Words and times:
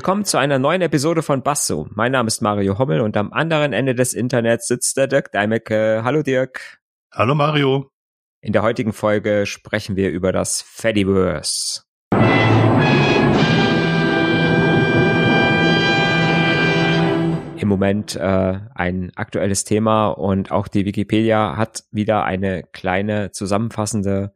Willkommen 0.00 0.24
zu 0.24 0.38
einer 0.38 0.58
neuen 0.58 0.80
Episode 0.80 1.22
von 1.22 1.42
Basso. 1.42 1.86
Mein 1.90 2.12
Name 2.12 2.28
ist 2.28 2.40
Mario 2.40 2.78
Hommel 2.78 3.02
und 3.02 3.18
am 3.18 3.34
anderen 3.34 3.74
Ende 3.74 3.94
des 3.94 4.14
Internets 4.14 4.66
sitzt 4.66 4.96
der 4.96 5.08
Dirk 5.08 5.30
Deimecke. 5.30 6.00
Hallo 6.02 6.22
Dirk. 6.22 6.80
Hallo 7.12 7.34
Mario. 7.34 7.90
In 8.40 8.54
der 8.54 8.62
heutigen 8.62 8.94
Folge 8.94 9.44
sprechen 9.44 9.96
wir 9.96 10.08
über 10.08 10.32
das 10.32 10.62
Fediverse. 10.62 11.82
Im 17.58 17.68
Moment 17.68 18.16
äh, 18.16 18.58
ein 18.74 19.12
aktuelles 19.16 19.64
Thema 19.64 20.08
und 20.08 20.50
auch 20.50 20.68
die 20.68 20.86
Wikipedia 20.86 21.58
hat 21.58 21.84
wieder 21.90 22.24
eine 22.24 22.62
kleine 22.72 23.32
zusammenfassende 23.32 24.32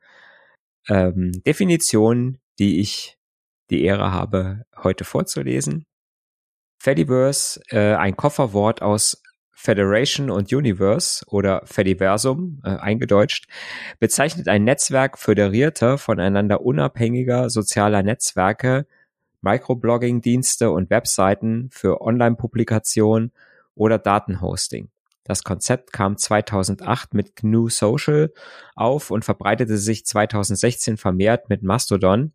ähm, 0.90 1.32
Definition, 1.46 2.38
die 2.58 2.80
ich 2.80 3.16
die 3.70 3.84
Ehre 3.84 4.12
habe, 4.12 4.64
heute 4.82 5.04
vorzulesen. 5.04 5.86
Fediverse, 6.78 7.60
äh, 7.70 7.94
ein 7.94 8.16
Kofferwort 8.16 8.82
aus 8.82 9.22
Federation 9.52 10.30
und 10.30 10.52
Universe 10.52 11.24
oder 11.28 11.62
Fediversum, 11.64 12.60
äh, 12.64 12.76
eingedeutscht, 12.76 13.46
bezeichnet 13.98 14.48
ein 14.48 14.64
Netzwerk 14.64 15.18
föderierter, 15.18 15.96
voneinander 15.96 16.60
unabhängiger 16.60 17.48
sozialer 17.48 18.02
Netzwerke, 18.02 18.86
Microblogging-Dienste 19.40 20.70
und 20.70 20.90
Webseiten 20.90 21.68
für 21.70 22.02
Online-Publikation 22.02 23.32
oder 23.74 23.98
Datenhosting. 23.98 24.90
Das 25.22 25.42
Konzept 25.42 25.92
kam 25.92 26.18
2008 26.18 27.14
mit 27.14 27.36
GNU 27.36 27.70
Social 27.70 28.32
auf 28.74 29.10
und 29.10 29.24
verbreitete 29.24 29.78
sich 29.78 30.04
2016 30.04 30.98
vermehrt 30.98 31.48
mit 31.48 31.62
Mastodon 31.62 32.34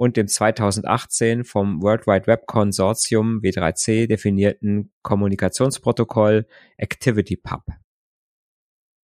und 0.00 0.16
dem 0.16 0.28
2018 0.28 1.44
vom 1.44 1.82
World 1.82 2.06
Wide 2.06 2.26
Web 2.26 2.46
Konsortium 2.46 3.42
W3C 3.42 4.06
definierten 4.06 4.90
Kommunikationsprotokoll 5.02 6.46
ActivityPub. 6.78 7.60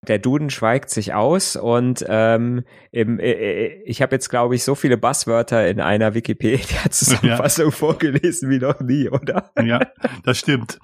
Der 0.08 0.18
Duden 0.18 0.48
schweigt 0.48 0.88
sich 0.88 1.12
aus 1.12 1.56
und 1.56 2.02
ähm, 2.08 2.64
im, 2.92 3.18
äh, 3.20 3.32
äh 3.32 3.82
ich 3.84 4.00
habe 4.00 4.14
jetzt, 4.14 4.30
glaube 4.30 4.54
ich, 4.54 4.64
so 4.64 4.74
viele 4.74 4.96
Buzzwörter 4.96 5.68
in 5.68 5.82
einer 5.82 6.14
Wikipedia-Zusammenfassung 6.14 7.64
ja. 7.70 7.70
vorgelesen 7.72 8.48
wie 8.48 8.58
noch 8.58 8.80
nie, 8.80 9.10
oder? 9.10 9.50
Ja, 9.62 9.80
das 10.24 10.38
stimmt. 10.38 10.78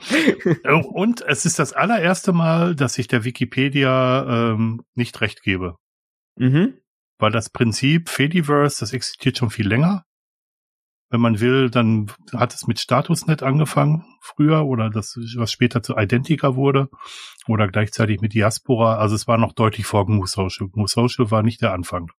Oh, 0.68 0.82
und 0.92 1.22
es 1.26 1.46
ist 1.46 1.58
das 1.58 1.72
allererste 1.72 2.34
Mal, 2.34 2.74
dass 2.74 2.98
ich 2.98 3.08
der 3.08 3.24
Wikipedia 3.24 4.50
ähm, 4.52 4.82
nicht 4.94 5.18
recht 5.22 5.42
gebe. 5.42 5.76
Mhm 6.36 6.81
weil 7.22 7.30
das 7.30 7.50
Prinzip 7.50 8.08
Fediverse, 8.08 8.80
das 8.80 8.92
existiert 8.92 9.38
schon 9.38 9.50
viel 9.50 9.68
länger. 9.68 10.04
Wenn 11.08 11.20
man 11.20 11.38
will, 11.38 11.70
dann 11.70 12.10
hat 12.32 12.52
es 12.52 12.66
mit 12.66 12.80
StatusNet 12.80 13.44
angefangen 13.44 14.04
früher 14.20 14.64
oder 14.64 14.90
das, 14.90 15.16
was 15.36 15.52
später 15.52 15.84
zu 15.84 15.96
Identica 15.96 16.56
wurde 16.56 16.88
oder 17.46 17.68
gleichzeitig 17.68 18.20
mit 18.20 18.34
Diaspora. 18.34 18.96
Also 18.96 19.14
es 19.14 19.28
war 19.28 19.38
noch 19.38 19.52
deutlich 19.52 19.86
vor 19.86 20.04
GNU 20.06 20.26
Social. 20.26 20.68
GNU 20.68 20.88
Social 20.88 21.30
war 21.30 21.44
nicht 21.44 21.62
der 21.62 21.72
Anfang. 21.72 22.10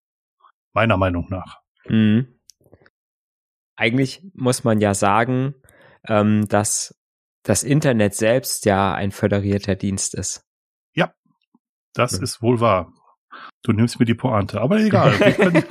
Meiner 0.71 0.95
Meinung 0.95 1.27
nach. 1.29 1.59
Mhm. 1.85 2.39
Eigentlich 3.75 4.23
muss 4.33 4.63
man 4.63 4.79
ja 4.79 4.93
sagen, 4.93 5.55
ähm, 6.07 6.47
dass 6.47 6.95
das 7.43 7.63
Internet 7.63 8.13
selbst 8.13 8.63
ja 8.65 8.93
ein 8.93 9.11
föderierter 9.11 9.75
Dienst 9.75 10.13
ist. 10.13 10.45
Ja, 10.93 11.13
das 11.93 12.19
mhm. 12.19 12.23
ist 12.23 12.41
wohl 12.41 12.61
wahr. 12.61 12.93
Du 13.63 13.71
nimmst 13.71 13.99
mir 13.99 14.05
die 14.05 14.13
Pointe, 14.13 14.59
aber 14.61 14.79
egal. 14.79 15.19
Wir 15.19 15.31
können, 15.31 15.63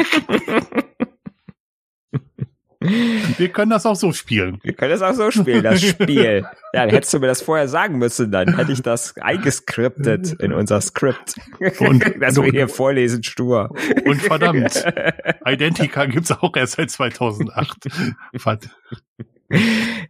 wir 3.38 3.48
können 3.48 3.70
das 3.70 3.86
auch 3.86 3.96
so 3.96 4.12
spielen. 4.12 4.58
Wir 4.62 4.72
können 4.72 4.90
das 4.90 5.02
auch 5.02 5.14
so 5.14 5.30
spielen, 5.30 5.62
das 5.62 5.82
Spiel. 5.82 6.46
Ja, 6.72 6.82
hättest 6.82 7.12
du 7.14 7.20
mir 7.20 7.26
das 7.26 7.42
vorher 7.42 7.68
sagen 7.68 7.98
müssen, 7.98 8.30
dann 8.30 8.56
hätte 8.56 8.72
ich 8.72 8.82
das 8.82 9.16
eingeskriptet 9.18 10.32
in 10.40 10.52
unser 10.52 10.80
Skript. 10.80 11.34
Und, 11.78 12.02
dass 12.20 12.36
wir 12.36 12.50
hier 12.50 12.68
vorlesen, 12.68 13.22
stur. 13.22 13.70
Und 14.04 14.20
verdammt, 14.22 14.84
Identica 15.46 16.06
gibt's 16.06 16.32
auch 16.32 16.56
erst 16.56 16.74
seit 16.74 16.90
2008. 16.90 17.88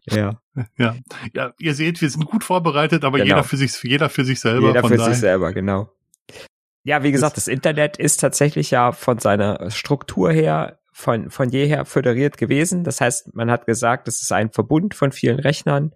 Ja. 0.08 0.40
Ja. 0.76 0.94
Ja, 1.34 1.52
ihr 1.58 1.74
seht, 1.74 2.00
wir 2.00 2.10
sind 2.10 2.26
gut 2.26 2.44
vorbereitet, 2.44 3.04
aber 3.04 3.18
genau. 3.18 3.28
jeder 3.28 3.44
für 3.44 3.56
sich, 3.56 3.72
jeder 3.82 4.08
für 4.08 4.24
sich 4.24 4.40
selber. 4.40 4.68
Jeder 4.68 4.84
für 4.86 4.98
sich 4.98 5.16
selber, 5.16 5.52
genau. 5.52 5.90
Ja, 6.84 7.02
wie 7.02 7.12
gesagt, 7.12 7.36
das 7.36 7.48
Internet 7.48 7.96
ist 7.96 8.20
tatsächlich 8.20 8.70
ja 8.70 8.92
von 8.92 9.18
seiner 9.18 9.70
Struktur 9.70 10.32
her 10.32 10.78
von, 10.92 11.30
von 11.30 11.48
jeher 11.48 11.84
föderiert 11.84 12.36
gewesen. 12.36 12.84
Das 12.84 13.00
heißt, 13.00 13.34
man 13.34 13.50
hat 13.50 13.66
gesagt, 13.66 14.08
es 14.08 14.20
ist 14.20 14.32
ein 14.32 14.50
Verbund 14.50 14.94
von 14.94 15.10
vielen 15.10 15.38
Rechnern, 15.38 15.94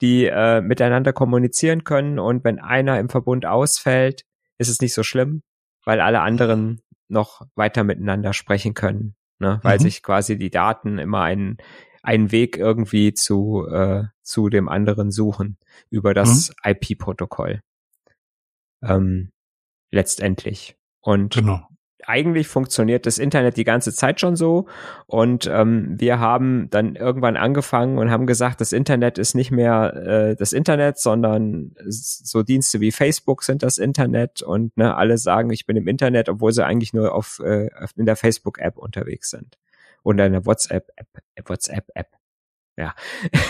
die 0.00 0.26
äh, 0.26 0.60
miteinander 0.62 1.12
kommunizieren 1.12 1.84
können 1.84 2.18
und 2.18 2.42
wenn 2.42 2.58
einer 2.58 2.98
im 2.98 3.10
Verbund 3.10 3.44
ausfällt, 3.44 4.24
ist 4.56 4.68
es 4.68 4.80
nicht 4.80 4.94
so 4.94 5.02
schlimm, 5.02 5.42
weil 5.84 6.00
alle 6.00 6.20
anderen 6.20 6.80
noch 7.08 7.42
weiter 7.54 7.84
miteinander 7.84 8.32
sprechen 8.32 8.72
können, 8.72 9.14
ne? 9.38 9.60
weil 9.62 9.78
mhm. 9.78 9.82
sich 9.82 10.02
quasi 10.02 10.38
die 10.38 10.50
Daten 10.50 10.98
immer 10.98 11.22
einen, 11.22 11.58
einen 12.02 12.32
Weg 12.32 12.56
irgendwie 12.56 13.12
zu, 13.12 13.66
äh, 13.70 14.04
zu 14.22 14.48
dem 14.48 14.68
anderen 14.68 15.10
suchen 15.10 15.58
über 15.90 16.14
das 16.14 16.50
mhm. 16.64 16.72
IP-Protokoll. 16.72 17.60
Ähm, 18.82 19.32
letztendlich. 19.90 20.76
Und 21.00 21.34
genau. 21.34 21.60
eigentlich 22.06 22.48
funktioniert 22.48 23.06
das 23.06 23.18
Internet 23.18 23.56
die 23.56 23.64
ganze 23.64 23.94
Zeit 23.94 24.20
schon 24.20 24.36
so. 24.36 24.66
Und 25.06 25.46
ähm, 25.46 25.96
wir 25.98 26.18
haben 26.18 26.68
dann 26.70 26.96
irgendwann 26.96 27.36
angefangen 27.36 27.98
und 27.98 28.10
haben 28.10 28.26
gesagt, 28.26 28.60
das 28.60 28.72
Internet 28.72 29.18
ist 29.18 29.34
nicht 29.34 29.50
mehr 29.50 29.94
äh, 29.94 30.36
das 30.36 30.52
Internet, 30.52 30.98
sondern 30.98 31.74
so 31.86 32.42
Dienste 32.42 32.80
wie 32.80 32.92
Facebook 32.92 33.42
sind 33.42 33.62
das 33.62 33.78
Internet 33.78 34.42
und 34.42 34.76
ne, 34.76 34.96
alle 34.96 35.18
sagen, 35.18 35.50
ich 35.50 35.66
bin 35.66 35.76
im 35.76 35.88
Internet, 35.88 36.28
obwohl 36.28 36.52
sie 36.52 36.64
eigentlich 36.64 36.92
nur 36.92 37.14
auf 37.14 37.40
äh, 37.44 37.70
in 37.96 38.06
der 38.06 38.16
Facebook-App 38.16 38.76
unterwegs 38.76 39.30
sind. 39.30 39.58
Oder 40.02 40.26
in 40.26 40.32
der 40.32 40.46
WhatsApp-App. 40.46 41.08
WhatsApp-App. 41.46 42.08
Ja. 42.76 42.94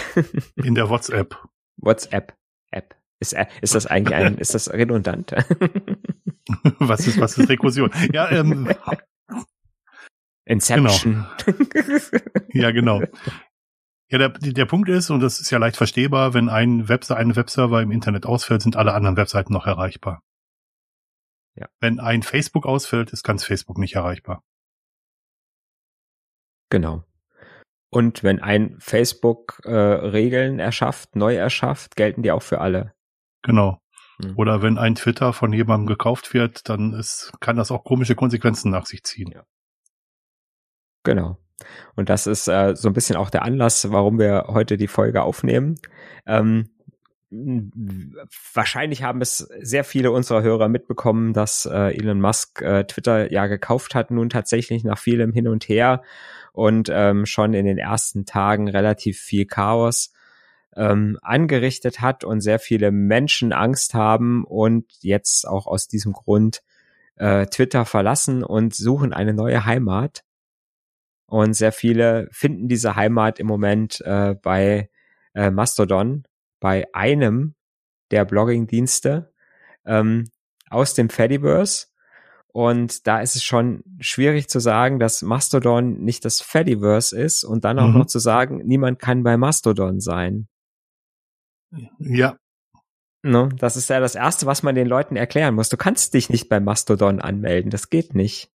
in 0.57 0.75
der 0.75 0.89
WhatsApp. 0.89 1.37
WhatsApp-App. 1.77 2.97
Ist, 3.21 3.35
äh, 3.35 3.47
ist 3.61 3.75
das 3.75 3.87
eigentlich 3.87 4.15
ein, 4.15 4.39
ist 4.39 4.55
das 4.55 4.73
redundant? 4.73 5.35
was 6.79 7.07
ist, 7.07 7.21
was 7.21 7.37
ist 7.39 7.49
Rekursion? 7.49 7.91
Ja, 8.13 8.31
ähm, 8.31 8.75
Inception. 10.45 11.27
Genau. 11.45 11.59
ja, 12.53 12.71
genau. 12.71 13.03
Ja, 14.11 14.19
der, 14.19 14.31
der 14.31 14.67
Punkt 14.67 14.89
ist, 14.89 15.11
und 15.11 15.21
das 15.21 15.41
ist 15.41 15.51
ja 15.51 15.59
leicht 15.59 15.77
verstehbar, 15.77 16.35
wenn 16.35 16.49
ein 16.49 16.89
Webser, 16.89 17.17
ein 17.17 17.37
Webserver 17.37 17.81
im 17.81 17.93
Internet 17.93 18.27
ausfällt, 18.27 18.63
sind 18.63 18.75
alle 18.75 18.93
anderen 18.93 19.17
Webseiten 19.17 19.53
noch 19.53 19.67
erreichbar. 19.67 20.23
Ja. 21.55 21.69
Wenn 21.79 22.01
ein 22.01 22.23
Facebook 22.23 22.67
ausfällt, 22.67 23.13
ist 23.13 23.23
ganz 23.23 23.45
Facebook 23.45 23.79
nicht 23.79 23.95
erreichbar. 23.95 24.43
Genau. 26.71 27.05
Und 27.93 28.23
wenn 28.23 28.41
ein 28.41 28.77
Facebook 28.79 29.61
äh, 29.65 29.71
Regeln 29.71 30.59
erschafft, 30.59 31.17
neu 31.17 31.37
erschafft, 31.37 31.97
gelten 31.97 32.23
die 32.23 32.33
auch 32.33 32.43
für 32.43 32.61
alle. 32.61 32.95
Genau. 33.43 33.81
Mhm. 34.23 34.33
Oder 34.37 34.63
wenn 34.63 34.79
ein 34.79 34.95
Twitter 34.95 35.33
von 35.33 35.53
jemandem 35.53 35.87
gekauft 35.87 36.35
wird, 36.35 36.69
dann 36.69 36.93
ist, 36.93 37.33
kann 37.41 37.57
das 37.57 37.71
auch 37.71 37.85
komische 37.85 38.15
Konsequenzen 38.15 38.71
nach 38.71 38.87
sich 38.87 39.03
ziehen. 39.05 39.31
Ja. 39.33 39.45
Genau. 41.05 41.39
Und 41.95 42.09
das 42.09 42.27
ist 42.27 42.49
äh, 42.49 42.75
so 42.75 42.89
ein 42.89 42.95
bisschen 42.95 43.17
auch 43.17 43.31
der 43.31 43.43
Anlass, 43.43 43.91
warum 43.91 44.19
wir 44.19 44.47
heute 44.49 44.77
die 44.77 44.89
Folge 44.89 45.23
aufnehmen. 45.23 45.77
Ähm, 46.27 46.71
wahrscheinlich 48.55 49.03
haben 49.05 49.21
es 49.21 49.39
sehr 49.61 49.85
viele 49.85 50.11
unserer 50.11 50.43
Hörer 50.43 50.69
mitbekommen, 50.69 51.33
dass 51.33 51.65
äh, 51.65 51.97
Elon 51.97 52.21
Musk 52.21 52.61
äh, 52.61 52.85
Twitter 52.85 53.31
ja 53.31 53.47
gekauft 53.47 53.95
hat, 53.95 54.11
nun 54.11 54.31
tatsächlich 54.31 54.83
nach 54.83 54.99
vielem 54.99 55.33
Hin 55.33 55.47
und 55.47 55.69
Her 55.69 56.03
und 56.53 56.91
ähm, 56.93 57.27
schon 57.27 57.55
in 57.55 57.67
den 57.67 57.79
ersten 57.79 58.27
Tagen 58.27 58.69
relativ 58.69 59.19
viel 59.19 59.47
Chaos 59.47 60.13
ähm, 60.77 61.19
angerichtet 61.23 62.01
hat 62.01 62.25
und 62.25 62.41
sehr 62.41 62.59
viele 62.59 62.91
Menschen 62.93 63.53
Angst 63.53 63.95
haben 63.95 64.45
und 64.45 64.87
jetzt 65.01 65.47
auch 65.47 65.67
aus 65.67 65.89
diesem 65.89 66.13
Grund 66.13 66.63
äh, 67.17 67.47
Twitter 67.47 67.85
verlassen 67.85 68.43
und 68.43 68.75
suchen 68.75 69.13
eine 69.13 69.35
neue 69.35 69.67
Heimat. 69.67 70.25
Und 71.27 71.55
sehr 71.55 71.73
viele 71.73 72.29
finden 72.33 72.69
diese 72.69 72.97
Heimat 72.97 73.39
im 73.39 73.47
Moment 73.47 74.01
äh, 74.01 74.35
bei 74.35 74.91
äh, 75.35 75.51
Mastodon, 75.51 76.25
bei 76.59 76.87
einem 76.93 77.55
der 78.11 78.25
Blogging-Dienste 78.25 79.33
ähm, 79.87 80.25
aus 80.71 80.95
dem 80.95 81.09
Fediverse. 81.09 81.87
Und 82.49 83.07
da 83.07 83.21
ist 83.21 83.37
es 83.37 83.45
schon 83.45 83.85
schwierig 84.01 84.49
zu 84.49 84.59
sagen, 84.59 84.99
dass 84.99 85.23
Mastodon 85.23 86.01
nicht 86.03 86.25
das 86.25 86.41
Fediverse 86.41 87.17
ist 87.17 87.45
und 87.45 87.65
dann 87.65 87.79
auch 87.79 87.89
mhm. 87.89 87.99
noch 87.99 88.07
zu 88.07 88.19
sagen, 88.19 88.63
niemand 88.65 88.99
kann 88.99 89.23
bei 89.23 89.37
Mastodon 89.37 90.01
sein. 90.01 90.49
Ja. 91.99 92.37
No, 93.23 93.49
das 93.49 93.77
ist 93.77 93.91
ja 93.91 94.01
das 94.01 94.15
Erste, 94.15 94.47
was 94.47 94.63
man 94.63 94.75
den 94.75 94.87
Leuten 94.87 95.17
erklären 95.17 95.55
muss. 95.55 95.69
Du 95.69 95.77
kannst 95.77 96.15
dich 96.15 96.31
nicht 96.31 96.49
bei 96.49 96.59
Mastodon 96.59 97.21
anmelden. 97.21 97.71
Das 97.71 97.91
geht 97.91 98.15
nicht. 98.15 98.51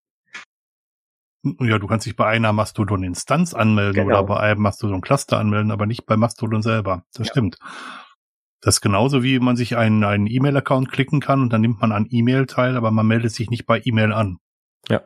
Ja, 1.59 1.77
du 1.77 1.85
kannst 1.85 2.07
dich 2.07 2.15
bei 2.15 2.25
einer 2.25 2.51
Mastodon-Instanz 2.53 3.53
anmelden 3.53 3.94
genau. 3.94 4.19
oder 4.19 4.23
bei 4.23 4.39
einem 4.39 4.62
Mastodon-Cluster 4.62 5.38
anmelden, 5.38 5.69
aber 5.69 5.85
nicht 5.85 6.07
bei 6.07 6.17
Mastodon 6.17 6.63
selber. 6.63 7.03
Das 7.13 7.27
ja. 7.27 7.31
stimmt. 7.33 7.59
Das 8.62 8.77
ist 8.77 8.81
genauso 8.81 9.21
wie 9.21 9.38
man 9.38 9.56
sich 9.56 9.77
einen, 9.77 10.03
einen 10.03 10.25
E-Mail-Account 10.25 10.91
klicken 10.91 11.19
kann 11.19 11.41
und 11.44 11.53
dann 11.53 11.61
nimmt 11.61 11.81
man 11.81 11.91
an 11.91 12.07
E-Mail 12.09 12.47
teil, 12.47 12.75
aber 12.75 12.89
man 12.89 13.06
meldet 13.06 13.31
sich 13.31 13.51
nicht 13.51 13.68
bei 13.68 13.79
E-Mail 13.83 14.11
an. 14.11 14.39
Ja. 14.89 15.03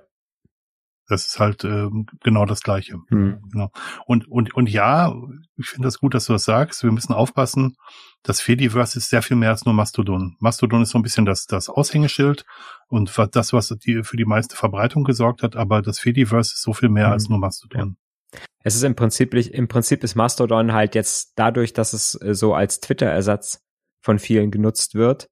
Das 1.10 1.28
ist 1.28 1.40
halt 1.40 1.64
äh, 1.64 1.90
genau 2.24 2.46
das 2.46 2.62
Gleiche. 2.62 3.00
Hm. 3.10 3.42
Genau. 3.52 3.72
Und, 4.06 4.28
und, 4.28 4.54
und 4.54 4.70
ja, 4.70 5.14
ich 5.58 5.68
finde 5.68 5.88
das 5.88 6.00
gut, 6.00 6.14
dass 6.14 6.26
du 6.26 6.34
das 6.34 6.46
sagst. 6.46 6.84
Wir 6.84 6.92
müssen 6.92 7.14
aufpassen. 7.14 7.76
Das 8.24 8.42
Fediverse 8.42 8.98
ist 8.98 9.10
sehr 9.10 9.22
viel 9.22 9.38
mehr 9.38 9.50
als 9.50 9.66
nur 9.66 9.74
Mastodon. 9.74 10.36
Mastodon 10.40 10.82
ist 10.82 10.90
so 10.90 11.00
ein 11.00 11.04
bisschen 11.04 11.26
das, 11.26 11.46
das 11.46 11.70
Aushängeschild 11.70 12.46
und 12.88 13.12
das, 13.32 13.54
was 13.54 13.70
die, 13.70 14.04
für 14.04 14.18
die 14.18 14.26
meiste 14.26 14.56
Verbreitung 14.56 15.04
gesorgt 15.04 15.44
hat. 15.44 15.56
Aber 15.56 15.82
das 15.82 16.00
Fediverse 16.00 16.54
ist 16.54 16.62
so 16.62 16.74
viel 16.74 16.90
mehr 16.90 17.08
hm. 17.08 17.14
als 17.14 17.30
nur 17.30 17.40
Mastodon. 17.40 17.98
Ja. 17.98 18.40
Es 18.64 18.76
ist 18.76 18.84
im 18.84 18.96
Prinzip, 18.96 19.34
im 19.34 19.68
Prinzip 19.68 20.04
ist 20.04 20.16
Mastodon 20.16 20.74
halt 20.74 20.94
jetzt 20.94 21.34
dadurch, 21.36 21.74
dass 21.74 21.94
es 21.94 22.20
äh, 22.22 22.36
so 22.36 22.54
als 22.54 22.80
Twitter-Ersatz 22.80 23.64
von 24.02 24.20
vielen 24.20 24.52
genutzt 24.52 24.96
wird, 24.96 25.30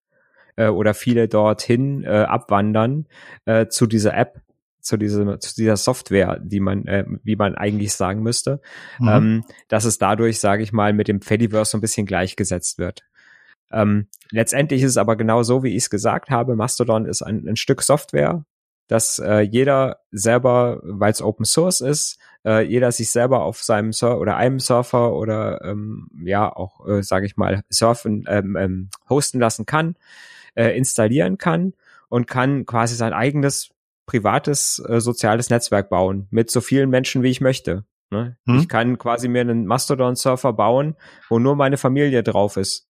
äh, 0.57 0.67
oder 0.67 0.93
viele 0.93 1.29
dorthin 1.29 2.03
äh, 2.03 2.25
abwandern 2.27 3.07
äh, 3.45 3.67
zu 3.67 3.87
dieser 3.87 4.13
App, 4.13 4.41
zu 4.87 4.97
dieser, 4.97 5.39
zu 5.39 5.55
dieser 5.55 5.77
Software, 5.77 6.39
die 6.41 6.59
man, 6.59 6.85
äh, 6.85 7.05
wie 7.23 7.35
man 7.35 7.55
eigentlich 7.55 7.93
sagen 7.93 8.23
müsste, 8.23 8.61
mhm. 8.99 9.07
ähm, 9.07 9.43
dass 9.67 9.85
es 9.85 9.97
dadurch, 9.97 10.39
sage 10.39 10.63
ich 10.63 10.71
mal, 10.71 10.93
mit 10.93 11.07
dem 11.07 11.21
Fediverse 11.21 11.71
so 11.71 11.77
ein 11.77 11.81
bisschen 11.81 12.07
gleichgesetzt 12.07 12.79
wird. 12.79 13.03
Ähm, 13.71 14.07
letztendlich 14.31 14.81
ist 14.81 14.91
es 14.91 14.97
aber 14.97 15.17
genau 15.17 15.43
so, 15.43 15.61
wie 15.61 15.75
ich 15.75 15.83
es 15.83 15.89
gesagt 15.89 16.29
habe. 16.29 16.55
Mastodon 16.55 17.05
ist 17.05 17.21
ein, 17.21 17.45
ein 17.47 17.57
Stück 17.57 17.83
Software, 17.83 18.45
dass 18.87 19.19
äh, 19.19 19.41
jeder 19.41 19.99
selber, 20.11 20.79
weil 20.83 21.11
es 21.11 21.21
Open 21.21 21.45
Source 21.45 21.81
ist, 21.81 22.17
äh, 22.45 22.61
jeder 22.61 22.91
sich 22.93 23.11
selber 23.11 23.43
auf 23.43 23.61
seinem 23.61 23.91
Surfer 23.91 24.21
oder 24.21 24.37
einem 24.37 24.59
Surfer 24.59 25.13
oder 25.13 25.61
ähm, 25.65 26.07
ja 26.23 26.49
auch, 26.49 26.87
äh, 26.87 27.03
sage 27.03 27.25
ich 27.25 27.35
mal, 27.35 27.63
surfen, 27.69 28.23
ähm, 28.29 28.55
ähm, 28.55 28.89
hosten 29.09 29.39
lassen 29.39 29.65
kann, 29.65 29.95
äh, 30.55 30.77
installieren 30.77 31.37
kann 31.37 31.73
und 32.07 32.27
kann 32.27 32.65
quasi 32.65 32.95
sein 32.95 33.11
eigenes 33.11 33.71
privates 34.07 34.83
äh, 34.87 34.99
soziales 34.99 35.51
Netzwerk 35.51 35.89
bauen 35.89 36.27
mit 36.31 36.49
so 36.49 36.61
vielen 36.61 36.89
Menschen, 36.89 37.21
wie 37.21 37.29
ich 37.29 37.41
möchte. 37.41 37.85
Ne? 38.09 38.37
Hm? 38.47 38.59
Ich 38.59 38.69
kann 38.69 38.97
quasi 38.97 39.27
mir 39.27 39.41
einen 39.41 39.67
Mastodon-Surfer 39.67 40.53
bauen, 40.53 40.95
wo 41.29 41.37
nur 41.37 41.55
meine 41.55 41.77
Familie 41.77 42.23
drauf 42.23 42.57
ist. 42.57 42.87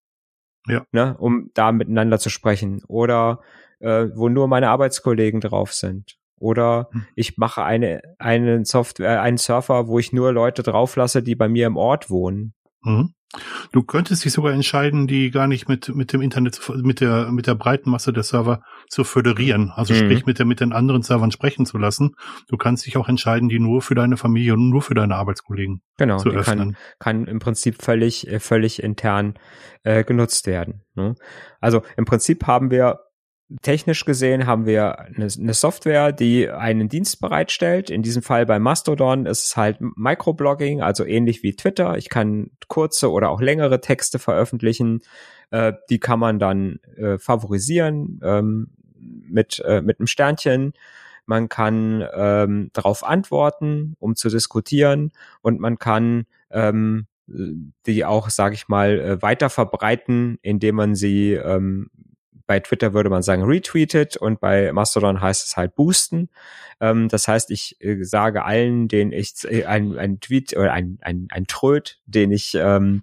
Ja. 0.69 0.85
Ne? 0.93 1.17
Um 1.19 1.51
da 1.55 1.73
miteinander 1.73 2.19
zu 2.19 2.31
sprechen. 2.31 2.83
Oder 2.87 3.41
äh, 3.81 4.07
wo 4.15 4.29
nur 4.29 4.47
meine 4.47 4.69
Arbeitskollegen 4.69 5.41
drauf 5.41 5.73
sind. 5.73 6.19
Oder 6.39 6.89
hm. 6.93 7.07
ich 7.15 7.39
mache 7.39 7.65
eine, 7.65 8.03
einen 8.19 8.65
Software, 8.67 9.23
einen 9.23 9.39
Surfer, 9.39 9.89
wo 9.89 9.99
ich 9.99 10.13
nur 10.13 10.33
Leute 10.33 10.63
drauf 10.63 10.97
lasse, 10.97 11.23
die 11.23 11.35
bei 11.35 11.49
mir 11.49 11.67
im 11.67 11.79
Ort 11.79 12.11
wohnen. 12.11 12.53
Mhm. 12.83 13.15
Du 13.73 13.83
könntest 13.83 14.25
dich 14.25 14.33
sogar 14.33 14.53
entscheiden, 14.53 15.07
die 15.07 15.31
gar 15.31 15.47
nicht 15.47 15.69
mit, 15.69 15.95
mit 15.95 16.13
dem 16.13 16.23
Internet, 16.23 16.61
mit 16.77 17.01
der, 17.01 17.31
mit 17.33 17.47
der 17.47 17.55
breiten 17.55 17.91
Masse 17.91 18.13
der 18.13 18.23
Server 18.23 18.63
zu 18.89 19.05
föderieren. 19.05 19.73
Also 19.75 19.95
mhm. 19.95 19.99
sprich, 19.99 20.27
mit 20.27 20.39
der, 20.39 20.47
mit 20.47 20.61
den 20.61 20.73
anderen 20.73 21.03
Servern 21.03 21.33
sprechen 21.33 21.67
zu 21.67 21.77
lassen. 21.77 22.15
Du 22.49 22.57
kannst 22.57 22.87
dich 22.87 22.97
auch 22.97 23.09
entscheiden, 23.09 23.49
die 23.49 23.59
nur 23.59 23.83
für 23.83 23.95
deine 23.95 24.17
Familie 24.17 24.55
und 24.55 24.71
nur 24.71 24.83
für 24.83 24.95
deine 24.95 25.17
Arbeitskollegen 25.17 25.83
genau, 25.99 26.19
zu 26.19 26.31
öffnen. 26.31 26.77
Kann, 26.99 27.25
kann 27.25 27.27
im 27.27 27.39
Prinzip 27.41 27.83
völlig, 27.83 28.29
äh, 28.29 28.41
völlig 28.41 28.83
intern 28.83 29.35
äh, 29.83 30.05
genutzt 30.05 30.47
werden. 30.47 30.83
Ne? 30.95 31.15
Also 31.61 31.83
im 31.97 32.05
Prinzip 32.05 32.47
haben 32.47 32.71
wir 32.71 33.01
Technisch 33.63 34.05
gesehen 34.05 34.47
haben 34.47 34.67
wir 34.67 34.99
eine, 34.99 35.29
eine, 35.39 35.55
Software, 35.55 36.11
die 36.11 36.51
einen 36.51 36.89
Dienst 36.89 37.21
bereitstellt. 37.21 37.91
In 37.91 38.03
diesem 38.03 38.23
Fall 38.23 38.45
bei 38.45 38.59
Mastodon 38.59 39.25
ist 39.25 39.45
es 39.45 39.57
halt 39.57 39.79
Microblogging, 39.81 40.83
also 40.83 41.05
ähnlich 41.05 41.45
wie 41.45 41.55
Twitter. 41.55 41.97
Ich 41.97 42.09
kann 42.09 42.51
kurze 42.67 43.13
oder 43.13 43.31
auch 43.31 43.41
längere 43.41 43.81
Texte 43.81 44.19
veröffentlichen. 44.19 45.01
Äh, 45.53 45.75
die 45.91 46.01
kann 46.01 46.19
man 46.19 46.41
dann 46.41 46.81
äh, 46.97 47.19
favorisieren 47.19 48.21
ähm, 48.25 48.71
mit, 48.99 49.63
äh, 49.65 49.81
mit 49.81 50.01
einem 50.01 50.09
Sternchen. 50.09 50.73
Man 51.25 51.49
kann 51.49 52.05
ähm, 52.15 52.71
darauf 52.73 53.05
antworten, 53.05 53.95
um 54.01 54.17
zu 54.17 54.29
diskutieren. 54.29 55.13
Und 55.41 55.61
man 55.61 55.79
kann 55.79 56.27
ähm, 56.51 57.07
die 57.29 58.05
auch, 58.05 58.29
sage 58.29 58.55
ich 58.55 58.67
mal, 58.67 58.99
äh, 58.99 59.23
weiter 59.23 59.51
verbreiten, 59.51 60.39
indem 60.43 60.77
man 60.77 60.95
sie 60.97 61.35
ähm, 61.35 61.91
bei 62.47 62.61
Twitter 62.61 62.95
würde 62.95 63.11
man 63.11 63.23
sagen 63.23 63.45
retweetet 63.45 64.17
und 64.17 64.41
bei 64.41 64.73
Mastodon 64.73 65.21
heißt 65.21 65.47
es 65.47 65.57
halt 65.57 65.75
boosten. 65.75 66.31
Ähm, 66.81 67.09
das 67.09 67.29
heißt, 67.29 67.51
ich 67.51 67.77
äh, 67.81 68.03
sage 68.05 68.45
allen, 68.45 68.89
den 68.89 69.13
ich 69.13 69.35
äh, 69.45 69.65
ein, 69.65 69.99
ein 69.99 70.21
Tweet 70.21 70.57
oder 70.57 70.73
ein, 70.73 70.99
ein, 71.03 71.29
ein 71.31 71.47
Tröd, 71.47 71.99
den 72.07 72.33
ich 72.33 72.55
ähm, 72.55 73.03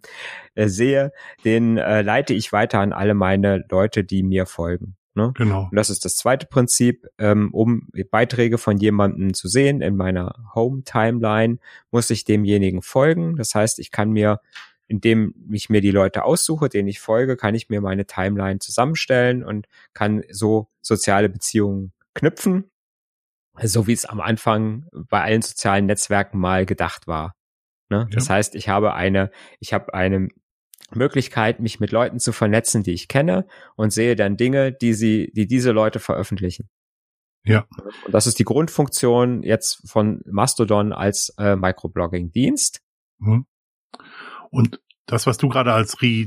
äh, 0.56 0.68
sehe, 0.68 1.12
den 1.44 1.78
äh, 1.78 2.02
leite 2.02 2.34
ich 2.34 2.52
weiter 2.52 2.80
an 2.80 2.94
alle 2.94 3.14
meine 3.14 3.66
Leute, 3.70 4.04
die 4.04 4.24
mir 4.24 4.46
folgen. 4.46 4.96
Ne? 5.16 5.32
Genau. 5.36 5.68
Und 5.70 5.76
das 5.76 5.90
ist 5.90 6.06
das 6.06 6.16
zweite 6.16 6.48
Prinzip, 6.48 7.08
ähm, 7.20 7.54
um 7.54 7.88
Beiträge 8.10 8.58
von 8.58 8.78
jemandem 8.78 9.34
zu 9.34 9.48
sehen 9.48 9.82
in 9.82 9.96
meiner 9.96 10.34
Home-Timeline, 10.56 11.60
muss 11.92 12.10
ich 12.10 12.26
demjenigen 12.26 12.82
folgen. 12.82 13.36
Das 13.36 13.54
heißt, 13.54 13.78
ich 13.78 13.92
kann 13.92 14.12
mir 14.12 14.40
indem 14.88 15.34
ich 15.52 15.70
mir 15.70 15.82
die 15.82 15.92
Leute 15.92 16.24
aussuche, 16.24 16.70
denen 16.70 16.88
ich 16.88 17.00
folge, 17.00 17.38
kann 17.38 17.56
ich 17.56 17.70
mir 17.70 17.82
meine 17.82 18.06
Timeline 18.06 18.60
zusammenstellen 18.60 19.44
und 19.44 19.68
kann 19.94 20.24
so 20.30 20.68
soziale 20.82 21.30
Beziehungen 21.30 21.94
knüpfen, 22.14 22.70
so 23.62 23.88
wie 23.88 23.94
es 23.94 24.06
am 24.06 24.20
Anfang 24.20 24.88
bei 24.92 25.22
allen 25.22 25.42
sozialen 25.42 25.86
Netzwerken 25.86 26.40
mal 26.40 26.66
gedacht 26.66 27.08
war. 27.08 27.36
Ne? 27.90 28.08
Ja. 28.10 28.16
Das 28.16 28.30
heißt, 28.30 28.56
ich 28.56 28.70
habe 28.70 28.94
eine, 28.94 29.32
ich 29.60 29.74
habe 29.74 29.94
eine 29.94 30.30
Möglichkeit, 30.96 31.60
mich 31.60 31.80
mit 31.80 31.92
Leuten 31.92 32.20
zu 32.20 32.32
vernetzen, 32.32 32.84
die 32.84 32.94
ich 32.94 33.08
kenne 33.08 33.48
und 33.76 33.92
sehe 33.92 34.16
dann 34.16 34.38
Dinge, 34.38 34.72
die 34.72 34.94
sie, 34.94 35.32
die 35.34 35.48
diese 35.48 35.72
Leute 35.72 36.00
veröffentlichen. 36.00 36.70
Ja. 37.46 37.68
Und 38.06 38.14
das 38.14 38.28
ist 38.28 38.40
die 38.40 38.46
Grundfunktion 38.46 39.44
jetzt 39.44 39.82
von 39.90 40.22
Mastodon 40.26 40.94
als 40.94 41.34
äh, 41.38 41.56
Microblogging-Dienst. 41.56 42.82
Mhm. 43.20 43.46
Und 44.54 44.80
das, 45.08 45.26
was 45.26 45.38
du 45.38 45.50
gerade 45.50 45.74
als 45.74 46.02
Re 46.02 46.26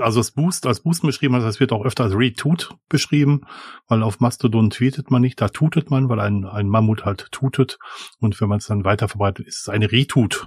also 0.00 0.20
das 0.20 0.30
Boost 0.30 0.64
als 0.64 0.80
Boost 0.80 1.02
beschrieben 1.02 1.34
hast, 1.34 1.42
das 1.42 1.60
wird 1.60 1.72
auch 1.72 1.84
öfter 1.84 2.04
als 2.04 2.14
Retut 2.14 2.76
beschrieben, 2.88 3.42
weil 3.88 4.02
auf 4.02 4.20
Mastodon 4.20 4.70
tweetet 4.70 5.10
man 5.10 5.20
nicht, 5.20 5.40
da 5.40 5.48
tutet 5.48 5.90
man, 5.90 6.08
weil 6.08 6.20
ein, 6.20 6.44
ein 6.44 6.68
Mammut 6.68 7.04
halt 7.04 7.30
tutet. 7.32 7.78
Und 8.20 8.40
wenn 8.40 8.48
man 8.48 8.58
es 8.58 8.66
dann 8.66 8.84
weiter 8.84 9.08
verbreitet, 9.08 9.46
ist 9.46 9.62
es 9.62 9.68
eine 9.68 9.90
Retut. 9.90 10.46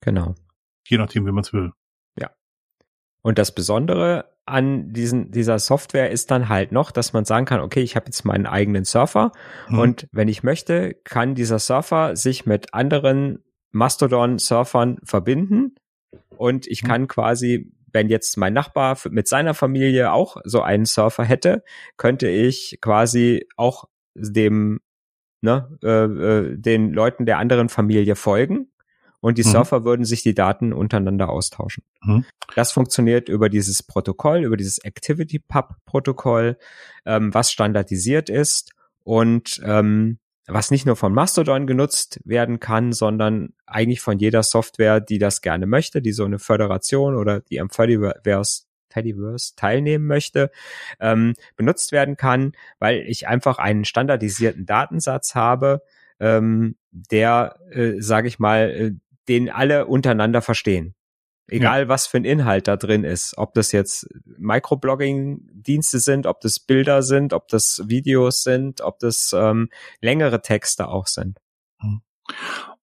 Genau. 0.00 0.34
Je 0.86 0.96
nachdem, 0.96 1.26
wie 1.26 1.32
man 1.32 1.44
es 1.44 1.52
will. 1.52 1.72
Ja. 2.18 2.30
Und 3.22 3.38
das 3.38 3.54
Besondere 3.54 4.24
an 4.46 4.92
diesen, 4.94 5.30
dieser 5.30 5.58
Software 5.58 6.10
ist 6.10 6.30
dann 6.30 6.48
halt 6.48 6.72
noch, 6.72 6.90
dass 6.90 7.12
man 7.12 7.26
sagen 7.26 7.44
kann, 7.44 7.60
okay, 7.60 7.82
ich 7.82 7.94
habe 7.94 8.06
jetzt 8.06 8.24
meinen 8.24 8.46
eigenen 8.46 8.84
Surfer 8.84 9.32
hm. 9.66 9.78
und 9.78 10.08
wenn 10.12 10.28
ich 10.28 10.42
möchte, 10.42 10.94
kann 11.04 11.34
dieser 11.34 11.58
Surfer 11.58 12.16
sich 12.16 12.46
mit 12.46 12.72
anderen 12.72 13.44
Mastodon-Surfern 13.72 14.98
verbinden 15.02 15.76
und 16.36 16.66
ich 16.66 16.82
mhm. 16.82 16.88
kann 16.88 17.08
quasi, 17.08 17.72
wenn 17.92 18.08
jetzt 18.08 18.36
mein 18.36 18.52
Nachbar 18.52 18.98
mit 19.10 19.28
seiner 19.28 19.54
Familie 19.54 20.12
auch 20.12 20.36
so 20.44 20.62
einen 20.62 20.84
Surfer 20.84 21.24
hätte, 21.24 21.64
könnte 21.96 22.28
ich 22.28 22.78
quasi 22.80 23.46
auch 23.56 23.84
dem 24.14 24.80
ne, 25.40 25.78
äh, 25.82 25.88
äh, 25.88 26.56
den 26.56 26.92
Leuten 26.92 27.26
der 27.26 27.38
anderen 27.38 27.68
Familie 27.68 28.16
folgen 28.16 28.70
und 29.20 29.38
die 29.38 29.44
mhm. 29.44 29.50
Surfer 29.50 29.84
würden 29.84 30.04
sich 30.04 30.22
die 30.22 30.34
Daten 30.34 30.72
untereinander 30.72 31.28
austauschen. 31.28 31.84
Mhm. 32.02 32.24
Das 32.54 32.72
funktioniert 32.72 33.28
über 33.28 33.48
dieses 33.48 33.82
Protokoll, 33.82 34.44
über 34.44 34.56
dieses 34.56 34.84
ActivityPub-Protokoll, 34.84 36.56
ähm, 37.04 37.34
was 37.34 37.50
standardisiert 37.52 38.30
ist 38.30 38.72
und 39.04 39.60
ähm, 39.64 40.18
was 40.48 40.70
nicht 40.70 40.86
nur 40.86 40.96
von 40.96 41.12
Mastodon 41.12 41.66
genutzt 41.66 42.20
werden 42.24 42.58
kann, 42.58 42.92
sondern 42.92 43.52
eigentlich 43.66 44.00
von 44.00 44.18
jeder 44.18 44.42
Software, 44.42 45.00
die 45.00 45.18
das 45.18 45.42
gerne 45.42 45.66
möchte, 45.66 46.02
die 46.02 46.12
so 46.12 46.24
eine 46.24 46.38
Föderation 46.38 47.14
oder 47.14 47.40
die 47.40 47.60
am 47.60 47.70
Fediverse 47.70 48.62
Fediverse 48.90 49.54
teilnehmen 49.54 50.06
möchte, 50.06 50.50
ähm, 50.98 51.34
benutzt 51.56 51.92
werden 51.92 52.16
kann, 52.16 52.52
weil 52.78 53.04
ich 53.06 53.28
einfach 53.28 53.58
einen 53.58 53.84
standardisierten 53.84 54.64
Datensatz 54.64 55.34
habe, 55.34 55.82
ähm, 56.20 56.76
der, 56.90 57.56
äh, 57.70 58.00
sage 58.00 58.28
ich 58.28 58.38
mal, 58.38 58.70
äh, 58.70 58.92
den 59.28 59.50
alle 59.50 59.86
untereinander 59.86 60.40
verstehen. 60.40 60.94
Egal 61.48 61.82
ja. 61.82 61.88
was 61.88 62.06
für 62.06 62.18
ein 62.18 62.24
Inhalt 62.24 62.68
da 62.68 62.76
drin 62.76 63.04
ist, 63.04 63.36
ob 63.38 63.54
das 63.54 63.72
jetzt 63.72 64.06
Microblogging-Dienste 64.36 65.98
sind, 65.98 66.26
ob 66.26 66.40
das 66.40 66.60
Bilder 66.60 67.02
sind, 67.02 67.32
ob 67.32 67.48
das 67.48 67.82
Videos 67.86 68.42
sind, 68.42 68.82
ob 68.82 68.98
das 68.98 69.34
ähm, 69.34 69.70
längere 70.00 70.42
Texte 70.42 70.88
auch 70.88 71.06
sind. 71.06 71.38
Hm. 71.80 72.02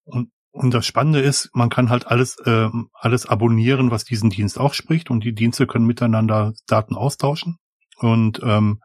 Und, 0.03 0.31
und 0.51 0.73
das 0.73 0.87
Spannende 0.87 1.19
ist, 1.19 1.51
man 1.53 1.69
kann 1.69 1.91
halt 1.91 2.07
alles, 2.07 2.37
ähm, 2.45 2.89
alles 2.93 3.27
abonnieren, 3.27 3.91
was 3.91 4.03
diesen 4.03 4.31
Dienst 4.31 4.59
auch 4.59 4.73
spricht 4.73 5.11
und 5.11 5.23
die 5.23 5.35
Dienste 5.35 5.67
können 5.67 5.85
miteinander 5.85 6.53
Daten 6.65 6.95
austauschen. 6.95 7.57
Und 7.97 8.41
ähm, 8.43 8.81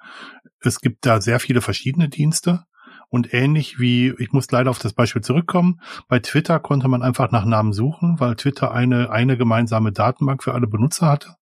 es 0.60 0.80
gibt 0.80 1.06
da 1.06 1.20
sehr 1.20 1.40
viele 1.40 1.62
verschiedene 1.62 2.08
Dienste 2.10 2.64
Und 3.10 3.34
ähnlich 3.34 3.80
wie, 3.80 4.14
ich 4.18 4.32
muss 4.32 4.50
leider 4.50 4.70
auf 4.70 4.78
das 4.78 4.92
Beispiel 4.92 5.22
zurückkommen, 5.22 5.80
bei 6.08 6.20
Twitter 6.20 6.60
konnte 6.60 6.88
man 6.88 7.02
einfach 7.02 7.30
nach 7.32 7.44
Namen 7.44 7.72
suchen, 7.72 8.20
weil 8.20 8.36
Twitter 8.36 8.72
eine, 8.72 9.10
eine 9.10 9.36
gemeinsame 9.36 9.92
Datenbank 9.92 10.42
für 10.44 10.54
alle 10.54 10.68
Benutzer 10.68 11.08
hatte. 11.08 11.34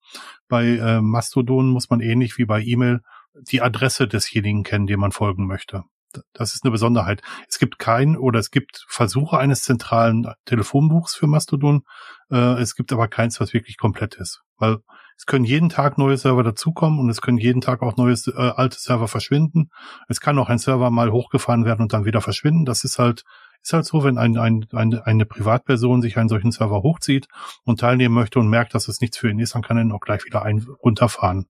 Bei 0.48 0.64
äh, 0.64 1.00
Mastodon 1.02 1.68
muss 1.68 1.90
man 1.90 2.00
ähnlich 2.00 2.38
wie 2.38 2.46
bei 2.46 2.62
E-Mail 2.62 3.02
die 3.34 3.60
Adresse 3.60 4.08
desjenigen 4.08 4.64
kennen, 4.64 4.86
dem 4.86 5.00
man 5.00 5.12
folgen 5.12 5.46
möchte. 5.46 5.84
Das 6.32 6.54
ist 6.54 6.64
eine 6.64 6.70
Besonderheit. 6.70 7.20
Es 7.48 7.58
gibt 7.58 7.78
kein 7.78 8.16
oder 8.16 8.40
es 8.40 8.50
gibt 8.50 8.86
Versuche 8.88 9.38
eines 9.38 9.62
zentralen 9.62 10.26
Telefonbuchs 10.46 11.14
für 11.14 11.26
Mastodon. 11.26 11.82
Äh, 12.30 12.60
es 12.60 12.74
gibt 12.74 12.92
aber 12.92 13.08
keins, 13.08 13.40
was 13.40 13.52
wirklich 13.52 13.76
komplett 13.76 14.14
ist. 14.14 14.42
Weil 14.56 14.78
es 15.18 15.26
können 15.26 15.44
jeden 15.44 15.68
Tag 15.68 15.98
neue 15.98 16.16
Server 16.16 16.44
dazukommen 16.44 17.00
und 17.00 17.10
es 17.10 17.20
können 17.20 17.38
jeden 17.38 17.60
Tag 17.60 17.82
auch 17.82 17.96
neue 17.96 18.14
äh, 18.14 18.32
alte 18.36 18.78
Server 18.78 19.08
verschwinden. 19.08 19.70
Es 20.08 20.20
kann 20.20 20.38
auch 20.38 20.48
ein 20.48 20.58
Server 20.58 20.90
mal 20.90 21.10
hochgefahren 21.10 21.64
werden 21.64 21.82
und 21.82 21.92
dann 21.92 22.04
wieder 22.04 22.20
verschwinden. 22.20 22.64
Das 22.64 22.84
ist 22.84 22.98
halt 22.98 23.24
ist 23.60 23.72
halt 23.72 23.84
so, 23.84 24.04
wenn 24.04 24.16
ein, 24.16 24.38
ein, 24.38 24.66
eine, 24.72 25.04
eine 25.04 25.26
Privatperson 25.26 26.00
sich 26.00 26.16
einen 26.16 26.28
solchen 26.28 26.52
Server 26.52 26.82
hochzieht 26.82 27.26
und 27.64 27.80
teilnehmen 27.80 28.14
möchte 28.14 28.38
und 28.38 28.48
merkt, 28.48 28.72
dass 28.74 28.86
es 28.86 29.00
nichts 29.00 29.18
für 29.18 29.28
ihn 29.28 29.40
ist, 29.40 29.56
dann 29.56 29.62
kann 29.62 29.76
er 29.76 29.82
ihn 29.82 29.92
auch 29.92 30.00
gleich 30.00 30.24
wieder 30.24 30.42
ein, 30.42 30.64
runterfahren. 30.82 31.46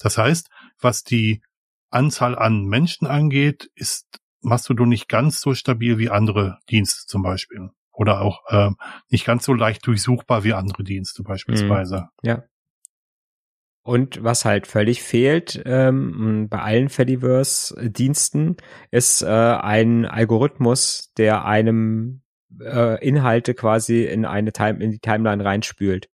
Das 0.00 0.18
heißt, 0.18 0.50
was 0.78 1.02
die 1.02 1.42
Anzahl 1.88 2.36
an 2.36 2.64
Menschen 2.66 3.06
angeht, 3.06 3.70
ist 3.74 4.20
Mastodon 4.42 4.90
nicht 4.90 5.08
ganz 5.08 5.40
so 5.40 5.54
stabil 5.54 5.96
wie 5.96 6.10
andere 6.10 6.58
Dienste 6.68 7.06
zum 7.06 7.22
Beispiel. 7.22 7.70
Oder 7.90 8.20
auch 8.20 8.42
äh, 8.48 8.70
nicht 9.08 9.24
ganz 9.24 9.46
so 9.46 9.54
leicht 9.54 9.86
durchsuchbar 9.86 10.44
wie 10.44 10.52
andere 10.52 10.84
Dienste 10.84 11.22
beispielsweise. 11.22 12.10
Mhm. 12.22 12.28
Ja. 12.28 12.42
Und 13.86 14.24
was 14.24 14.44
halt 14.44 14.66
völlig 14.66 15.00
fehlt 15.04 15.62
ähm, 15.64 16.48
bei 16.50 16.58
allen 16.58 16.88
Fediverse-Diensten, 16.88 18.56
ist 18.90 19.22
äh, 19.22 19.26
ein 19.28 20.06
Algorithmus, 20.06 21.12
der 21.16 21.44
einem 21.44 22.22
äh, 22.60 23.00
Inhalte 23.06 23.54
quasi 23.54 24.02
in 24.02 24.24
eine 24.24 24.52
Time 24.52 24.82
in 24.82 24.90
die 24.90 24.98
Timeline 24.98 25.44
reinspült. 25.44 26.08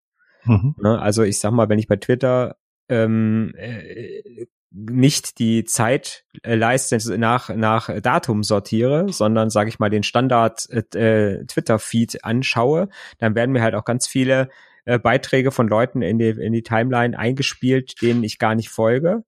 Mhm. 0.45 0.75
Ne? 0.83 1.01
Also 1.01 1.23
ich 1.23 1.41
sag 1.41 1.53
mal, 1.53 1.71
wenn 1.71 1.79
ich 1.79 1.89
bei 1.89 1.97
Twitter 1.97 2.57
ähm, 2.91 3.55
äh, 3.57 4.45
nicht 4.71 5.39
die 5.39 5.65
Zeitleiste 5.65 7.19
nach 7.19 7.49
nach 7.57 7.89
Datum 8.03 8.43
sortiere, 8.43 9.11
sondern 9.11 9.49
sage 9.49 9.71
ich 9.71 9.79
mal 9.79 9.89
den 9.89 10.03
Standard 10.03 10.69
äh, 10.69 11.47
Twitter 11.47 11.79
Feed 11.79 12.23
anschaue, 12.23 12.91
dann 13.17 13.35
werden 13.35 13.53
mir 13.53 13.63
halt 13.63 13.75
auch 13.75 13.87
ganz 13.87 14.07
viele 14.07 14.51
äh, 14.85 14.99
Beiträge 14.99 15.51
von 15.51 15.69
Leuten 15.69 16.03
in 16.03 16.19
die, 16.19 16.31
in 16.31 16.53
die 16.53 16.63
Timeline 16.63 17.19
eingespielt, 17.19 18.01
denen 18.03 18.25
ich 18.25 18.39
gar 18.39 18.55
nicht 18.55 18.69
folge. 18.69 19.25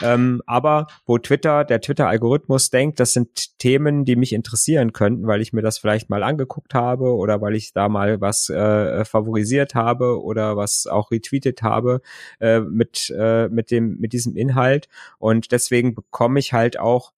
Ähm, 0.00 0.42
aber 0.46 0.86
wo 1.06 1.18
Twitter, 1.18 1.64
der 1.64 1.80
Twitter-Algorithmus 1.80 2.70
denkt, 2.70 3.00
das 3.00 3.12
sind 3.12 3.58
Themen, 3.58 4.04
die 4.04 4.16
mich 4.16 4.32
interessieren 4.32 4.92
könnten, 4.92 5.26
weil 5.26 5.40
ich 5.40 5.52
mir 5.52 5.62
das 5.62 5.78
vielleicht 5.78 6.08
mal 6.08 6.22
angeguckt 6.22 6.74
habe 6.74 7.14
oder 7.16 7.40
weil 7.40 7.54
ich 7.54 7.72
da 7.72 7.88
mal 7.88 8.20
was 8.20 8.48
äh, 8.48 9.04
favorisiert 9.04 9.74
habe 9.74 10.22
oder 10.22 10.56
was 10.56 10.86
auch 10.86 11.10
retweetet 11.10 11.62
habe 11.62 12.00
äh, 12.40 12.60
mit, 12.60 13.12
äh, 13.16 13.48
mit, 13.48 13.70
dem, 13.70 13.98
mit 13.98 14.12
diesem 14.12 14.36
Inhalt. 14.36 14.88
Und 15.18 15.52
deswegen 15.52 15.94
bekomme 15.94 16.38
ich 16.38 16.52
halt 16.52 16.78
auch, 16.78 17.12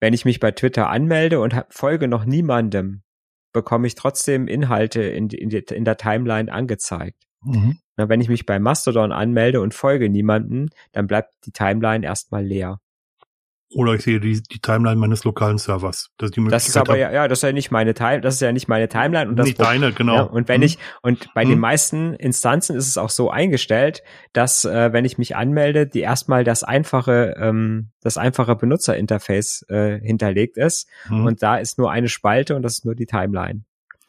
wenn 0.00 0.14
ich 0.14 0.24
mich 0.24 0.38
bei 0.38 0.52
Twitter 0.52 0.90
anmelde 0.90 1.40
und 1.40 1.64
folge 1.70 2.08
noch 2.08 2.24
niemandem, 2.24 3.02
bekomme 3.54 3.86
ich 3.86 3.94
trotzdem 3.94 4.46
Inhalte 4.46 5.02
in, 5.02 5.30
in, 5.30 5.50
in 5.50 5.84
der 5.86 5.96
Timeline 5.96 6.52
angezeigt. 6.52 7.24
Mhm. 7.42 7.78
Na, 7.96 8.10
wenn 8.10 8.20
ich 8.20 8.28
mich 8.28 8.44
bei 8.44 8.58
Mastodon 8.58 9.12
anmelde 9.12 9.62
und 9.62 9.72
folge 9.72 10.10
niemanden, 10.10 10.68
dann 10.92 11.06
bleibt 11.06 11.32
die 11.46 11.52
Timeline 11.52 12.04
erstmal 12.04 12.44
leer. 12.44 12.80
Oder 13.74 13.94
ich 13.94 14.02
sehe 14.02 14.20
die, 14.20 14.40
die 14.40 14.60
Timeline 14.60 14.96
meines 14.96 15.24
lokalen 15.24 15.58
Servers. 15.58 16.10
Das 16.18 16.30
ist, 16.30 16.36
die 16.36 16.44
das 16.48 16.68
ist 16.68 16.76
aber 16.76 16.96
ja, 16.96 17.10
ja, 17.12 17.28
das 17.28 17.38
ist 17.38 17.42
ja 17.42 17.52
nicht 17.52 17.70
meine 17.70 17.94
Time, 17.94 18.20
das 18.20 18.34
ist 18.34 18.40
ja 18.40 18.52
nicht 18.52 18.68
meine 18.68 18.88
Timeline 18.88 19.28
und 19.28 19.36
das 19.36 19.46
nicht 19.46 19.60
deine, 19.60 19.92
genau. 19.92 20.14
Ja, 20.14 20.22
und 20.22 20.48
wenn 20.48 20.60
hm. 20.60 20.66
ich 20.66 20.78
und 21.02 21.32
bei 21.34 21.42
hm. 21.42 21.50
den 21.50 21.58
meisten 21.58 22.14
Instanzen 22.14 22.76
ist 22.76 22.88
es 22.88 22.98
auch 22.98 23.10
so 23.10 23.30
eingestellt, 23.30 24.02
dass 24.32 24.64
äh, 24.64 24.92
wenn 24.92 25.04
ich 25.04 25.18
mich 25.18 25.36
anmelde, 25.36 25.86
die 25.86 26.00
erstmal 26.00 26.44
das 26.44 26.62
einfache 26.62 27.34
ähm, 27.38 27.90
das 28.00 28.16
einfache 28.16 28.54
Benutzerinterface 28.54 29.66
äh, 29.68 29.98
hinterlegt 30.00 30.56
ist 30.56 30.88
hm. 31.08 31.26
und 31.26 31.42
da 31.42 31.56
ist 31.56 31.78
nur 31.78 31.90
eine 31.90 32.08
Spalte 32.08 32.54
und 32.54 32.62
das 32.62 32.74
ist 32.74 32.84
nur 32.84 32.94
die 32.94 33.06
Timeline. 33.06 33.64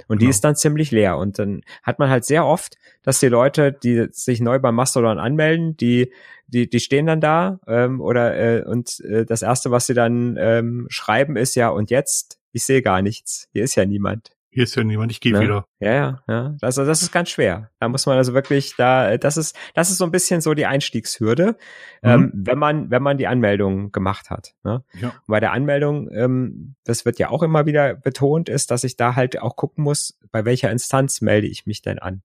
Und 0.08 0.22
die 0.22 0.26
genau. 0.26 0.32
ist 0.32 0.44
dann 0.44 0.56
ziemlich 0.56 0.92
leer. 0.92 1.18
Und 1.18 1.40
dann 1.40 1.62
hat 1.82 2.00
man 2.00 2.10
halt 2.10 2.26
sehr 2.26 2.46
oft, 2.46 2.78
dass 3.04 3.20
die 3.20 3.28
Leute, 3.28 3.72
die 3.72 4.08
sich 4.12 4.42
neu 4.42 4.60
beim 4.60 4.76
Mastodon 4.76 5.20
anmelden, 5.20 5.78
die, 5.78 6.12
die, 6.48 6.70
die 6.70 6.80
stehen 6.80 7.06
dann 7.06 7.22
da 7.22 7.60
ähm, 7.68 8.02
oder 8.02 8.38
äh, 8.38 8.64
und 8.64 9.00
äh, 9.02 9.26
das 9.26 9.42
erste, 9.42 9.72
was 9.72 9.88
sie 9.88 9.94
dann 9.94 10.38
ähm, 10.40 10.88
schreiben, 10.90 11.36
ist 11.36 11.56
ja, 11.56 11.70
und 11.70 11.90
jetzt, 11.90 12.40
ich 12.52 12.66
sehe 12.66 12.82
gar 12.82 13.02
nichts. 13.02 13.48
Hier 13.52 13.64
ist 13.64 13.76
ja 13.76 13.86
niemand. 13.86 14.36
Hier 14.56 14.64
ist 14.64 14.76
ja 14.76 14.86
niemand, 14.86 15.12
ich 15.12 15.20
gehe 15.20 15.34
ne? 15.34 15.42
wieder. 15.42 15.68
Ja, 15.82 15.94
ja, 15.94 16.24
ja. 16.30 16.56
Also 16.62 16.86
das 16.86 17.02
ist 17.02 17.12
ganz 17.12 17.30
schwer. 17.30 17.72
Da 17.82 17.90
muss 17.90 18.06
man 18.06 18.16
also 18.16 18.34
wirklich, 18.34 18.74
da, 18.78 19.18
das 19.18 19.36
ist, 19.36 19.54
das 19.74 19.92
ist 19.92 19.98
so 19.98 20.06
ein 20.06 20.12
bisschen 20.12 20.40
so 20.40 20.54
die 20.54 20.66
Einstiegshürde, 20.66 21.58
mhm. 22.02 22.10
ähm, 22.10 22.32
wenn 22.34 22.58
man, 22.58 22.90
wenn 22.90 23.04
man 23.04 23.18
die 23.18 23.28
Anmeldung 23.28 23.92
gemacht 23.92 24.30
hat. 24.30 24.56
Ne? 24.64 24.82
Ja. 25.02 25.10
Und 25.10 25.28
bei 25.28 25.42
der 25.42 25.52
Anmeldung, 25.52 26.10
ähm, 26.10 26.76
das 26.86 27.04
wird 27.04 27.20
ja 27.20 27.32
auch 27.32 27.44
immer 27.44 27.66
wieder 27.66 27.96
betont, 27.96 28.48
ist, 28.48 28.72
dass 28.72 28.86
ich 28.86 28.96
da 28.96 29.16
halt 29.16 29.42
auch 29.42 29.58
gucken 29.58 29.84
muss, 29.84 30.18
bei 30.32 30.46
welcher 30.46 30.72
Instanz 30.72 31.20
melde 31.20 31.48
ich 31.48 31.66
mich 31.66 31.82
denn 31.82 32.00
an. 32.00 32.22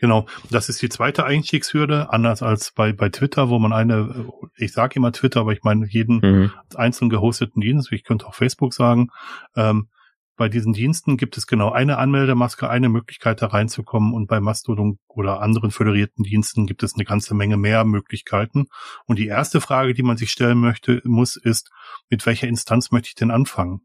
Genau, 0.00 0.26
das 0.50 0.68
ist 0.70 0.80
die 0.80 0.88
zweite 0.88 1.24
Einstiegshürde, 1.24 2.10
anders 2.10 2.42
als 2.42 2.72
bei, 2.72 2.92
bei 2.92 3.10
Twitter, 3.10 3.50
wo 3.50 3.58
man 3.58 3.72
eine, 3.74 4.26
ich 4.56 4.72
sage 4.72 4.96
immer 4.96 5.12
Twitter, 5.12 5.40
aber 5.40 5.52
ich 5.52 5.62
meine 5.62 5.86
jeden 5.86 6.20
mhm. 6.20 6.52
einzelnen 6.74 7.10
gehosteten 7.10 7.60
Dienst, 7.60 7.92
ich 7.92 8.04
könnte 8.04 8.26
auch 8.26 8.34
Facebook 8.34 8.72
sagen, 8.72 9.08
ähm, 9.56 9.88
bei 10.40 10.48
diesen 10.48 10.72
Diensten 10.72 11.18
gibt 11.18 11.36
es 11.36 11.46
genau 11.46 11.70
eine 11.70 11.98
Anmeldemaske, 11.98 12.70
eine 12.70 12.88
Möglichkeit 12.88 13.42
da 13.42 13.48
reinzukommen 13.48 14.14
und 14.14 14.26
bei 14.26 14.40
Mastodon 14.40 14.98
oder 15.06 15.42
anderen 15.42 15.70
föderierten 15.70 16.24
Diensten 16.24 16.66
gibt 16.66 16.82
es 16.82 16.94
eine 16.94 17.04
ganze 17.04 17.34
Menge 17.34 17.58
mehr 17.58 17.84
Möglichkeiten. 17.84 18.64
Und 19.04 19.18
die 19.18 19.26
erste 19.26 19.60
Frage, 19.60 19.92
die 19.92 20.02
man 20.02 20.16
sich 20.16 20.30
stellen 20.30 20.56
möchte, 20.56 21.02
muss, 21.04 21.36
ist, 21.36 21.70
mit 22.08 22.24
welcher 22.24 22.48
Instanz 22.48 22.90
möchte 22.90 23.08
ich 23.08 23.16
denn 23.16 23.30
anfangen? 23.30 23.82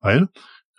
Weil 0.00 0.28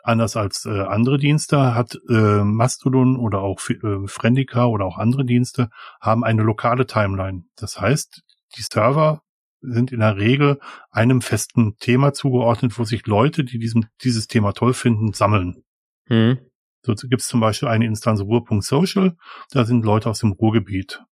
anders 0.09 0.35
als 0.35 0.65
äh, 0.65 0.81
andere 0.81 1.17
Dienste 1.17 1.75
hat 1.75 1.97
äh, 2.09 2.43
Mastodon 2.43 3.15
oder 3.15 3.41
auch 3.41 3.59
äh, 3.69 4.07
Friendica 4.07 4.65
oder 4.65 4.85
auch 4.85 4.97
andere 4.97 5.25
Dienste 5.25 5.69
haben 6.01 6.23
eine 6.23 6.43
lokale 6.43 6.85
Timeline. 6.85 7.43
Das 7.55 7.79
heißt, 7.79 8.23
die 8.57 8.61
Server 8.61 9.21
sind 9.61 9.91
in 9.91 9.99
der 9.99 10.17
Regel 10.17 10.59
einem 10.89 11.21
festen 11.21 11.77
Thema 11.77 12.13
zugeordnet, 12.13 12.77
wo 12.77 12.83
sich 12.83 13.05
Leute, 13.07 13.43
die 13.43 13.59
diesem, 13.59 13.85
dieses 14.03 14.27
Thema 14.27 14.53
toll 14.53 14.73
finden, 14.73 15.13
sammeln. 15.13 15.63
Mhm. 16.07 16.39
So 16.81 16.93
gibt 16.93 17.21
es 17.21 17.27
zum 17.27 17.41
Beispiel 17.41 17.67
eine 17.67 17.85
Instanz 17.85 18.21
Ruhr.social, 18.21 19.17
da 19.51 19.65
sind 19.65 19.83
Leute 19.83 20.09
aus 20.09 20.19
dem 20.19 20.31
Ruhrgebiet. 20.31 21.03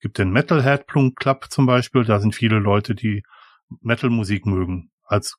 Gibt 0.00 0.18
den 0.18 0.30
Metalhead 0.30 0.86
Club 0.88 1.46
zum 1.50 1.66
Beispiel, 1.66 2.04
da 2.04 2.20
sind 2.20 2.34
viele 2.34 2.58
Leute, 2.58 2.94
die 2.94 3.22
Metal-Musik 3.80 4.44
mögen, 4.46 4.90
als 5.04 5.36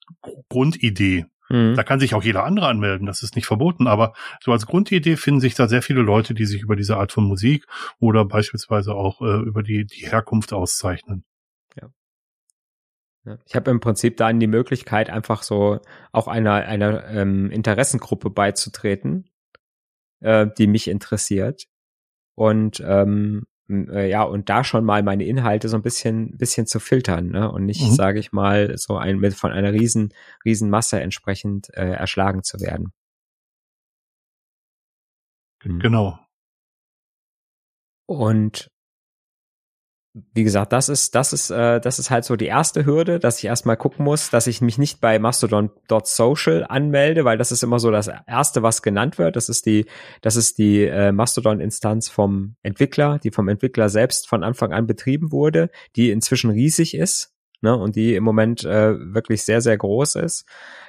Grundidee. 0.49 1.25
Mhm. 1.49 1.75
Da 1.75 1.83
kann 1.83 1.99
sich 1.99 2.13
auch 2.13 2.23
jeder 2.23 2.43
andere 2.43 2.67
anmelden, 2.67 3.07
das 3.07 3.23
ist 3.23 3.35
nicht 3.35 3.45
verboten, 3.45 3.87
aber 3.87 4.13
so 4.41 4.51
als 4.51 4.65
Grundidee 4.65 5.15
finden 5.15 5.39
sich 5.39 5.55
da 5.55 5.67
sehr 5.67 5.81
viele 5.81 6.01
Leute, 6.01 6.33
die 6.33 6.45
sich 6.45 6.61
über 6.61 6.75
diese 6.75 6.97
Art 6.97 7.11
von 7.11 7.23
Musik 7.23 7.65
oder 7.99 8.25
beispielsweise 8.25 8.93
auch 8.93 9.21
äh, 9.21 9.41
über 9.41 9.63
die, 9.63 9.85
die 9.85 10.07
Herkunft 10.07 10.53
auszeichnen. 10.53 11.23
Ich 13.45 13.55
habe 13.55 13.71
im 13.71 13.79
Prinzip 13.79 14.17
dann 14.17 14.39
die 14.39 14.47
Möglichkeit, 14.47 15.09
einfach 15.09 15.43
so 15.43 15.79
auch 16.11 16.27
einer, 16.27 16.53
einer 16.53 17.07
ähm, 17.07 17.51
Interessengruppe 17.51 18.29
beizutreten, 18.29 19.29
äh, 20.21 20.47
die 20.57 20.67
mich 20.67 20.87
interessiert. 20.87 21.65
Und 22.35 22.81
ähm, 22.85 23.43
äh, 23.43 23.56
ja, 23.69 24.23
und 24.23 24.49
da 24.49 24.63
schon 24.63 24.85
mal 24.85 25.03
meine 25.03 25.25
Inhalte 25.25 25.67
so 25.67 25.75
ein 25.75 25.81
bisschen, 25.81 26.37
bisschen 26.37 26.67
zu 26.67 26.79
filtern, 26.79 27.29
ne? 27.29 27.51
Und 27.51 27.65
nicht, 27.65 27.81
mhm. 27.81 27.93
sage 27.93 28.19
ich 28.19 28.31
mal, 28.31 28.77
so 28.77 28.97
ein 28.97 29.17
mit 29.19 29.33
von 29.33 29.51
einer 29.51 29.73
riesen, 29.73 30.13
riesen 30.45 30.69
Masse 30.69 31.01
entsprechend 31.01 31.69
äh, 31.73 31.91
erschlagen 31.91 32.43
zu 32.43 32.61
werden. 32.61 32.93
Genau. 35.59 36.19
Und 38.05 38.69
wie 40.33 40.43
gesagt, 40.43 40.73
das 40.73 40.89
ist, 40.89 41.15
das 41.15 41.33
ist, 41.33 41.49
äh, 41.49 41.79
das 41.79 41.99
ist 41.99 42.09
halt 42.09 42.25
so 42.25 42.35
die 42.35 42.45
erste 42.45 42.85
Hürde, 42.85 43.19
dass 43.19 43.39
ich 43.39 43.45
erstmal 43.45 43.77
gucken 43.77 44.05
muss, 44.05 44.29
dass 44.29 44.47
ich 44.47 44.61
mich 44.61 44.77
nicht 44.77 45.01
bei 45.01 45.19
Mastodon.social 45.19 46.65
anmelde, 46.67 47.25
weil 47.25 47.37
das 47.37 47.51
ist 47.51 47.63
immer 47.63 47.79
so 47.79 47.91
das 47.91 48.09
erste, 48.27 48.63
was 48.63 48.81
genannt 48.81 49.17
wird. 49.17 49.35
Das 49.35 49.49
ist 49.49 49.65
die, 49.65 49.85
das 50.21 50.35
ist 50.35 50.57
die 50.57 50.83
äh, 50.85 51.11
Mastodon-Instanz 51.11 52.09
vom 52.09 52.55
Entwickler, 52.63 53.19
die 53.19 53.31
vom 53.31 53.47
Entwickler 53.47 53.89
selbst 53.89 54.27
von 54.27 54.43
Anfang 54.43 54.73
an 54.73 54.87
betrieben 54.87 55.31
wurde, 55.31 55.69
die 55.95 56.11
inzwischen 56.11 56.49
riesig 56.51 56.95
ist. 56.95 57.33
Ne, 57.61 57.75
und 57.75 57.95
die 57.95 58.13
im 58.13 58.23
Moment 58.23 58.63
äh, 58.65 58.93
wirklich 59.15 59.41
sehr, 59.41 59.61
sehr 59.61 59.75
groß 59.77 60.13
ist. 60.17 60.45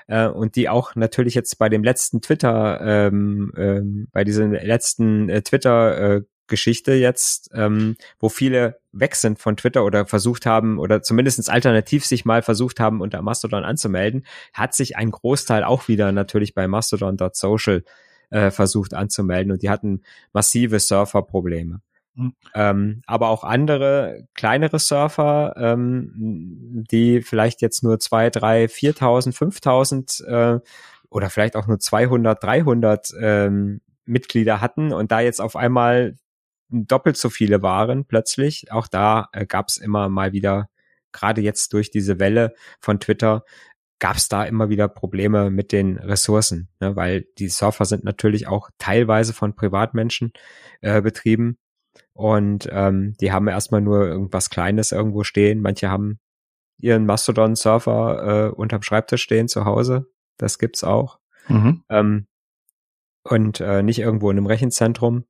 Äh, 0.07 0.29
und 0.29 0.55
die 0.55 0.69
auch 0.69 0.95
natürlich 0.97 1.35
jetzt 1.35 1.59
bei 1.59 1.71
dem 1.71 1.83
letzten 1.83 2.21
Twitter, 2.21 2.79
ähm, 2.83 3.53
ähm, 3.57 4.09
bei 4.13 4.23
diesem 4.23 4.53
letzten 4.53 5.31
äh, 5.31 5.41
Twitter 5.41 6.17
äh, 6.17 6.23
Geschichte 6.49 6.93
jetzt, 6.95 7.51
ähm, 7.55 7.97
wo 8.19 8.29
viele 8.29 8.81
weg 8.93 9.15
sind 9.15 9.39
von 9.39 9.57
Twitter 9.57 9.85
oder 9.85 10.07
versucht 10.07 10.47
haben 10.47 10.79
oder 10.79 11.03
zumindestens 11.03 11.49
alternativ 11.49 12.05
sich 12.05 12.25
mal 12.25 12.43
versucht 12.43 12.81
haben, 12.81 13.01
unter 13.01 13.23
Mastodon 13.23 13.65
anzumelden, 13.65 14.27
hat 14.53 14.75
sich 14.75 14.97
ein 14.97 15.11
Großteil 15.11 15.65
auch 15.65 15.89
wieder 15.89 16.13
natürlich 16.13 16.55
bei 16.55 16.67
mastodon.social 16.67 17.85
äh, 18.31 18.51
versucht 18.51 18.95
anzumelden 18.95 19.53
und 19.53 19.63
die 19.63 19.71
hatten 19.71 20.03
massive 20.33 20.81
Surferprobleme. 20.81 21.81
Mhm. 22.15 22.35
Ähm, 22.55 23.03
aber 23.07 23.29
auch 23.29 23.45
andere 23.45 24.27
kleinere 24.35 24.79
Surfer, 24.79 25.55
ähm, 25.57 26.85
die 26.91 27.23
vielleicht 27.23 27.63
jetzt 27.63 27.83
nur 27.85 28.01
zwei, 28.01 28.29
drei, 28.29 28.69
viertausend, 28.69 29.37
fünftausend 29.37 30.25
äh, 30.27 30.59
oder 31.11 31.31
vielleicht 31.31 31.57
auch 31.57 31.67
nur 31.67 31.79
200, 31.79 32.43
300 32.43 33.15
ähm, 33.21 33.81
Mitglieder 34.05 34.61
hatten 34.61 34.93
und 34.93 35.13
da 35.13 35.21
jetzt 35.21 35.41
auf 35.41 35.55
einmal 35.55 36.17
doppelt 36.69 37.17
so 37.17 37.31
viele 37.31 37.63
waren 37.63 38.05
plötzlich. 38.05 38.71
Auch 38.73 38.87
da 38.87 39.29
äh, 39.33 39.47
gab 39.47 39.69
es 39.69 39.77
immer 39.77 40.09
mal 40.09 40.33
wieder, 40.33 40.69
gerade 41.13 41.41
jetzt 41.41 41.73
durch 41.73 41.91
diese 41.91 42.19
Welle 42.21 42.55
von 42.81 43.01
Twitter, 43.01 43.45
gab 43.99 44.17
es 44.17 44.29
da 44.29 44.45
immer 44.45 44.69
wieder 44.69 44.89
Probleme 44.89 45.51
mit 45.51 45.73
den 45.73 45.99
Ressourcen, 45.99 46.69
ne? 46.81 46.95
weil 46.95 47.27
die 47.39 47.49
Surfer 47.49 47.85
sind 47.85 48.05
natürlich 48.05 48.47
auch 48.47 48.71
teilweise 48.79 49.33
von 49.33 49.57
Privatmenschen 49.57 50.33
äh, 50.83 51.03
betrieben 51.03 51.59
und 52.13 52.69
ähm, 52.71 53.15
die 53.21 53.33
haben 53.33 53.49
erstmal 53.49 53.81
nur 53.81 54.07
irgendwas 54.07 54.51
Kleines 54.51 54.93
irgendwo 54.93 55.25
stehen. 55.25 55.61
Manche 55.61 55.89
haben 55.91 56.21
ihren 56.77 57.07
Mastodon-Surfer 57.07 58.49
äh, 58.49 58.51
unterm 58.51 58.83
Schreibtisch 58.83 59.23
stehen 59.23 59.49
zu 59.49 59.65
Hause. 59.65 60.07
Das 60.37 60.59
gibt's 60.59 60.85
auch. 60.85 61.19
Mhm. 61.49 61.83
Ähm, 61.89 62.27
und 63.25 63.61
äh, 63.61 63.83
nicht 63.83 63.99
irgendwo 63.99 64.31
in 64.31 64.37
einem 64.37 64.47
Rechenzentrum. 64.47 65.25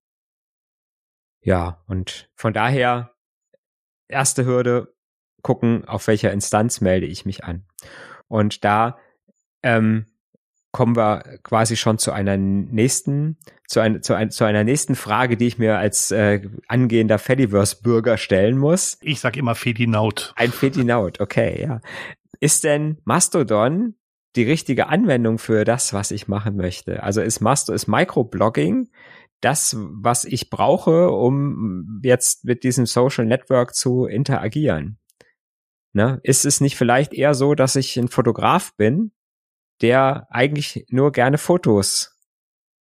Ja, 1.40 1.82
und 1.86 2.30
von 2.34 2.52
daher 2.52 3.14
erste 4.08 4.44
Hürde 4.44 4.94
gucken, 5.42 5.86
auf 5.86 6.06
welcher 6.06 6.32
Instanz 6.32 6.80
melde 6.80 7.06
ich 7.06 7.24
mich 7.24 7.44
an. 7.44 7.64
Und 8.26 8.64
da 8.64 8.98
ähm, 9.62 10.06
kommen 10.72 10.96
wir 10.96 11.38
quasi 11.42 11.76
schon 11.76 11.98
zu 11.98 12.12
einer 12.12 12.36
nächsten, 12.36 13.38
zu, 13.66 13.80
ein, 13.80 14.02
zu, 14.02 14.14
ein, 14.14 14.30
zu 14.30 14.44
einer 14.44 14.64
nächsten 14.64 14.94
Frage, 14.94 15.36
die 15.36 15.46
ich 15.46 15.58
mir 15.58 15.78
als 15.78 16.10
äh, 16.10 16.48
angehender 16.66 17.18
Fediverse-Bürger 17.18 18.18
stellen 18.18 18.58
muss. 18.58 18.98
Ich 19.00 19.20
sag 19.20 19.36
immer 19.36 19.54
Fedinaut. 19.54 20.32
Ein 20.36 20.52
Fedinaut, 20.52 21.20
okay, 21.20 21.62
ja. 21.62 21.80
Ist 22.40 22.64
denn 22.64 22.98
Mastodon 23.04 23.94
die 24.36 24.44
richtige 24.44 24.88
Anwendung 24.88 25.38
für 25.38 25.64
das, 25.64 25.92
was 25.92 26.10
ich 26.10 26.28
machen 26.28 26.56
möchte? 26.56 27.02
Also 27.02 27.22
ist 27.22 27.40
Masto, 27.40 27.72
ist 27.72 27.88
Microblogging 27.88 28.90
das, 29.40 29.76
was 29.78 30.24
ich 30.24 30.50
brauche, 30.50 31.10
um 31.10 32.00
jetzt 32.02 32.44
mit 32.44 32.64
diesem 32.64 32.86
Social 32.86 33.24
Network 33.24 33.74
zu 33.74 34.06
interagieren? 34.06 34.98
Ne? 35.92 36.20
Ist 36.22 36.44
es 36.44 36.60
nicht 36.60 36.76
vielleicht 36.76 37.12
eher 37.12 37.34
so, 37.34 37.54
dass 37.54 37.76
ich 37.76 37.96
ein 37.96 38.08
Fotograf 38.08 38.74
bin, 38.76 39.12
der 39.80 40.26
eigentlich 40.30 40.86
nur 40.90 41.12
gerne 41.12 41.38
Fotos 41.38 42.14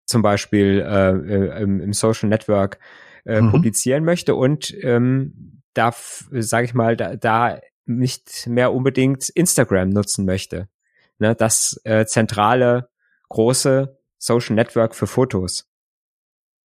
zum 0.05 0.21
Beispiel 0.21 0.83
äh, 0.87 1.11
äh 1.11 1.61
im, 1.61 1.81
im, 1.81 1.93
Social 1.93 2.29
Network 2.29 2.79
äh, 3.25 3.41
mhm. 3.41 3.51
publizieren 3.51 4.03
möchte 4.05 4.35
und 4.35 4.73
ähm, 4.81 5.61
da, 5.73 5.93
sage 6.31 6.65
ich 6.65 6.73
mal, 6.73 6.95
da, 6.95 7.15
da 7.15 7.59
nicht 7.85 8.47
mehr 8.47 8.73
unbedingt 8.73 9.29
Instagram 9.29 9.89
nutzen 9.89 10.25
möchte. 10.25 10.69
Ne, 11.19 11.35
das 11.35 11.79
äh, 11.83 12.05
zentrale 12.05 12.89
große 13.29 13.97
Social 14.17 14.55
Network 14.55 14.95
für 14.95 15.07
Fotos. 15.07 15.66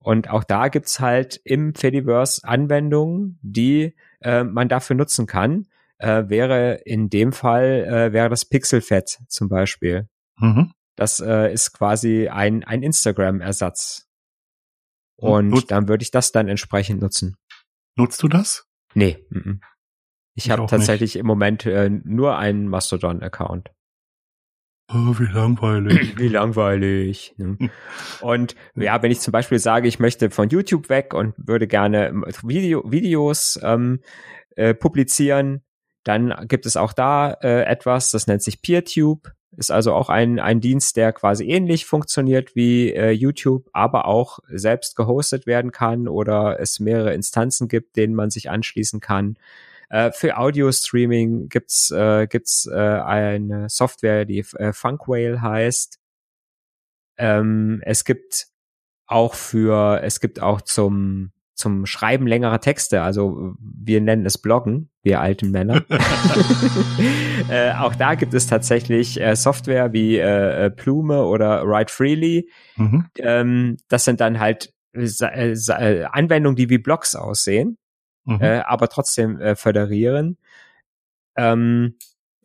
Und 0.03 0.29
auch 0.29 0.45
da 0.45 0.69
gibt's 0.69 1.01
halt 1.01 1.41
im 1.45 1.75
Fediverse 1.75 2.43
Anwendungen, 2.45 3.38
die 3.43 3.95
äh, 4.21 4.45
man 4.45 4.69
dafür 4.69 4.97
nutzen 4.97 5.27
kann. 5.27 5.67
Äh, 5.99 6.29
wäre 6.29 6.75
in 6.85 7.09
dem 7.09 7.33
Fall 7.33 7.85
äh, 7.85 8.12
wäre 8.12 8.29
das 8.29 8.45
Pixelfett 8.45 9.21
zum 9.29 9.49
Beispiel. 9.49 10.09
Mhm. 10.38 10.73
Das 10.97 11.21
äh, 11.21 11.53
ist 11.53 11.73
quasi 11.73 12.29
ein, 12.29 12.65
ein 12.65 12.83
Instagram-Ersatz. 12.83 14.09
Und 15.17 15.51
Nut 15.51 15.71
dann 15.71 15.88
würde 15.88 16.03
ich 16.03 16.11
das 16.11 16.33
dann 16.33 16.49
entsprechend 16.49 17.01
nutzen. 17.01 17.37
Nutzt 17.97 18.23
du 18.23 18.29
das? 18.29 18.67
Nee. 18.95 19.25
M 19.31 19.43
-m. 19.43 19.61
Ich, 20.35 20.47
ich 20.47 20.51
habe 20.51 20.67
tatsächlich 20.67 21.15
nicht. 21.15 21.21
im 21.21 21.27
Moment 21.27 21.67
äh, 21.67 21.88
nur 21.91 22.37
einen 22.37 22.67
Mastodon-Account. 22.69 23.71
Oh, 24.94 25.18
wie 25.18 25.33
langweilig. 25.33 26.16
Wie 26.18 26.28
langweilig. 26.28 27.35
Ne? 27.38 27.57
Und 28.20 28.55
ja, 28.74 29.02
wenn 29.02 29.11
ich 29.11 29.20
zum 29.20 29.33
Beispiel 29.33 29.59
sage, 29.59 29.88
ich 29.88 29.98
möchte 29.98 30.31
von 30.31 30.48
YouTube 30.50 30.88
weg 30.88 31.14
und 31.14 31.35
würde 31.37 31.66
gerne 31.66 32.12
Video, 32.42 32.83
Videos 32.90 33.59
ähm, 33.62 34.00
äh, 34.57 34.74
publizieren, 34.74 35.62
dann 36.05 36.35
gibt 36.48 36.66
es 36.66 36.76
auch 36.76 36.92
da 36.92 37.33
äh, 37.42 37.62
etwas, 37.62 38.11
das 38.11 38.26
nennt 38.26 38.42
sich 38.42 38.61
PeerTube. 38.61 39.33
Ist 39.57 39.70
also 39.70 39.92
auch 39.92 40.09
ein, 40.09 40.40
ein 40.40 40.61
Dienst, 40.61 40.96
der 40.96 41.12
quasi 41.12 41.44
ähnlich 41.44 41.85
funktioniert 41.85 42.57
wie 42.57 42.92
äh, 42.92 43.11
YouTube, 43.11 43.68
aber 43.72 44.07
auch 44.07 44.38
selbst 44.48 44.96
gehostet 44.96 45.46
werden 45.46 45.72
kann 45.72 46.09
oder 46.09 46.59
es 46.59 46.81
mehrere 46.81 47.12
Instanzen 47.12 47.68
gibt, 47.68 47.96
denen 47.96 48.14
man 48.14 48.31
sich 48.31 48.50
anschließen 48.50 49.00
kann. 49.00 49.37
Äh, 49.92 50.11
für 50.11 50.38
Audio-Streaming 50.38 51.50
gibt's 51.50 51.90
äh, 51.90 52.26
gibt's 52.26 52.66
äh, 52.66 52.74
eine 52.74 53.68
Software, 53.68 54.24
die 54.24 54.38
äh, 54.57 54.72
Funkwhale 54.72 55.42
heißt. 55.42 55.98
Ähm, 57.18 57.83
es 57.85 58.05
gibt 58.05 58.46
auch 59.07 59.35
für, 59.35 60.00
es 60.02 60.20
gibt 60.20 60.40
auch 60.40 60.62
zum 60.62 61.33
zum 61.55 61.85
Schreiben 61.85 62.26
längerer 62.26 62.61
Texte. 62.61 63.02
Also 63.02 63.55
wir 63.61 64.00
nennen 64.00 64.24
es 64.24 64.38
Bloggen, 64.38 64.88
wir 65.02 65.20
alten 65.20 65.50
Männer. 65.50 65.85
äh, 67.50 67.72
auch 67.74 67.94
da 67.94 68.14
gibt 68.14 68.33
es 68.33 68.46
tatsächlich 68.46 69.20
äh, 69.20 69.37
Software 69.37 69.92
wie 69.92 70.16
äh, 70.16 70.66
äh 70.66 70.70
Plume 70.70 71.24
oder 71.24 71.66
Write 71.66 71.92
Freely. 71.92 72.48
Mhm. 72.76 73.07
Ähm, 73.18 73.76
das 73.88 74.07
sind 74.07 74.22
dann 74.22 74.40
halt 74.40 74.72
äh, 74.94 75.05
äh, 75.05 76.05
Anwendungen, 76.05 76.57
die 76.57 76.70
wie 76.70 76.78
Blogs 76.78 77.14
aussehen, 77.14 77.76
mhm. 78.25 78.41
äh, 78.41 78.61
aber 78.61 78.89
trotzdem 78.89 79.41
äh, 79.41 79.57
föderieren. 79.57 80.39
Ähm, 81.37 81.97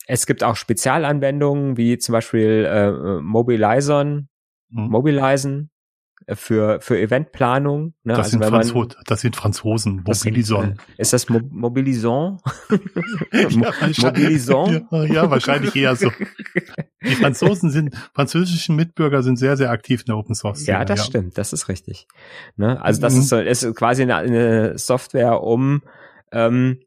es 0.08 0.26
gibt 0.26 0.44
auch 0.44 0.56
Spezialanwendungen 0.56 1.78
wie 1.78 1.98
zum 1.98 2.14
Beispiel 2.14 2.66
äh, 2.66 3.22
Mobilizon, 3.22 4.30
mhm. 4.70 4.90
Mobilizen, 4.90 5.70
für, 6.36 6.82
für 6.82 7.00
Eventplanung. 7.00 7.94
Ne? 8.04 8.14
Das, 8.14 8.18
also 8.18 8.30
sind 8.32 8.46
Franzo 8.46 8.80
man, 8.80 8.90
das 9.06 9.22
sind 9.22 9.36
Franzosen, 9.36 10.04
Mobilison. 10.06 10.80
Äh, 10.98 11.02
ist 11.02 11.14
das 11.14 11.30
Mo 11.30 11.40
Mobilison? 11.50 12.40
ja, 13.32 13.72
Mobilison? 13.98 14.88
Ja, 14.92 15.04
ja, 15.06 15.30
wahrscheinlich 15.30 15.76
eher 15.76 15.96
so. 15.96 16.12
Die 17.02 17.16
Franzosen 17.16 17.70
sind, 17.70 17.96
französischen 18.14 18.76
Mitbürger 18.76 19.24
sind 19.24 19.38
sehr, 19.38 19.56
sehr 19.56 19.72
aktiv 19.72 20.02
in 20.02 20.08
der 20.08 20.18
Open 20.18 20.36
Source. 20.36 20.66
Ja, 20.66 20.84
das 20.84 21.00
ja. 21.00 21.06
stimmt, 21.06 21.38
das 21.38 21.54
ist 21.54 21.70
richtig. 21.70 22.08
Ne? 22.58 22.82
Also 22.82 23.00
das 23.00 23.14
mhm. 23.14 23.20
ist, 23.22 23.30
so, 23.30 23.38
ist 23.38 23.76
quasi 23.76 24.02
eine, 24.02 24.16
eine 24.16 24.78
Software, 24.78 25.42
um 25.42 25.84
ähm, 26.32 26.80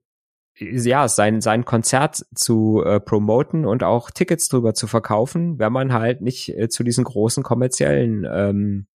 ja, 0.58 1.08
sein, 1.08 1.40
sein 1.40 1.64
Konzert 1.64 2.26
zu 2.34 2.82
äh, 2.84 3.00
promoten 3.00 3.64
und 3.64 3.82
auch 3.82 4.10
Tickets 4.10 4.48
drüber 4.48 4.74
zu 4.74 4.86
verkaufen, 4.86 5.58
wenn 5.58 5.72
man 5.72 5.94
halt 5.94 6.20
nicht 6.20 6.54
äh, 6.56 6.68
zu 6.68 6.84
diesen 6.84 7.04
großen 7.04 7.42
kommerziellen 7.42 8.26
ähm, 8.30 8.86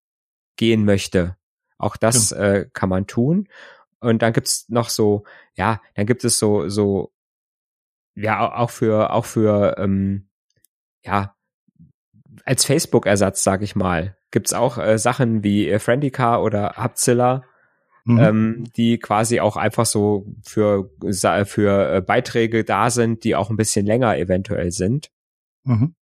gehen 0.57 0.85
möchte. 0.85 1.37
Auch 1.79 1.97
das 1.97 2.31
ja. 2.31 2.39
äh, 2.39 2.71
kann 2.73 2.89
man 2.89 3.07
tun. 3.07 3.49
Und 4.01 4.23
dann 4.23 4.33
gibt's 4.33 4.69
noch 4.69 4.91
so, 4.91 5.25
ja, 5.55 5.81
dann 5.95 6.07
gibt 6.07 6.25
es 6.25 6.39
so, 6.39 6.69
so, 6.69 7.13
ja, 8.15 8.55
auch 8.55 8.71
für, 8.71 9.13
auch 9.13 9.25
für, 9.25 9.77
ähm, 9.79 10.29
ja, 11.03 11.35
als 12.45 12.65
Facebook-Ersatz, 12.65 13.43
sag 13.43 13.63
ich 13.63 13.75
mal, 13.77 14.17
gibt's 14.31 14.53
auch 14.53 14.79
äh, 14.79 14.99
Sachen 14.99 15.43
wie 15.43 15.69
äh, 15.69 15.79
Friendica 15.79 16.39
oder 16.39 16.75
Hubzilla, 16.77 17.45
mhm. 18.05 18.19
ähm, 18.19 18.65
die 18.77 18.99
quasi 18.99 19.41
auch 19.41 19.57
einfach 19.57 19.87
so 19.87 20.27
für, 20.45 20.91
für 21.47 21.95
äh, 21.95 22.01
Beiträge 22.01 22.65
da 22.65 22.91
sind, 22.91 23.25
die 23.25 23.37
auch 23.37 23.51
ein 23.51 23.57
bisschen 23.57 23.87
länger 23.87 24.17
eventuell 24.19 24.71
sind. 24.71 25.11
Mhm. 25.65 25.95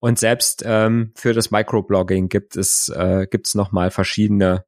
Und 0.00 0.18
selbst 0.18 0.62
ähm, 0.64 1.12
für 1.16 1.32
das 1.32 1.50
Microblogging 1.50 2.28
gibt 2.28 2.56
es 2.56 2.88
äh, 2.88 3.26
gibt's 3.28 3.54
noch 3.54 3.72
mal 3.72 3.90
verschiedene 3.90 4.64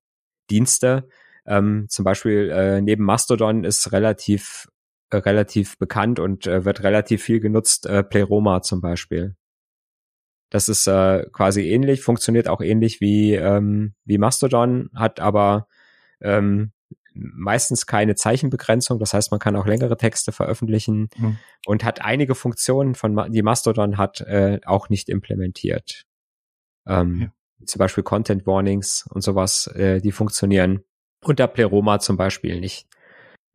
Dienste. 0.51 1.09
Ähm, 1.47 1.87
zum 1.89 2.05
Beispiel 2.05 2.51
äh, 2.51 2.81
neben 2.81 3.05
Mastodon 3.05 3.65
ist 3.65 3.93
relativ 3.93 4.69
äh, 5.11 5.19
relativ 5.19 5.79
bekannt 5.79 6.19
und 6.19 6.47
äh, 6.47 6.65
wird 6.65 6.83
relativ 6.83 7.23
viel 7.23 7.41
genutzt. 7.41 7.87
Äh, 7.87 8.03
Pleroma 8.03 8.63
zum 8.63 8.81
Beispiel. 8.81 9.37
Das 10.51 10.69
ist 10.69 10.89
äh, 10.89 11.27
quasi 11.33 11.71
ähnlich, 11.71 12.03
funktioniert 12.03 12.49
auch 12.49 12.61
ähnlich 12.61 13.01
wie 13.01 13.35
ähm, 13.35 13.95
wie 14.05 14.19
Mastodon, 14.19 14.91
hat 14.95 15.21
aber 15.21 15.69
ähm, 16.21 16.73
meistens 17.15 17.87
keine 17.87 18.15
Zeichenbegrenzung. 18.15 18.99
Das 18.99 19.15
heißt, 19.15 19.31
man 19.31 19.41
kann 19.41 19.57
auch 19.57 19.67
längere 19.67 19.97
Texte 19.97 20.33
veröffentlichen 20.33 21.09
mhm. 21.17 21.39
und 21.67 21.85
hat 21.85 22.03
einige 22.03 22.35
Funktionen 22.35 22.95
von 22.95 23.31
die 23.33 23.43
Mastodon 23.43 23.99
hat 23.99 24.21
äh, 24.23 24.61
auch 24.65 24.89
nicht 24.89 25.09
implementiert. 25.09 26.05
Ähm, 26.87 27.21
ja. 27.21 27.33
Zum 27.67 27.79
Beispiel 27.79 28.05
Content 28.05 28.47
Warnings 28.47 29.07
und 29.11 29.23
sowas, 29.23 29.67
äh, 29.69 30.01
die 30.01 30.13
funktionieren 30.13 30.85
Unter 31.23 31.47
Pleroma 31.47 31.99
zum 31.99 32.17
Beispiel 32.17 32.61
nicht. 32.61 32.87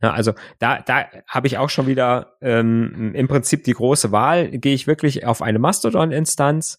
Ja, 0.02 0.12
also 0.12 0.34
da, 0.60 0.82
da 0.82 1.06
habe 1.28 1.48
ich 1.48 1.58
auch 1.58 1.70
schon 1.70 1.88
wieder 1.88 2.38
ähm, 2.41 3.13
im 3.15 3.28
Prinzip 3.28 3.63
die 3.63 3.74
große 3.74 4.12
Wahl. 4.12 4.50
Gehe 4.52 4.74
ich 4.74 4.88
wirklich 4.88 5.26
auf 5.26 5.41
eine 5.41 5.58
Mastodon-Instanz 5.58 6.78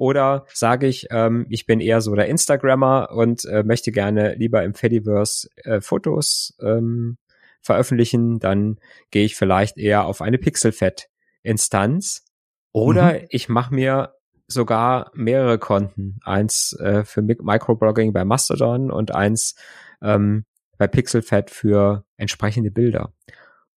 oder 0.00 0.46
sage 0.54 0.86
ich, 0.86 1.08
ähm, 1.10 1.44
ich 1.50 1.66
bin 1.66 1.78
eher 1.78 2.00
so 2.00 2.14
der 2.14 2.26
Instagrammer 2.26 3.10
und 3.12 3.44
äh, 3.44 3.62
möchte 3.62 3.92
gerne 3.92 4.34
lieber 4.34 4.64
im 4.64 4.72
Fediverse 4.72 5.50
äh, 5.56 5.82
Fotos 5.82 6.56
ähm, 6.62 7.18
veröffentlichen, 7.60 8.38
dann 8.38 8.78
gehe 9.10 9.26
ich 9.26 9.36
vielleicht 9.36 9.76
eher 9.76 10.06
auf 10.06 10.22
eine 10.22 10.38
Pixelfed-Instanz. 10.38 12.24
Oder 12.72 13.12
mhm. 13.12 13.26
ich 13.28 13.50
mache 13.50 13.74
mir 13.74 14.14
sogar 14.46 15.10
mehrere 15.12 15.58
Konten. 15.58 16.18
Eins 16.24 16.74
äh, 16.80 17.04
für 17.04 17.20
Microblogging 17.20 18.14
bei 18.14 18.24
Mastodon 18.24 18.90
und 18.90 19.14
eins 19.14 19.54
ähm, 20.00 20.46
bei 20.78 20.86
Pixelfed 20.86 21.50
für 21.50 22.06
entsprechende 22.16 22.70
Bilder. 22.70 23.12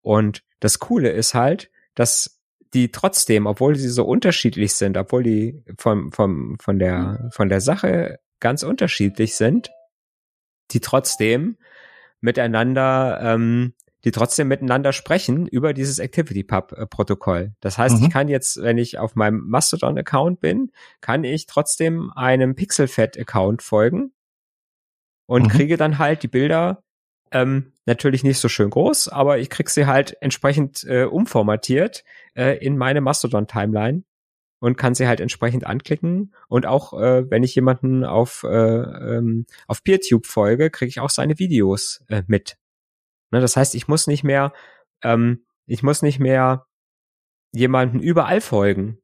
Und 0.03 0.45
das 0.61 0.79
Coole 0.79 1.11
ist 1.11 1.35
halt, 1.35 1.69
dass 1.97 2.41
die 2.75 2.91
trotzdem, 2.91 3.47
obwohl 3.47 3.77
sie 3.77 3.89
so 3.89 4.05
unterschiedlich 4.05 4.75
sind, 4.75 4.97
obwohl 4.97 5.23
die 5.23 5.63
vom, 5.79 6.13
vom, 6.13 6.57
von 6.59 6.79
der, 6.79 7.29
von 7.33 7.49
der 7.49 7.61
Sache 7.61 8.19
ganz 8.41 8.63
unterschiedlich 8.63 9.37
sind, 9.37 9.71
die 10.71 10.81
trotzdem 10.81 11.59
miteinander, 12.21 13.21
ähm, 13.23 13.75
die 14.05 14.11
trotzdem 14.11 14.49
miteinander 14.49 14.93
sprechen 14.93 15.47
über 15.47 15.75
dieses 15.75 16.01
ActivityPub-Protokoll. 16.01 17.53
Das 17.61 17.79
heißt, 17.79 17.99
mhm. 17.99 18.05
ich 18.05 18.11
kann 18.11 18.29
jetzt, 18.29 18.61
wenn 18.61 18.79
ich 18.79 18.99
auf 18.99 19.15
meinem 19.15 19.49
Mastodon-Account 19.49 20.41
bin, 20.41 20.73
kann 21.01 21.25
ich 21.25 21.47
trotzdem 21.47 22.11
einem 22.15 22.55
Pixelfed-Account 22.55 23.63
folgen 23.63 24.13
und 25.27 25.45
mhm. 25.45 25.49
kriege 25.49 25.77
dann 25.77 25.99
halt 25.99 26.23
die 26.23 26.29
Bilder 26.29 26.83
ähm, 27.33 27.73
natürlich 27.87 28.23
nicht 28.23 28.39
so 28.39 28.49
schön 28.49 28.71
groß, 28.71 29.09
aber 29.09 29.39
ich 29.39 29.51
krieg 29.51 29.71
sie 29.71 29.87
halt 29.87 30.17
entsprechend 30.21 30.85
äh, 30.85 31.05
umformatiert 31.05 32.05
äh, 32.35 32.59
in 32.59 32.77
meine 32.77 33.01
Mastodon-Timeline 33.01 34.05
und 34.61 34.77
kann 34.77 34.95
sie 34.95 35.09
halt 35.09 35.21
entsprechend 35.21 35.67
anklicken. 35.67 36.35
Und 36.49 36.67
auch 36.67 36.93
äh, 36.93 37.29
wenn 37.31 37.43
ich 37.43 37.55
jemanden 37.55 38.05
auf, 38.05 38.45
äh, 38.45 38.49
ähm, 38.49 39.47
auf 39.67 39.83
PeerTube 39.83 40.27
folge, 40.27 40.71
kriege 40.71 40.89
ich 40.89 41.01
auch 41.01 41.11
seine 41.11 41.39
Videos 41.39 42.05
äh, 42.09 42.23
mit. 42.29 42.59
Ne, 43.33 43.41
das 43.41 43.57
heißt, 43.57 43.75
ich 43.75 43.89
muss 43.89 44.07
nicht 44.07 44.23
mehr, 44.23 44.53
ähm, 45.03 45.45
ich 45.67 45.83
muss 45.83 46.03
nicht 46.03 46.21
mehr 46.21 46.67
jemanden 47.53 47.99
überall 47.99 48.41
folgen, 48.41 49.02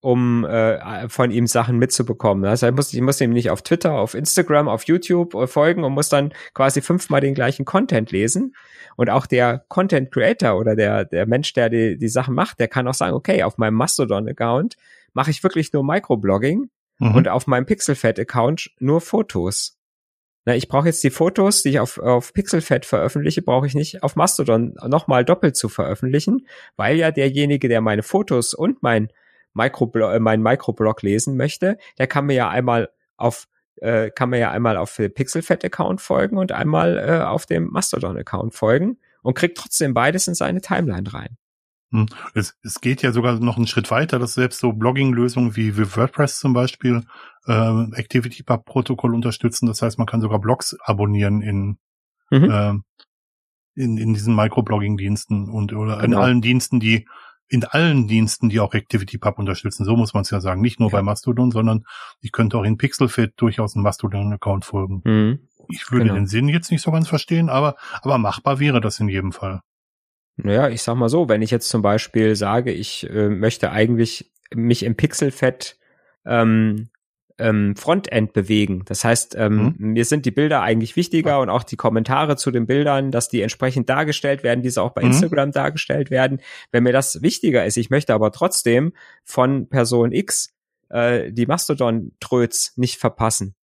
um 0.00 0.44
äh, 0.44 1.08
von 1.08 1.30
ihm 1.30 1.46
Sachen 1.46 1.78
mitzubekommen. 1.78 2.48
Heißt, 2.48 2.62
ich 2.62 2.72
muss, 2.72 2.92
ich 2.92 3.00
muss 3.00 3.20
ihm 3.20 3.32
nicht 3.32 3.50
auf 3.50 3.62
Twitter, 3.62 3.92
auf 3.92 4.14
Instagram, 4.14 4.68
auf 4.68 4.84
YouTube 4.84 5.34
äh, 5.34 5.46
folgen 5.46 5.84
und 5.84 5.92
muss 5.92 6.08
dann 6.08 6.32
quasi 6.54 6.80
fünfmal 6.80 7.20
den 7.20 7.34
gleichen 7.34 7.64
Content 7.64 8.10
lesen. 8.10 8.54
Und 8.96 9.10
auch 9.10 9.26
der 9.26 9.64
Content 9.68 10.10
Creator 10.10 10.58
oder 10.58 10.74
der, 10.74 11.04
der 11.04 11.26
Mensch, 11.26 11.52
der 11.52 11.68
die, 11.68 11.98
die 11.98 12.08
Sachen 12.08 12.34
macht, 12.34 12.60
der 12.60 12.68
kann 12.68 12.88
auch 12.88 12.94
sagen, 12.94 13.14
okay, 13.14 13.42
auf 13.42 13.58
meinem 13.58 13.74
Mastodon-Account 13.74 14.76
mache 15.12 15.30
ich 15.30 15.42
wirklich 15.42 15.72
nur 15.72 15.84
Microblogging 15.84 16.70
mhm. 16.98 17.14
und 17.14 17.28
auf 17.28 17.46
meinem 17.46 17.66
Pixelfed-Account 17.66 18.70
nur 18.78 19.00
Fotos. 19.00 19.76
Na, 20.46 20.56
ich 20.56 20.68
brauche 20.68 20.86
jetzt 20.86 21.04
die 21.04 21.10
Fotos, 21.10 21.62
die 21.62 21.70
ich 21.70 21.80
auf, 21.80 21.98
auf 21.98 22.32
Pixelfed 22.32 22.86
veröffentliche, 22.86 23.42
brauche 23.42 23.66
ich 23.66 23.74
nicht 23.74 24.02
auf 24.02 24.16
Mastodon 24.16 24.74
nochmal 24.86 25.26
doppelt 25.26 25.56
zu 25.56 25.68
veröffentlichen, 25.68 26.46
weil 26.76 26.96
ja 26.96 27.10
derjenige, 27.10 27.68
der 27.68 27.82
meine 27.82 28.02
Fotos 28.02 28.54
und 28.54 28.82
mein 28.82 29.10
Microblog, 29.54 30.12
äh, 30.12 30.20
meinen 30.20 30.42
Microblog 30.42 31.02
lesen 31.02 31.36
möchte, 31.36 31.78
der 31.98 32.06
kann 32.06 32.26
mir 32.26 32.34
ja 32.34 32.48
einmal 32.48 32.90
auf 33.16 33.46
äh, 33.76 34.10
kann 34.10 34.30
mir 34.30 34.38
ja 34.38 34.50
einmal 34.50 34.76
auf 34.76 34.94
den 34.96 35.12
Pixelfed-Account 35.12 36.00
folgen 36.00 36.36
und 36.36 36.52
einmal 36.52 36.98
äh, 36.98 37.22
auf 37.24 37.46
dem 37.46 37.68
Mastodon-Account 37.70 38.54
folgen 38.54 38.98
und 39.22 39.34
kriegt 39.34 39.56
trotzdem 39.56 39.94
beides 39.94 40.28
in 40.28 40.34
seine 40.34 40.60
Timeline 40.60 41.12
rein. 41.12 41.36
Hm. 41.92 42.06
Es, 42.34 42.56
es 42.62 42.80
geht 42.80 43.02
ja 43.02 43.12
sogar 43.12 43.40
noch 43.40 43.56
einen 43.56 43.66
Schritt 43.66 43.90
weiter, 43.90 44.18
dass 44.18 44.34
selbst 44.34 44.60
so 44.60 44.72
Blogging-Lösungen 44.72 45.56
wie, 45.56 45.76
wie 45.76 45.96
WordPress 45.96 46.38
zum 46.38 46.52
Beispiel 46.52 47.04
äh, 47.46 47.52
ActivityPub-Protokoll 47.52 49.14
unterstützen. 49.14 49.66
Das 49.66 49.82
heißt, 49.82 49.98
man 49.98 50.06
kann 50.06 50.20
sogar 50.20 50.40
Blogs 50.40 50.76
abonnieren 50.80 51.42
in, 51.42 51.78
mhm. 52.30 52.50
äh, 52.50 53.82
in, 53.82 53.96
in 53.98 54.14
diesen 54.14 54.36
Microblogging-Diensten 54.36 55.48
und 55.48 55.72
oder 55.72 55.98
genau. 55.98 56.04
in 56.04 56.14
allen 56.14 56.40
Diensten, 56.42 56.78
die 56.78 57.08
in 57.50 57.64
allen 57.64 58.06
Diensten, 58.06 58.48
die 58.48 58.60
auch 58.60 58.72
ActivityPub 58.72 59.38
unterstützen. 59.38 59.84
So 59.84 59.96
muss 59.96 60.14
man 60.14 60.22
es 60.22 60.30
ja 60.30 60.40
sagen. 60.40 60.60
Nicht 60.60 60.78
nur 60.78 60.88
ja. 60.90 60.98
bei 60.98 61.02
Mastodon, 61.02 61.50
sondern 61.50 61.84
ich 62.20 62.30
könnte 62.30 62.56
auch 62.56 62.62
in 62.62 62.78
Pixelfit 62.78 63.32
durchaus 63.36 63.74
einen 63.74 63.82
Mastodon-Account 63.82 64.64
folgen. 64.64 65.02
Mhm. 65.04 65.48
Ich 65.68 65.90
würde 65.90 66.04
genau. 66.04 66.14
den 66.14 66.26
Sinn 66.26 66.48
jetzt 66.48 66.70
nicht 66.70 66.82
so 66.82 66.92
ganz 66.92 67.08
verstehen, 67.08 67.48
aber, 67.48 67.76
aber 68.02 68.18
machbar 68.18 68.60
wäre 68.60 68.80
das 68.80 69.00
in 69.00 69.08
jedem 69.08 69.32
Fall. 69.32 69.60
Naja, 70.36 70.68
ich 70.68 70.82
sag 70.82 70.94
mal 70.94 71.08
so, 71.08 71.28
wenn 71.28 71.42
ich 71.42 71.50
jetzt 71.50 71.68
zum 71.68 71.82
Beispiel 71.82 72.36
sage, 72.36 72.72
ich 72.72 73.08
äh, 73.10 73.28
möchte 73.28 73.72
eigentlich 73.72 74.32
mich 74.54 74.84
im 74.84 74.96
Pixelfett 74.96 75.76
ähm, 76.24 76.88
ähm, 77.40 77.74
Frontend 77.76 78.32
bewegen. 78.32 78.82
Das 78.86 79.04
heißt, 79.04 79.34
ähm, 79.36 79.74
mhm. 79.78 79.92
mir 79.92 80.04
sind 80.04 80.26
die 80.26 80.30
Bilder 80.30 80.62
eigentlich 80.62 80.96
wichtiger 80.96 81.40
und 81.40 81.48
auch 81.48 81.64
die 81.64 81.76
Kommentare 81.76 82.36
zu 82.36 82.50
den 82.50 82.66
Bildern, 82.66 83.10
dass 83.10 83.28
die 83.28 83.40
entsprechend 83.42 83.88
dargestellt 83.88 84.42
werden, 84.42 84.62
diese 84.62 84.82
auch 84.82 84.92
bei 84.92 85.02
mhm. 85.02 85.08
Instagram 85.08 85.52
dargestellt 85.52 86.10
werden. 86.10 86.40
Wenn 86.70 86.84
mir 86.84 86.92
das 86.92 87.22
wichtiger 87.22 87.64
ist, 87.64 87.76
ich 87.76 87.90
möchte 87.90 88.14
aber 88.14 88.32
trotzdem 88.32 88.92
von 89.24 89.68
Person 89.68 90.12
X 90.12 90.54
äh, 90.90 91.32
die 91.32 91.46
Mastodon-Tröts 91.46 92.74
nicht 92.76 92.98
verpassen, 92.98 93.54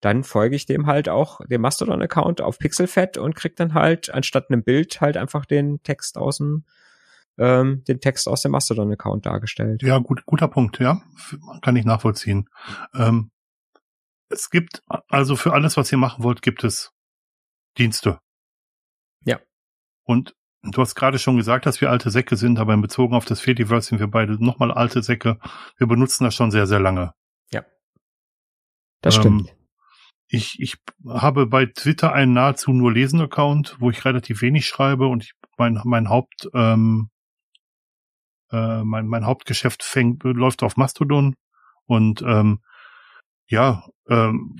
dann 0.00 0.22
folge 0.22 0.56
ich 0.56 0.66
dem 0.66 0.86
halt 0.86 1.08
auch 1.08 1.40
dem 1.46 1.62
Mastodon-Account 1.62 2.42
auf 2.42 2.58
Pixelfett 2.58 3.16
und 3.16 3.34
krieg 3.34 3.56
dann 3.56 3.72
halt 3.72 4.12
anstatt 4.12 4.50
einem 4.50 4.62
Bild 4.62 5.00
halt 5.00 5.16
einfach 5.16 5.46
den 5.46 5.82
Text 5.82 6.18
aus 6.18 6.38
dem 6.38 6.64
ähm, 7.38 7.82
den 7.84 8.00
Text 8.00 8.28
aus 8.28 8.42
dem 8.42 8.52
Mastodon-Account 8.52 9.26
dargestellt. 9.26 9.82
Ja, 9.82 9.98
gut, 9.98 10.24
guter 10.26 10.48
Punkt, 10.48 10.78
ja. 10.78 11.02
Kann 11.62 11.76
ich 11.76 11.84
nachvollziehen. 11.84 12.48
Ähm, 12.94 13.30
es 14.28 14.50
gibt, 14.50 14.82
also 15.08 15.36
für 15.36 15.52
alles, 15.52 15.76
was 15.76 15.90
ihr 15.92 15.98
machen 15.98 16.24
wollt, 16.24 16.42
gibt 16.42 16.64
es 16.64 16.92
Dienste. 17.78 18.20
Ja. 19.24 19.40
Und 20.04 20.34
du 20.62 20.80
hast 20.80 20.94
gerade 20.94 21.18
schon 21.18 21.36
gesagt, 21.36 21.66
dass 21.66 21.80
wir 21.80 21.90
alte 21.90 22.10
Säcke 22.10 22.36
sind, 22.36 22.58
aber 22.58 22.74
in 22.74 22.80
Bezug 22.80 23.12
auf 23.12 23.24
das 23.24 23.40
Fediverse 23.40 23.88
sind 23.88 24.00
wir 24.00 24.08
beide 24.08 24.42
nochmal 24.42 24.70
alte 24.70 25.02
Säcke. 25.02 25.38
Wir 25.76 25.86
benutzen 25.86 26.24
das 26.24 26.34
schon 26.34 26.50
sehr, 26.50 26.66
sehr 26.66 26.80
lange. 26.80 27.12
Ja. 27.52 27.64
Das 29.00 29.16
ähm, 29.16 29.20
stimmt. 29.20 29.56
Ich, 30.28 30.58
ich 30.60 30.76
habe 31.06 31.46
bei 31.46 31.66
Twitter 31.66 32.12
einen 32.12 32.32
nahezu 32.32 32.72
nur 32.72 32.92
lesen 32.92 33.20
Account, 33.20 33.76
wo 33.78 33.90
ich 33.90 34.04
relativ 34.04 34.40
wenig 34.40 34.66
schreibe 34.66 35.06
und 35.06 35.24
ich 35.24 35.32
mein, 35.58 35.80
mein 35.84 36.08
Haupt 36.08 36.48
ähm, 36.54 37.10
äh, 38.54 38.84
mein, 38.84 39.06
mein 39.06 39.26
Hauptgeschäft 39.26 39.82
fängt, 39.82 40.22
läuft 40.22 40.62
auf 40.62 40.76
Mastodon 40.76 41.34
und 41.86 42.22
ähm, 42.22 42.60
ja, 43.46 43.84
ähm, 44.08 44.56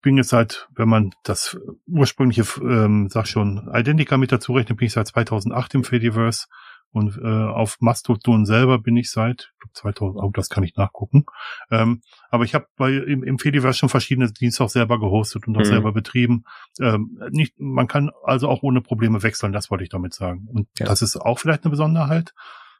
bin 0.00 0.16
jetzt 0.16 0.28
seit, 0.28 0.68
wenn 0.74 0.88
man 0.88 1.10
das 1.24 1.58
ursprüngliche, 1.86 2.44
ähm, 2.62 3.08
sag 3.10 3.26
schon, 3.26 3.68
Identica 3.74 4.16
mit 4.16 4.30
dazu 4.30 4.52
rechnet, 4.52 4.78
bin 4.78 4.86
ich 4.86 4.92
seit 4.92 5.08
2008 5.08 5.74
im 5.74 5.84
Fediverse 5.84 6.46
und 6.90 7.18
äh, 7.18 7.26
auf 7.26 7.76
Mastodon 7.80 8.46
selber 8.46 8.78
bin 8.78 8.96
ich 8.96 9.10
seit 9.10 9.52
2000, 9.74 10.22
oh, 10.22 10.30
das 10.32 10.48
kann 10.48 10.64
ich 10.64 10.76
nachgucken. 10.76 11.26
Ähm, 11.70 12.00
aber 12.30 12.44
ich 12.44 12.54
habe 12.54 12.66
bei 12.76 12.92
im, 12.92 13.22
im 13.22 13.38
Fediverse 13.38 13.78
schon 13.78 13.88
verschiedene 13.88 14.32
Dienste 14.32 14.64
auch 14.64 14.70
selber 14.70 14.98
gehostet 14.98 15.46
und 15.46 15.56
auch 15.56 15.60
mhm. 15.60 15.66
selber 15.66 15.92
betrieben. 15.92 16.44
Ähm, 16.80 17.20
nicht, 17.30 17.58
man 17.58 17.88
kann 17.88 18.10
also 18.24 18.48
auch 18.48 18.62
ohne 18.62 18.80
Probleme 18.80 19.22
wechseln, 19.22 19.52
das 19.52 19.70
wollte 19.70 19.84
ich 19.84 19.90
damit 19.90 20.14
sagen. 20.14 20.48
Und 20.50 20.68
ja. 20.78 20.86
das 20.86 21.02
ist 21.02 21.16
auch 21.16 21.38
vielleicht 21.38 21.64
eine 21.64 21.70
Besonderheit 21.70 22.32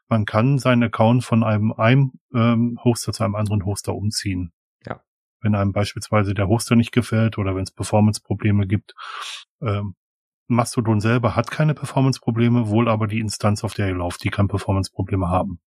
man 0.09 0.25
kann 0.25 0.57
seinen 0.57 0.83
Account 0.83 1.23
von 1.23 1.43
einem, 1.43 1.71
einem 1.71 2.13
ähm, 2.33 2.79
Hoster 2.83 3.13
zu 3.13 3.23
einem 3.23 3.35
anderen 3.35 3.65
Hoster 3.65 3.95
umziehen. 3.95 4.51
Ja. 4.85 5.01
Wenn 5.41 5.55
einem 5.55 5.71
beispielsweise 5.71 6.33
der 6.33 6.47
Hoster 6.47 6.75
nicht 6.75 6.91
gefällt 6.91 7.37
oder 7.37 7.55
wenn 7.55 7.63
es 7.63 7.71
Performance-Probleme 7.71 8.67
gibt. 8.67 8.95
Ähm, 9.61 9.95
Mastodon 10.47 10.99
selber 10.99 11.35
hat 11.35 11.51
keine 11.51 11.75
Performance-Probleme, 11.75 12.69
wohl 12.69 12.89
aber 12.89 13.05
die 13.05 13.19
Instanz, 13.19 13.63
auf 13.63 13.75
der 13.75 13.87
ihr 13.87 13.95
lauft, 13.95 14.23
die 14.23 14.31
kann 14.31 14.47
Performance-Probleme 14.47 15.29
haben. 15.29 15.59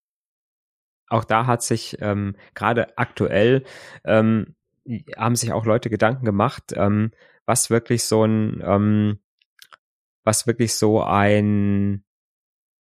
Auch 1.09 1.25
da 1.25 1.47
hat 1.47 1.63
sich 1.63 1.99
ähm, 2.01 2.35
gerade 2.55 2.99
aktuell 2.99 3.65
ähm, 4.05 4.57
haben 5.17 5.37
sich 5.37 5.53
auch 5.53 5.65
Leute 5.65 5.89
Gedanken 5.89 6.25
gemacht, 6.25 6.73
ähm, 6.75 7.13
was 7.47 7.71
wirklich 7.71 8.05
so 8.05 8.25
ein 8.25 8.61
ähm, 8.65 9.21
was 10.25 10.47
wirklich 10.47 10.75
so 10.75 11.03
ein 11.03 12.05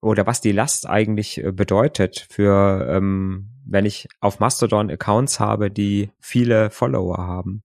oder 0.02 0.26
was 0.26 0.42
die 0.42 0.52
Last 0.52 0.90
eigentlich 0.90 1.44
äh, 1.44 1.52
bedeutet 1.52 2.28
für, 2.30 2.88
ähm, 2.90 3.50
wenn 3.66 3.86
ich 3.86 4.08
auf 4.20 4.40
Mastodon 4.40 4.90
Accounts 4.90 5.40
habe, 5.40 5.72
die 5.72 6.12
viele 6.20 6.72
Follower 6.72 7.20
haben. 7.20 7.64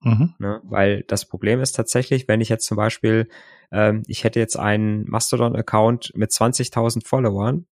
Mhm. 0.00 0.34
Ne? 0.38 0.60
Weil 0.64 1.02
das 1.04 1.26
Problem 1.26 1.60
ist 1.60 1.72
tatsächlich, 1.72 2.28
wenn 2.28 2.40
ich 2.40 2.48
jetzt 2.48 2.66
zum 2.66 2.76
Beispiel, 2.76 3.28
ähm, 3.70 4.02
ich 4.06 4.24
hätte 4.24 4.40
jetzt 4.40 4.56
einen 4.56 5.08
Mastodon-Account 5.08 6.12
mit 6.14 6.30
20.000 6.30 7.06
Followern, 7.06 7.66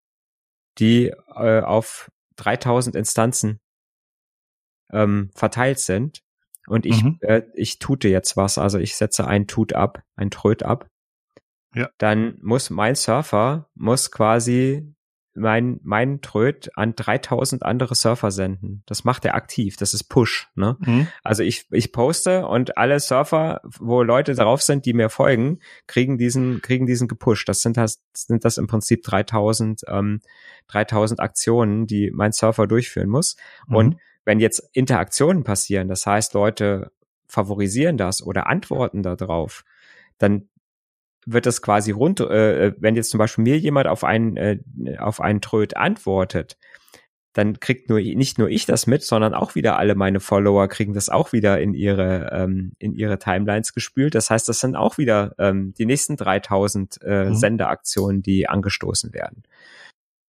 die 0.78 1.12
äh, 1.34 1.60
auf 1.60 2.10
3.000 2.38 2.96
Instanzen 2.96 3.60
ähm, 4.92 5.30
verteilt 5.34 5.78
sind 5.78 6.22
und 6.66 6.84
ich, 6.84 7.02
mhm. 7.02 7.18
äh, 7.20 7.42
ich 7.54 7.78
tute 7.78 8.08
jetzt 8.08 8.36
was, 8.36 8.58
also 8.58 8.78
ich 8.78 8.96
setze 8.96 9.26
ein 9.26 9.46
Tut 9.46 9.72
ab, 9.72 10.02
ein 10.16 10.30
Tröd 10.30 10.62
ab, 10.62 10.88
ja. 11.76 11.88
dann 11.98 12.38
muss 12.42 12.70
mein 12.70 12.94
Surfer, 12.94 13.68
muss 13.74 14.10
quasi 14.10 14.96
mein, 15.36 15.80
mein 15.82 16.20
Tröd 16.22 16.70
an 16.76 16.94
3000 16.96 17.62
andere 17.62 17.94
Surfer 17.94 18.30
senden. 18.30 18.82
Das 18.86 19.04
macht 19.04 19.24
er 19.24 19.34
aktiv. 19.34 19.76
Das 19.76 19.94
ist 19.94 20.04
Push, 20.04 20.48
ne? 20.54 20.76
Mhm. 20.80 21.08
Also 21.22 21.42
ich, 21.42 21.66
ich 21.70 21.92
poste 21.92 22.46
und 22.46 22.78
alle 22.78 22.98
Surfer, 23.00 23.60
wo 23.78 24.02
Leute 24.02 24.34
drauf 24.34 24.62
sind, 24.62 24.86
die 24.86 24.94
mir 24.94 25.10
folgen, 25.10 25.60
kriegen 25.86 26.18
diesen, 26.18 26.62
kriegen 26.62 26.86
diesen 26.86 27.06
gepusht. 27.06 27.48
Das 27.48 27.60
sind 27.60 27.76
das, 27.76 28.02
sind 28.14 28.44
das 28.44 28.56
im 28.58 28.66
Prinzip 28.66 29.02
3000, 29.02 29.82
ähm, 29.88 30.20
3000 30.68 31.20
Aktionen, 31.20 31.86
die 31.86 32.10
mein 32.10 32.32
Surfer 32.32 32.66
durchführen 32.66 33.10
muss. 33.10 33.36
Mhm. 33.68 33.76
Und 33.76 33.96
wenn 34.24 34.40
jetzt 34.40 34.68
Interaktionen 34.72 35.44
passieren, 35.44 35.88
das 35.88 36.06
heißt, 36.06 36.34
Leute 36.34 36.90
favorisieren 37.28 37.96
das 37.96 38.22
oder 38.22 38.46
antworten 38.46 39.02
darauf, 39.02 39.64
dann 40.18 40.48
wird 41.26 41.44
das 41.44 41.60
quasi 41.60 41.90
rund, 41.90 42.20
äh, 42.20 42.72
wenn 42.78 42.96
jetzt 42.96 43.10
zum 43.10 43.18
Beispiel 43.18 43.44
mir 43.44 43.58
jemand 43.58 43.88
auf 43.88 44.04
einen, 44.04 44.36
äh, 44.36 44.58
auf 44.98 45.20
einen 45.20 45.40
Tröd 45.40 45.76
antwortet, 45.76 46.56
dann 47.36 47.60
kriegt 47.60 47.90
nur 47.90 48.00
nicht 48.00 48.38
nur 48.38 48.48
ich 48.48 48.64
das 48.64 48.86
mit, 48.86 49.02
sondern 49.02 49.34
auch 49.34 49.54
wieder 49.54 49.78
alle 49.78 49.94
meine 49.94 50.20
Follower 50.20 50.68
kriegen 50.68 50.94
das 50.94 51.10
auch 51.10 51.34
wieder 51.34 51.60
in 51.60 51.74
ihre 51.74 52.30
ähm, 52.32 52.72
in 52.78 52.94
ihre 52.94 53.18
Timelines 53.18 53.74
gespült. 53.74 54.14
Das 54.14 54.30
heißt, 54.30 54.48
das 54.48 54.60
sind 54.60 54.74
auch 54.74 54.96
wieder 54.96 55.34
ähm, 55.38 55.74
die 55.76 55.84
nächsten 55.84 56.16
3000 56.16 56.98
äh, 57.02 57.24
mhm. 57.26 57.34
Sendeaktionen, 57.34 58.22
die 58.22 58.48
angestoßen 58.48 59.12
werden. 59.12 59.42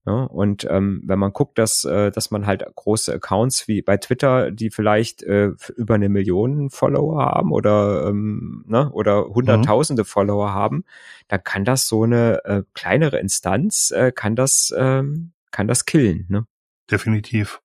Ja, 0.07 0.23
und 0.23 0.65
ähm, 0.69 1.01
wenn 1.03 1.19
man 1.19 1.33
guckt, 1.33 1.57
dass, 1.57 1.83
äh, 1.83 2.11
dass 2.11 2.31
man 2.31 2.45
halt 2.45 2.63
große 2.75 3.13
Accounts 3.13 3.67
wie 3.67 3.81
bei 3.81 3.97
Twitter, 3.97 4.51
die 4.51 4.69
vielleicht 4.69 5.21
äh, 5.21 5.51
über 5.75 5.95
eine 5.95 6.07
Million 6.07 6.69
Follower 6.69 7.25
haben 7.25 7.51
oder, 7.51 8.07
ähm, 8.07 8.63
ne, 8.67 8.89
oder 8.93 9.25
hunderttausende 9.25 10.03
mhm. 10.03 10.07
Follower 10.07 10.53
haben, 10.53 10.85
dann 11.27 11.43
kann 11.43 11.65
das 11.65 11.89
so 11.89 12.03
eine 12.03 12.45
äh, 12.45 12.63
kleinere 12.73 13.19
Instanz, 13.19 13.91
äh, 13.91 14.13
kann 14.13 14.37
das, 14.37 14.73
ähm, 14.77 15.33
kann 15.51 15.67
das 15.67 15.83
killen. 15.83 16.25
Ne? 16.29 16.45
Definitiv. 16.89 17.59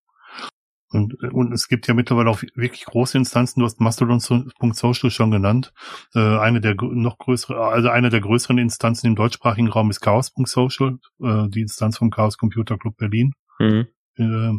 Und, 0.93 1.15
und 1.33 1.53
es 1.53 1.69
gibt 1.69 1.87
ja 1.89 1.95
mittlerweile 1.95 2.31
auch 2.31 2.43
wirklich 2.55 2.85
große 2.85 3.17
Instanzen. 3.17 3.61
Du 3.61 3.67
hast 3.67 3.81
Mastodon.social 3.81 5.11
schon 5.11 5.31
genannt. 5.31 5.73
Äh, 6.15 6.39
eine 6.39 6.61
der 6.61 6.75
noch 6.75 7.19
größere, 7.19 7.59
also 7.59 7.89
eine 7.89 8.11
der 8.11 8.21
größeren 8.21 8.59
Instanzen 8.59 9.07
im 9.07 9.17
deutschsprachigen 9.17 9.69
Raum 9.69 9.91
ist 9.91 10.01
Chaos.social, 10.01 10.99
äh, 11.23 11.49
die 11.49 11.63
Instanz 11.63 11.99
vom 11.99 12.11
Chaos 12.11 12.37
Computer 12.37 12.77
Club 12.77 12.97
Berlin, 12.97 13.33
mhm. 13.59 13.87
äh, 14.17 14.53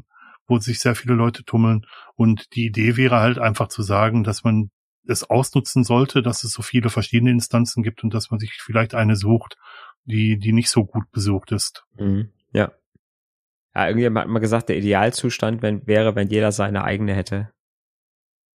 wo 0.48 0.60
sich 0.60 0.80
sehr 0.80 0.96
viele 0.96 1.14
Leute 1.14 1.44
tummeln. 1.44 1.86
Und 2.16 2.56
die 2.56 2.66
Idee 2.66 2.98
wäre 2.98 3.20
halt 3.20 3.38
einfach 3.38 3.68
zu 3.68 3.84
sagen, 3.84 4.24
dass 4.24 4.44
man 4.44 4.70
es 5.08 5.24
ausnutzen 5.30 5.84
sollte, 5.84 6.22
dass 6.22 6.44
es 6.44 6.52
so 6.54 6.62
viele 6.62 6.90
verschiedene 6.90 7.32
Instanzen 7.32 7.84
gibt 7.84 8.04
und 8.04 8.14
dass 8.14 8.32
man 8.32 8.40
sich 8.40 8.54
vielleicht 8.54 8.96
eine 8.96 9.16
sucht, 9.16 9.58
die, 10.06 10.38
die 10.38 10.54
nicht 10.54 10.70
so 10.70 10.86
gut 10.86 11.12
besucht 11.12 11.52
ist. 11.52 11.86
Mhm. 11.98 12.30
Ja. 12.52 12.72
Ja, 13.76 13.88
irgendjemand 13.88 14.26
hat 14.26 14.32
mal 14.32 14.40
gesagt, 14.40 14.70
der 14.70 14.78
Idealzustand 14.78 15.62
wenn, 15.62 15.86
wäre, 15.88 16.16
wenn 16.16 16.28
jeder 16.28 16.52
seine 16.52 16.84
eigene 16.84 17.14
hätte. 17.14 17.52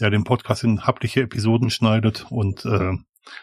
der 0.00 0.10
den 0.10 0.24
Podcast 0.24 0.64
in 0.64 0.86
hapliche 0.86 1.22
Episoden 1.22 1.70
schneidet 1.70 2.26
und 2.30 2.64
äh, 2.64 2.94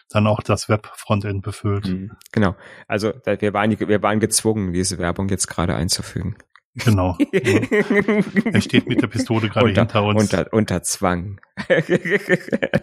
dann 0.10 0.28
auch 0.28 0.41
das 0.41 0.67
Web-Frontend 0.67 1.43
befüllt. 1.43 1.88
Hm, 1.88 2.12
genau. 2.34 2.58
Also 2.89 3.13
wir 3.26 3.54
waren, 3.54 3.80
wir 3.80 4.04
waren 4.04 4.20
gezwungen, 4.20 4.74
diese 4.74 4.98
Werbung 4.98 5.30
jetzt 5.30 5.48
gerade 5.48 5.76
einzufügen. 5.76 6.36
Genau. 6.84 7.18
er 7.32 8.62
steht 8.62 8.88
mit 8.88 9.02
der 9.02 9.08
Pistole 9.08 9.50
gerade 9.50 9.66
unter, 9.66 9.82
hinter 9.82 10.04
uns. 10.04 10.22
Unter, 10.22 10.54
unter 10.54 10.84
Zwang. 10.84 11.40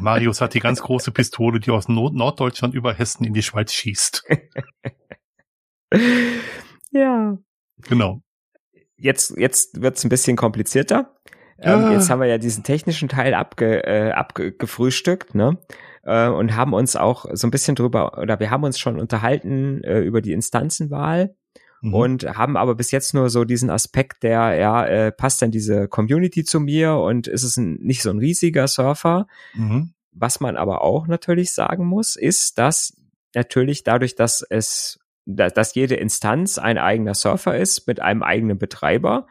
Marius 0.00 0.40
hat 0.40 0.54
die 0.54 0.60
ganz 0.60 0.82
große 0.82 1.12
Pistole, 1.12 1.60
die 1.60 1.70
aus 1.70 1.88
Nord 1.88 2.14
Norddeutschland 2.14 2.74
über 2.74 2.92
Hessen 2.94 3.24
in 3.24 3.34
die 3.34 3.42
Schweiz 3.42 3.72
schießt. 3.72 4.24
ja. 6.90 7.38
Genau. 7.88 8.20
Jetzt, 8.96 9.36
jetzt 9.36 9.80
wird's 9.80 10.04
ein 10.04 10.08
bisschen 10.08 10.36
komplizierter. 10.36 11.14
Ja. 11.58 11.86
Ähm, 11.86 11.92
jetzt 11.92 12.10
haben 12.10 12.20
wir 12.20 12.26
ja 12.26 12.38
diesen 12.38 12.64
technischen 12.64 13.08
Teil 13.08 13.34
abge, 13.34 13.84
äh, 13.84 14.10
abgefrühstückt, 14.10 15.34
ne? 15.34 15.58
Äh, 16.02 16.28
und 16.28 16.56
haben 16.56 16.72
uns 16.72 16.96
auch 16.96 17.26
so 17.32 17.46
ein 17.46 17.50
bisschen 17.50 17.76
drüber, 17.76 18.18
oder 18.18 18.40
wir 18.40 18.50
haben 18.50 18.64
uns 18.64 18.78
schon 18.78 18.98
unterhalten 18.98 19.82
äh, 19.84 20.00
über 20.00 20.20
die 20.20 20.32
Instanzenwahl 20.32 21.36
mhm. 21.84 21.94
und 21.94 22.24
haben 22.36 22.56
aber 22.56 22.74
bis 22.74 22.90
jetzt 22.90 23.14
nur 23.14 23.30
so 23.30 23.44
diesen 23.44 23.70
Aspekt, 23.70 24.22
der, 24.22 24.54
ja, 24.54 24.86
äh, 24.86 25.12
passt 25.12 25.42
denn 25.42 25.50
diese 25.50 25.88
Community 25.88 26.44
zu 26.44 26.60
mir 26.60 26.94
und 26.96 27.26
ist 27.26 27.42
es 27.42 27.56
ein, 27.56 27.74
nicht 27.74 28.02
so 28.02 28.10
ein 28.10 28.18
riesiger 28.18 28.66
Surfer? 28.66 29.26
Mhm. 29.54 29.92
Was 30.12 30.40
man 30.40 30.56
aber 30.56 30.82
auch 30.82 31.06
natürlich 31.06 31.52
sagen 31.52 31.86
muss, 31.86 32.16
ist, 32.16 32.58
dass 32.58 32.96
natürlich 33.34 33.84
dadurch, 33.84 34.14
dass 34.14 34.42
es, 34.48 35.00
dass 35.26 35.74
jede 35.74 35.96
Instanz 35.96 36.58
ein 36.58 36.78
eigener 36.78 37.14
Surfer 37.14 37.56
ist 37.56 37.86
mit 37.86 38.00
einem 38.00 38.22
eigenen 38.22 38.58
Betreiber, 38.58 39.26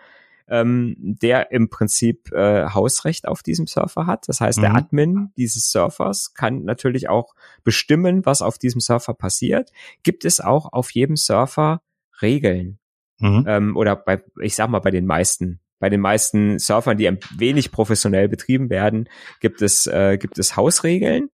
ähm, 0.50 0.96
der 1.00 1.52
im 1.52 1.70
Prinzip 1.70 2.32
äh, 2.34 2.68
Hausrecht 2.70 3.28
auf 3.28 3.44
diesem 3.44 3.66
Surfer 3.66 4.08
hat. 4.08 4.28
Das 4.28 4.42
heißt, 4.42 4.58
mhm. 4.58 4.62
der 4.64 4.76
Admin 4.76 5.32
dieses 5.38 5.72
Surfers 5.72 6.34
kann 6.34 6.66
natürlich 6.66 7.08
auch 7.08 7.34
bestimmen, 7.64 8.26
was 8.26 8.42
auf 8.42 8.58
diesem 8.58 8.82
Surfer 8.82 9.14
passiert. 9.14 9.72
Gibt 10.04 10.26
es 10.26 10.42
auch 10.42 10.74
auf 10.74 10.92
jedem 10.92 11.16
Surfer 11.16 11.82
Regeln. 12.22 12.80
Mhm. 13.20 13.46
Ähm, 13.48 13.78
oder 13.78 13.96
bei, 13.96 14.24
ich 14.42 14.56
sag 14.56 14.70
mal, 14.70 14.80
bei 14.80 14.92
den 14.92 15.06
meisten, 15.06 15.60
bei 15.80 15.90
den 15.90 16.02
meisten 16.02 16.60
Surfern, 16.60 16.98
die 16.98 17.08
ein 17.08 17.20
wenig 17.38 17.72
professionell 17.72 18.28
betrieben 18.28 18.70
werden, 18.70 19.10
gibt 19.40 19.62
es, 19.62 19.88
äh, 19.88 20.18
gibt 20.18 20.40
es 20.40 20.56
Hausregeln. 20.56 21.30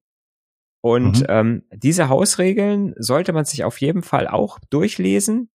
Und 0.82 1.22
mhm. 1.22 1.26
ähm, 1.28 1.64
diese 1.74 2.10
Hausregeln 2.10 2.94
sollte 2.98 3.34
man 3.34 3.46
sich 3.46 3.64
auf 3.64 3.80
jeden 3.82 4.02
Fall 4.02 4.28
auch 4.28 4.60
durchlesen, 4.70 5.50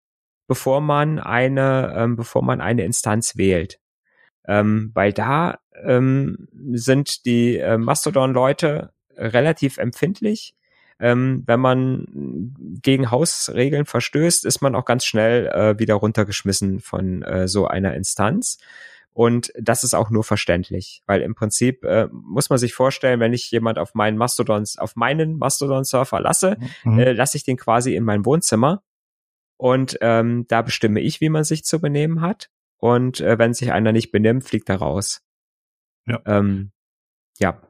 bevor 0.46 0.80
man 0.80 1.18
eine, 1.18 1.94
ähm, 1.96 2.16
bevor 2.16 2.42
man 2.42 2.60
eine 2.60 2.84
Instanz 2.84 3.36
wählt. 3.36 3.80
Ähm, 4.46 4.90
weil 4.92 5.12
da 5.12 5.58
ähm, 5.82 6.48
sind 6.72 7.24
die 7.24 7.56
äh, 7.56 7.78
Mastodon-Leute 7.78 8.92
relativ 9.16 9.78
empfindlich. 9.78 10.54
Ähm, 11.00 11.42
wenn 11.46 11.60
man 11.60 12.54
gegen 12.82 13.10
Hausregeln 13.10 13.84
verstößt, 13.84 14.44
ist 14.44 14.62
man 14.62 14.74
auch 14.74 14.84
ganz 14.84 15.04
schnell 15.04 15.46
äh, 15.48 15.78
wieder 15.78 15.94
runtergeschmissen 15.94 16.80
von 16.80 17.22
äh, 17.22 17.48
so 17.48 17.66
einer 17.66 17.94
Instanz. 17.94 18.58
Und 19.12 19.52
das 19.56 19.84
ist 19.84 19.94
auch 19.94 20.10
nur 20.10 20.24
verständlich, 20.24 21.02
weil 21.06 21.20
im 21.22 21.34
Prinzip 21.34 21.84
äh, 21.84 22.08
muss 22.10 22.50
man 22.50 22.58
sich 22.58 22.74
vorstellen, 22.74 23.20
wenn 23.20 23.32
ich 23.32 23.50
jemand 23.50 23.78
auf 23.78 23.94
meinen 23.94 24.16
Mastodons, 24.18 24.76
auf 24.76 24.96
meinen 24.96 25.38
Mastodon-Surfer 25.38 26.20
lasse, 26.20 26.56
mhm. 26.82 26.98
äh, 26.98 27.12
lasse 27.12 27.36
ich 27.36 27.44
den 27.44 27.56
quasi 27.56 27.94
in 27.94 28.02
mein 28.02 28.24
Wohnzimmer 28.24 28.82
und 29.56 29.98
ähm, 30.00 30.46
da 30.48 30.62
bestimme 30.62 31.00
ich, 31.00 31.20
wie 31.20 31.28
man 31.28 31.44
sich 31.44 31.64
zu 31.64 31.80
benehmen 31.80 32.20
hat. 32.20 32.50
Und 32.78 33.20
äh, 33.20 33.38
wenn 33.38 33.54
sich 33.54 33.72
einer 33.72 33.92
nicht 33.92 34.10
benimmt, 34.10 34.44
fliegt 34.44 34.68
er 34.68 34.76
raus. 34.76 35.22
Ja. 36.06 36.20
Ähm, 36.26 36.72
ja. 37.38 37.62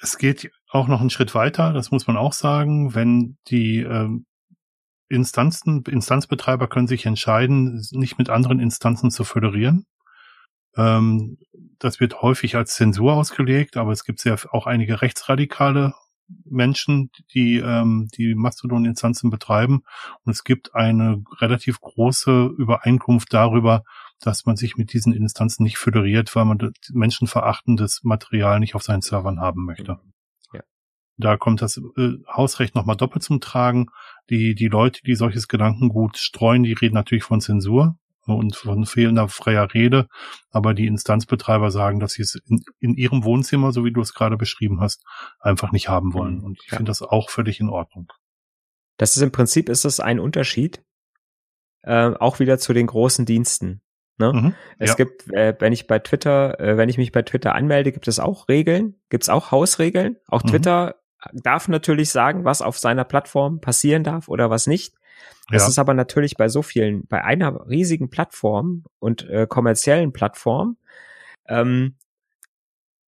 Es 0.00 0.18
geht 0.18 0.50
auch 0.68 0.88
noch 0.88 1.00
einen 1.00 1.10
Schritt 1.10 1.34
weiter, 1.34 1.72
das 1.72 1.90
muss 1.90 2.06
man 2.06 2.16
auch 2.16 2.32
sagen, 2.32 2.94
wenn 2.94 3.38
die 3.48 3.80
ähm, 3.80 4.26
Instanzen, 5.08 5.84
Instanzbetreiber 5.84 6.68
können 6.68 6.86
sich 6.86 7.06
entscheiden, 7.06 7.84
nicht 7.92 8.18
mit 8.18 8.30
anderen 8.30 8.60
Instanzen 8.60 9.10
zu 9.10 9.24
föderieren. 9.24 9.86
Ähm, 10.76 11.38
das 11.78 12.00
wird 12.00 12.22
häufig 12.22 12.56
als 12.56 12.74
Zensur 12.74 13.14
ausgelegt, 13.14 13.76
aber 13.76 13.92
es 13.92 14.04
gibt 14.04 14.20
sehr 14.20 14.38
auch 14.50 14.66
einige 14.66 15.02
rechtsradikale 15.02 15.94
Menschen, 16.44 17.10
die 17.34 17.58
ähm, 17.58 18.08
die 18.16 18.34
Mastodon-Instanzen 18.34 19.28
betreiben. 19.28 19.82
Und 20.24 20.32
es 20.32 20.44
gibt 20.44 20.74
eine 20.74 21.22
relativ 21.40 21.80
große 21.80 22.54
Übereinkunft 22.56 23.32
darüber, 23.34 23.84
dass 24.22 24.46
man 24.46 24.56
sich 24.56 24.76
mit 24.76 24.92
diesen 24.92 25.12
Instanzen 25.12 25.62
nicht 25.62 25.78
föderiert, 25.78 26.34
weil 26.34 26.44
man 26.44 26.72
menschenverachtendes 26.92 28.00
Material 28.02 28.60
nicht 28.60 28.74
auf 28.74 28.82
seinen 28.82 29.02
Servern 29.02 29.40
haben 29.40 29.64
möchte. 29.64 29.98
Da 31.18 31.36
kommt 31.36 31.62
das 31.62 31.76
äh, 31.76 32.14
Hausrecht 32.26 32.74
nochmal 32.74 32.96
doppelt 32.96 33.22
zum 33.22 33.40
Tragen. 33.40 33.86
Die, 34.30 34.54
die 34.54 34.68
Leute, 34.68 35.00
die 35.04 35.14
solches 35.14 35.48
Gedankengut 35.48 36.16
streuen, 36.16 36.62
die 36.62 36.72
reden 36.72 36.94
natürlich 36.94 37.24
von 37.24 37.40
Zensur 37.40 37.96
und 38.24 38.54
von 38.56 38.86
fehlender 38.86 39.28
freier 39.28 39.72
Rede, 39.74 40.06
aber 40.50 40.74
die 40.74 40.86
Instanzbetreiber 40.86 41.70
sagen, 41.70 41.98
dass 41.98 42.12
sie 42.12 42.22
es 42.22 42.36
in, 42.46 42.64
in 42.78 42.94
ihrem 42.94 43.24
Wohnzimmer, 43.24 43.72
so 43.72 43.84
wie 43.84 43.92
du 43.92 44.00
es 44.00 44.14
gerade 44.14 44.36
beschrieben 44.36 44.80
hast, 44.80 45.02
einfach 45.40 45.72
nicht 45.72 45.88
haben 45.88 46.14
wollen. 46.14 46.38
Mhm. 46.38 46.44
Und 46.44 46.60
ich 46.64 46.70
ja. 46.70 46.76
finde 46.76 46.90
das 46.90 47.02
auch 47.02 47.30
völlig 47.30 47.60
in 47.60 47.68
Ordnung. 47.68 48.12
Das 48.96 49.16
ist 49.16 49.22
im 49.22 49.32
Prinzip 49.32 49.68
ist 49.68 49.84
es 49.84 49.98
ein 50.00 50.20
Unterschied, 50.20 50.82
äh, 51.82 52.12
auch 52.14 52.38
wieder 52.38 52.58
zu 52.58 52.72
den 52.72 52.86
großen 52.86 53.26
Diensten. 53.26 53.82
Ne? 54.18 54.32
Mhm, 54.32 54.54
es 54.78 54.90
ja. 54.90 54.96
gibt, 54.96 55.32
äh, 55.32 55.54
wenn 55.58 55.72
ich 55.72 55.86
bei 55.86 55.98
Twitter, 55.98 56.60
äh, 56.60 56.76
wenn 56.76 56.88
ich 56.88 56.98
mich 56.98 57.12
bei 57.12 57.22
Twitter 57.22 57.54
anmelde, 57.54 57.92
gibt 57.92 58.08
es 58.08 58.20
auch 58.20 58.48
Regeln, 58.48 58.96
gibt 59.08 59.24
es 59.24 59.28
auch 59.28 59.50
Hausregeln. 59.50 60.16
Auch 60.28 60.44
mhm. 60.44 60.48
Twitter 60.48 60.96
darf 61.32 61.68
natürlich 61.68 62.10
sagen, 62.10 62.44
was 62.44 62.62
auf 62.62 62.78
seiner 62.78 63.04
Plattform 63.04 63.60
passieren 63.60 64.04
darf 64.04 64.28
oder 64.28 64.50
was 64.50 64.66
nicht. 64.66 64.94
Das 65.50 65.62
ja. 65.62 65.68
ist 65.68 65.78
aber 65.78 65.94
natürlich 65.94 66.36
bei 66.36 66.48
so 66.48 66.62
vielen, 66.62 67.06
bei 67.06 67.24
einer 67.24 67.68
riesigen 67.68 68.10
Plattform 68.10 68.84
und 68.98 69.28
äh, 69.28 69.46
kommerziellen 69.48 70.12
Plattform 70.12 70.76
ähm, 71.48 71.96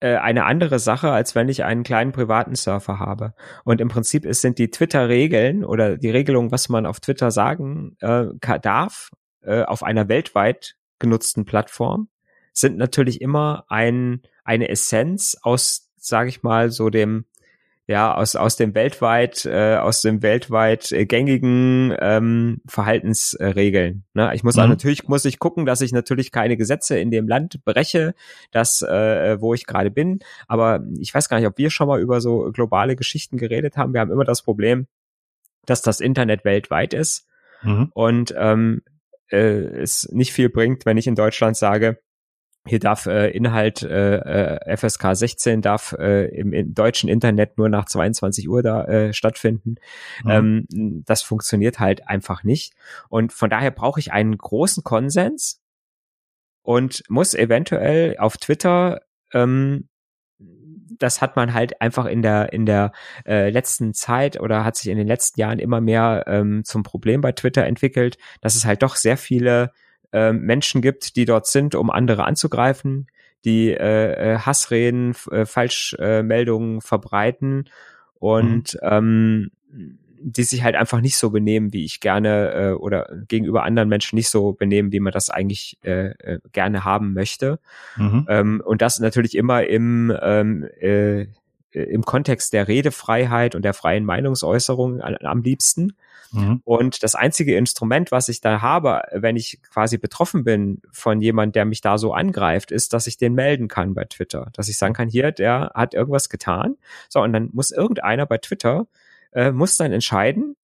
äh, 0.01 0.17
eine 0.17 0.45
andere 0.45 0.79
Sache, 0.79 1.11
als 1.11 1.35
wenn 1.35 1.49
ich 1.49 1.65
einen 1.65 1.83
kleinen 1.83 2.13
privaten 2.13 2.55
Surfer 2.55 2.99
habe. 2.99 3.35
Und 3.65 3.81
im 3.81 3.89
Prinzip 3.89 4.25
ist, 4.25 4.41
sind 4.43 4.59
die 4.59 4.71
Twitter-Regeln 4.71 5.65
oder 5.65 5.97
die 5.97 6.11
Regelung, 6.11 6.53
was 6.53 6.69
man 6.69 6.87
auf 6.87 7.01
Twitter 7.01 7.31
sagen 7.31 7.97
äh, 8.01 8.27
darf, 8.61 9.11
äh, 9.43 9.63
auf 9.63 9.83
einer 9.83 10.09
weltweit 10.09 10.75
genutzten 10.99 11.45
Plattform, 11.45 12.09
sind 12.53 12.77
natürlich 12.77 13.21
immer 13.21 13.65
ein, 13.69 14.23
eine 14.45 14.69
Essenz 14.69 15.37
aus, 15.43 15.91
sage 15.97 16.29
ich 16.29 16.43
mal, 16.43 16.71
so 16.71 16.91
dem 16.91 17.25
ja 17.87 18.15
aus 18.15 18.35
aus 18.35 18.57
dem 18.57 18.75
weltweit 18.75 19.45
äh, 19.45 19.77
aus 19.77 20.01
dem 20.01 20.23
weltweit 20.23 20.91
äh, 20.91 21.05
gängigen 21.05 21.95
ähm, 22.01 22.63
Verhaltensregeln. 22.67 24.05
Ne? 24.15 24.31
Ich 24.35 24.43
muss 24.43 24.57
mhm. 24.57 24.63
auch 24.63 24.69
natürlich 24.69 25.07
muss 25.07 25.25
ich 25.27 25.39
gucken, 25.39 25.67
dass 25.67 25.83
ich 25.83 25.93
natürlich 25.93 26.33
keine 26.33 26.57
Gesetze 26.57 26.99
in 26.99 27.11
dem 27.11 27.29
Land 27.29 27.63
breche, 27.65 28.15
das 28.53 28.81
äh, 28.81 29.39
wo 29.41 29.53
ich 29.53 29.67
gerade 29.67 29.91
bin. 29.91 30.21
Aber 30.49 30.83
ich 30.99 31.13
weiß 31.13 31.29
gar 31.29 31.39
nicht, 31.39 31.47
ob 31.47 31.59
wir 31.59 31.69
schon 31.71 31.89
mal 31.89 32.01
über 32.01 32.21
so 32.23 32.51
globale 32.53 32.97
Geschichten 32.97 33.37
geredet 33.37 33.77
haben. 33.77 33.93
Wir 33.93 34.01
haben 34.01 34.13
immer 34.13 34.25
das 34.25 34.43
Problem, 34.43 34.87
dass 35.67 35.83
das 35.83 36.01
Internet 36.01 36.45
weltweit 36.45 36.95
ist 36.95 37.27
mhm. 37.63 37.91
und 37.93 38.35
ähm, 38.37 38.83
äh, 39.35 39.83
es 39.83 40.09
nicht 40.13 40.33
viel 40.33 40.49
bringt, 40.49 40.87
wenn 40.87 40.97
ich 40.97 41.07
in 41.07 41.15
Deutschland 41.15 41.57
sage, 41.57 41.99
hier 42.67 42.79
darf 42.79 43.07
äh, 43.07 43.29
Inhalt 43.29 43.83
äh, 43.83 44.17
äh 44.17 44.77
FSK 44.77 45.15
16 45.15 45.61
darf 45.61 45.95
äh, 45.99 46.27
im, 46.35 46.55
im 46.55 46.75
deutschen 46.75 47.11
Internet 47.11 47.59
nur 47.59 47.69
nach 47.69 47.85
22 47.85 48.49
Uhr 48.49 48.63
da 48.63 48.85
äh, 48.85 49.13
stattfinden. 49.13 49.75
Mhm. 50.25 50.31
Ähm, 50.31 51.03
das 51.05 51.23
funktioniert 51.23 51.79
halt 51.79 52.09
einfach 52.09 52.43
nicht. 52.43 52.73
Und 53.11 53.35
von 53.35 53.51
daher 53.51 53.71
brauche 53.71 54.01
ich 54.01 54.13
einen 54.13 54.39
großen 54.39 54.83
Konsens 54.83 55.61
und 56.63 57.05
muss 57.09 57.35
eventuell 57.35 58.17
auf 58.17 58.39
Twitter 58.39 59.03
ähm, 59.35 59.89
das 60.99 61.21
hat 61.21 61.37
man 61.37 61.55
halt 61.55 61.81
einfach 61.81 62.07
in 62.07 62.23
der 62.23 62.53
in 62.53 62.67
der 62.67 62.93
äh, 63.27 63.51
letzten 63.51 63.95
Zeit 63.95 64.41
oder 64.41 64.65
hat 64.65 64.77
sich 64.77 64.91
in 64.91 64.99
den 64.99 65.07
letzten 65.07 65.41
Jahren 65.41 65.59
immer 65.59 65.81
mehr 65.81 66.25
ähm, 66.27 66.65
zum 66.65 66.83
Problem 66.83 67.21
bei 67.21 67.33
Twitter 67.33 67.65
entwickelt, 67.65 68.19
dass 68.41 68.55
es 68.55 68.65
halt 68.65 68.83
doch 68.83 68.97
sehr 68.97 69.17
viele 69.17 69.73
äh, 70.13 70.33
Menschen 70.33 70.83
gibt, 70.83 71.17
die 71.17 71.25
dort 71.25 71.47
sind, 71.47 71.75
um 71.75 71.91
andere 71.91 72.25
anzugreifen, 72.25 73.09
die 73.45 73.71
äh, 73.71 74.35
äh 74.35 74.39
Hassreden, 74.39 75.15
äh, 75.31 75.45
Falschmeldungen 75.45 76.81
verbreiten 76.81 77.69
und 78.15 78.75
mhm. 78.75 78.81
ähm, 78.83 79.51
die 80.21 80.43
sich 80.43 80.63
halt 80.63 80.77
einfach 80.77 81.01
nicht 81.01 81.17
so 81.17 81.31
benehmen, 81.31 81.73
wie 81.73 81.85
ich 81.85 82.01
gerne 82.01 82.53
äh, 82.53 82.73
oder 82.73 83.09
gegenüber 83.29 83.65
anderen 83.65 83.89
Menschen 83.89 84.17
nicht 84.17 84.29
so 84.29 84.53
benehmen, 84.53 84.93
wie 84.93 85.01
man 85.01 85.13
das 85.13 85.31
eigentlich 85.31 85.79
äh, 85.83 86.11
äh, 86.11 86.41
gerne 86.53 86.85
haben 86.85 87.13
möchte. 87.13 87.59
Mhm. 87.97 88.27
Ähm, 88.29 88.63
und 88.65 88.83
das 88.83 89.01
natürlich 89.01 89.37
immer 89.37 89.65
im 89.65 90.13
ähm, 90.23 90.65
äh, 90.81 91.27
im 91.75 92.05
Kontext 92.05 92.53
der 92.53 92.69
Redefreiheit 92.69 93.55
und 93.55 93.65
der 93.65 93.75
freien 93.75 94.05
Meinungsäußerung 94.05 95.01
am 95.03 95.43
liebsten. 95.43 95.95
Mhm. 96.35 96.61
Und 96.65 97.03
das 97.03 97.15
einzige 97.15 97.57
Instrument, 97.57 98.13
was 98.13 98.29
ich 98.29 98.41
da 98.41 98.61
habe, 98.61 99.03
wenn 99.13 99.37
ich 99.37 99.61
quasi 99.71 99.99
betroffen 99.99 100.45
bin 100.45 100.83
von 100.93 101.21
jemand, 101.21 101.55
der 101.55 101.65
mich 101.65 101.81
da 101.81 101.99
so 101.99 102.13
angreift, 102.13 102.71
ist, 102.71 102.93
dass 102.93 103.07
ich 103.07 103.17
den 103.17 103.35
melden 103.35 103.69
kann 103.69 103.95
bei 103.95 104.05
Twitter. 104.05 104.51
Dass 104.53 104.69
ich 104.69 104.79
sagen 104.79 104.95
kann, 104.95 105.09
hier, 105.09 105.33
der 105.33 105.73
hat 105.75 105.95
irgendwas 105.95 106.29
getan. 106.29 106.77
So, 107.09 107.21
und 107.21 107.33
dann 107.33 107.51
muss 107.53 107.71
irgendeiner 107.71 108.27
bei 108.27 108.39
Twitter, 108.39 108.87
äh, 109.35 109.53
muss 109.53 109.77
dann 109.77 109.93
entscheiden, 109.93 110.57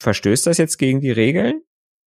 verstößt 0.00 0.46
das 0.46 0.58
jetzt 0.58 0.78
gegen 0.78 1.00
die 1.00 1.10
Regeln 1.10 1.62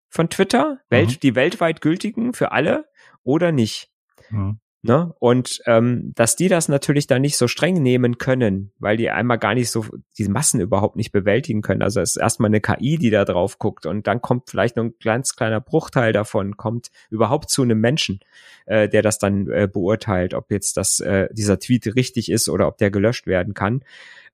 von 0.08 0.30
Twitter, 0.30 0.80
Welt, 0.88 1.10
mhm. 1.10 1.20
die 1.20 1.34
weltweit 1.34 1.80
gültigen 1.80 2.32
für 2.32 2.52
alle 2.52 2.86
oder 3.22 3.52
nicht. 3.52 3.90
Mhm. 4.30 4.60
Ne? 4.80 5.12
Und 5.18 5.60
ähm, 5.66 6.12
dass 6.14 6.36
die 6.36 6.46
das 6.46 6.68
natürlich 6.68 7.08
dann 7.08 7.20
nicht 7.20 7.36
so 7.36 7.48
streng 7.48 7.82
nehmen 7.82 8.16
können, 8.16 8.70
weil 8.78 8.96
die 8.96 9.10
einmal 9.10 9.38
gar 9.38 9.54
nicht 9.54 9.72
so 9.72 9.84
diese 10.16 10.30
Massen 10.30 10.60
überhaupt 10.60 10.94
nicht 10.94 11.10
bewältigen 11.10 11.62
können. 11.62 11.82
Also 11.82 12.00
es 12.00 12.10
ist 12.10 12.16
erstmal 12.16 12.48
eine 12.48 12.60
KI, 12.60 12.96
die 12.96 13.10
da 13.10 13.24
drauf 13.24 13.58
guckt 13.58 13.86
und 13.86 14.06
dann 14.06 14.22
kommt 14.22 14.48
vielleicht 14.48 14.76
nur 14.76 14.84
ein 14.84 14.94
ganz 15.02 15.34
kleiner 15.34 15.60
Bruchteil 15.60 16.12
davon, 16.12 16.56
kommt 16.56 16.90
überhaupt 17.10 17.50
zu 17.50 17.62
einem 17.62 17.80
Menschen, 17.80 18.20
äh, 18.66 18.88
der 18.88 19.02
das 19.02 19.18
dann 19.18 19.50
äh, 19.50 19.68
beurteilt, 19.70 20.32
ob 20.32 20.48
jetzt 20.52 20.76
das 20.76 21.00
äh, 21.00 21.26
dieser 21.32 21.58
Tweet 21.58 21.96
richtig 21.96 22.30
ist 22.30 22.48
oder 22.48 22.68
ob 22.68 22.78
der 22.78 22.92
gelöscht 22.92 23.26
werden 23.26 23.54
kann. 23.54 23.82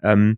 Ähm, 0.02 0.36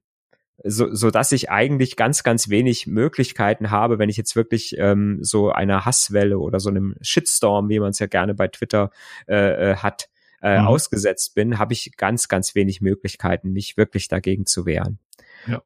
so, 0.65 0.93
so 0.95 1.11
dass 1.11 1.33
ich 1.33 1.51
eigentlich 1.51 1.97
ganz, 1.97 2.23
ganz 2.23 2.49
wenig 2.49 2.87
Möglichkeiten 2.87 3.71
habe, 3.71 3.99
wenn 3.99 4.09
ich 4.09 4.17
jetzt 4.17 4.37
wirklich 4.37 4.75
ähm, 4.79 5.19
so 5.23 5.51
einer 5.51 5.85
Hasswelle 5.85 6.39
oder 6.39 6.61
so 6.61 6.71
einem 6.71 6.95
Shitstorm, 7.01 7.69
wie 7.69 7.81
man 7.81 7.91
es 7.91 7.99
ja 7.99 8.07
gerne 8.07 8.35
bei 8.35 8.49
Twitter 8.49 8.91
äh, 9.29 9.73
äh, 9.73 9.77
hat, 9.77 10.09
äh, 10.43 10.61
mhm. 10.61 10.67
ausgesetzt 10.67 11.35
bin, 11.35 11.59
habe 11.59 11.73
ich 11.73 11.97
ganz, 11.97 12.29
ganz 12.29 12.55
wenig 12.55 12.81
Möglichkeiten, 12.81 13.53
mich 13.53 13.77
wirklich 13.77 14.09
dagegen 14.09 14.47
zu 14.47 14.67
wehren. 14.67 14.99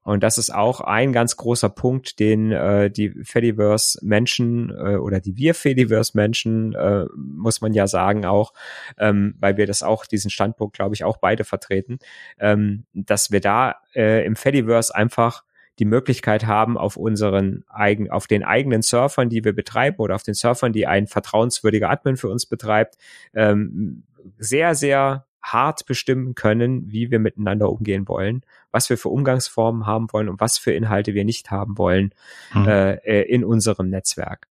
Und 0.03 0.23
das 0.23 0.39
ist 0.39 0.55
auch 0.55 0.81
ein 0.81 1.13
ganz 1.13 1.37
großer 1.37 1.69
Punkt, 1.69 2.19
den 2.19 2.53
äh, 2.53 2.91
die 2.91 3.11
Fediverse-Menschen 3.25 4.71
äh, 4.71 4.97
oder 4.97 5.21
die 5.21 5.37
wir 5.37 5.55
Fediverse-Menschen, 5.55 6.75
äh, 6.75 7.07
muss 7.17 7.61
man 7.61 7.73
ja 7.73 7.87
sagen 7.87 8.25
auch, 8.27 8.53
ähm, 8.99 9.35
weil 9.39 9.57
wir 9.57 9.67
das 9.67 9.83
auch, 9.83 10.07
diesen 10.07 10.31
Standpunkt, 10.31 10.77
glaube 10.77 10.95
ich, 10.95 11.05
auch 11.05 11.19
beide 11.19 11.45
vertreten, 11.45 11.99
ähm, 12.39 12.85
dass 12.93 13.31
wir 13.31 13.41
da 13.41 13.77
äh, 13.95 14.25
im 14.25 14.37
Fediverse 14.37 14.95
einfach 14.95 15.45
die 15.79 15.87
Möglichkeit 15.87 16.47
haben, 16.47 16.77
auf 16.77 16.97
unseren 16.97 17.65
eigen, 17.69 18.11
auf 18.11 18.27
den 18.27 18.45
eigenen 18.45 18.83
Surfern, 18.83 19.31
die 19.31 19.45
wir 19.45 19.55
betreiben 19.55 19.97
oder 19.99 20.15
auf 20.15 20.23
den 20.23 20.35
Surfern, 20.35 20.73
die 20.75 20.87
ein 20.87 21.07
vertrauenswürdiger 21.07 21.89
Admin 21.89 22.17
für 22.17 22.29
uns 22.29 22.45
betreibt, 22.45 22.97
ähm, 23.35 24.05
sehr, 24.39 24.75
sehr 24.75 25.27
hart 25.53 25.87
bestimmen 25.87 26.35
können, 26.35 26.91
wie 26.91 27.11
wir 27.11 27.19
miteinander 27.19 27.71
umgehen 27.71 28.09
wollen, 28.09 28.43
was 28.71 28.91
wir 28.91 28.99
für 28.99 29.09
Umgangsformen 29.09 29.87
haben 29.87 30.13
wollen 30.13 30.29
und 30.29 30.41
was 30.41 30.59
für 30.59 30.73
Inhalte 30.73 31.15
wir 31.15 31.25
nicht 31.25 31.51
haben 31.51 31.79
wollen 31.79 32.15
mhm. 32.53 32.69
äh, 32.69 32.95
äh 32.95 33.23
in 33.23 33.45
unserem 33.45 33.91
Netzwerk. 33.91 34.49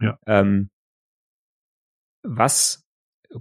Ja. 0.00 0.18
Ähm, 0.26 0.70
was 2.22 2.84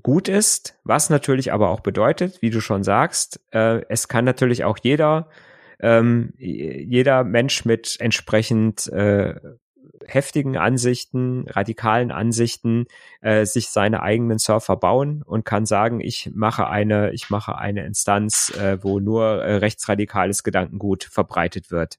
gut 0.04 0.28
ist, 0.28 0.80
was 0.84 1.10
natürlich 1.10 1.52
aber 1.52 1.70
auch 1.70 1.82
bedeutet, 1.82 2.42
wie 2.42 2.50
du 2.50 2.62
schon 2.62 2.84
sagst, 2.84 3.42
äh, 3.52 3.84
es 3.90 4.08
kann 4.08 4.26
natürlich 4.26 4.64
auch 4.64 4.78
jeder, 4.82 5.30
ähm, 5.80 6.34
jeder 6.38 7.24
Mensch 7.24 7.66
mit 7.66 7.98
entsprechend 8.00 8.88
äh, 8.88 9.36
heftigen 10.08 10.58
Ansichten, 10.58 11.46
radikalen 11.48 12.12
Ansichten, 12.12 12.86
äh, 13.22 13.46
sich 13.46 13.70
seine 13.70 14.02
eigenen 14.02 14.40
Surfer 14.40 14.76
bauen 14.76 15.24
und 15.24 15.46
kann 15.46 15.66
sagen, 15.66 16.00
ich 16.00 16.32
mache 16.34 16.68
eine, 16.68 17.12
ich 17.12 17.30
mache 17.30 17.58
eine 17.58 17.86
Instanz, 17.86 18.52
äh, 18.58 18.84
wo 18.84 19.00
nur 19.00 19.44
äh, 19.44 19.56
rechtsradikales 19.56 20.44
Gedankengut 20.44 21.04
verbreitet 21.04 21.72
wird. 21.72 21.98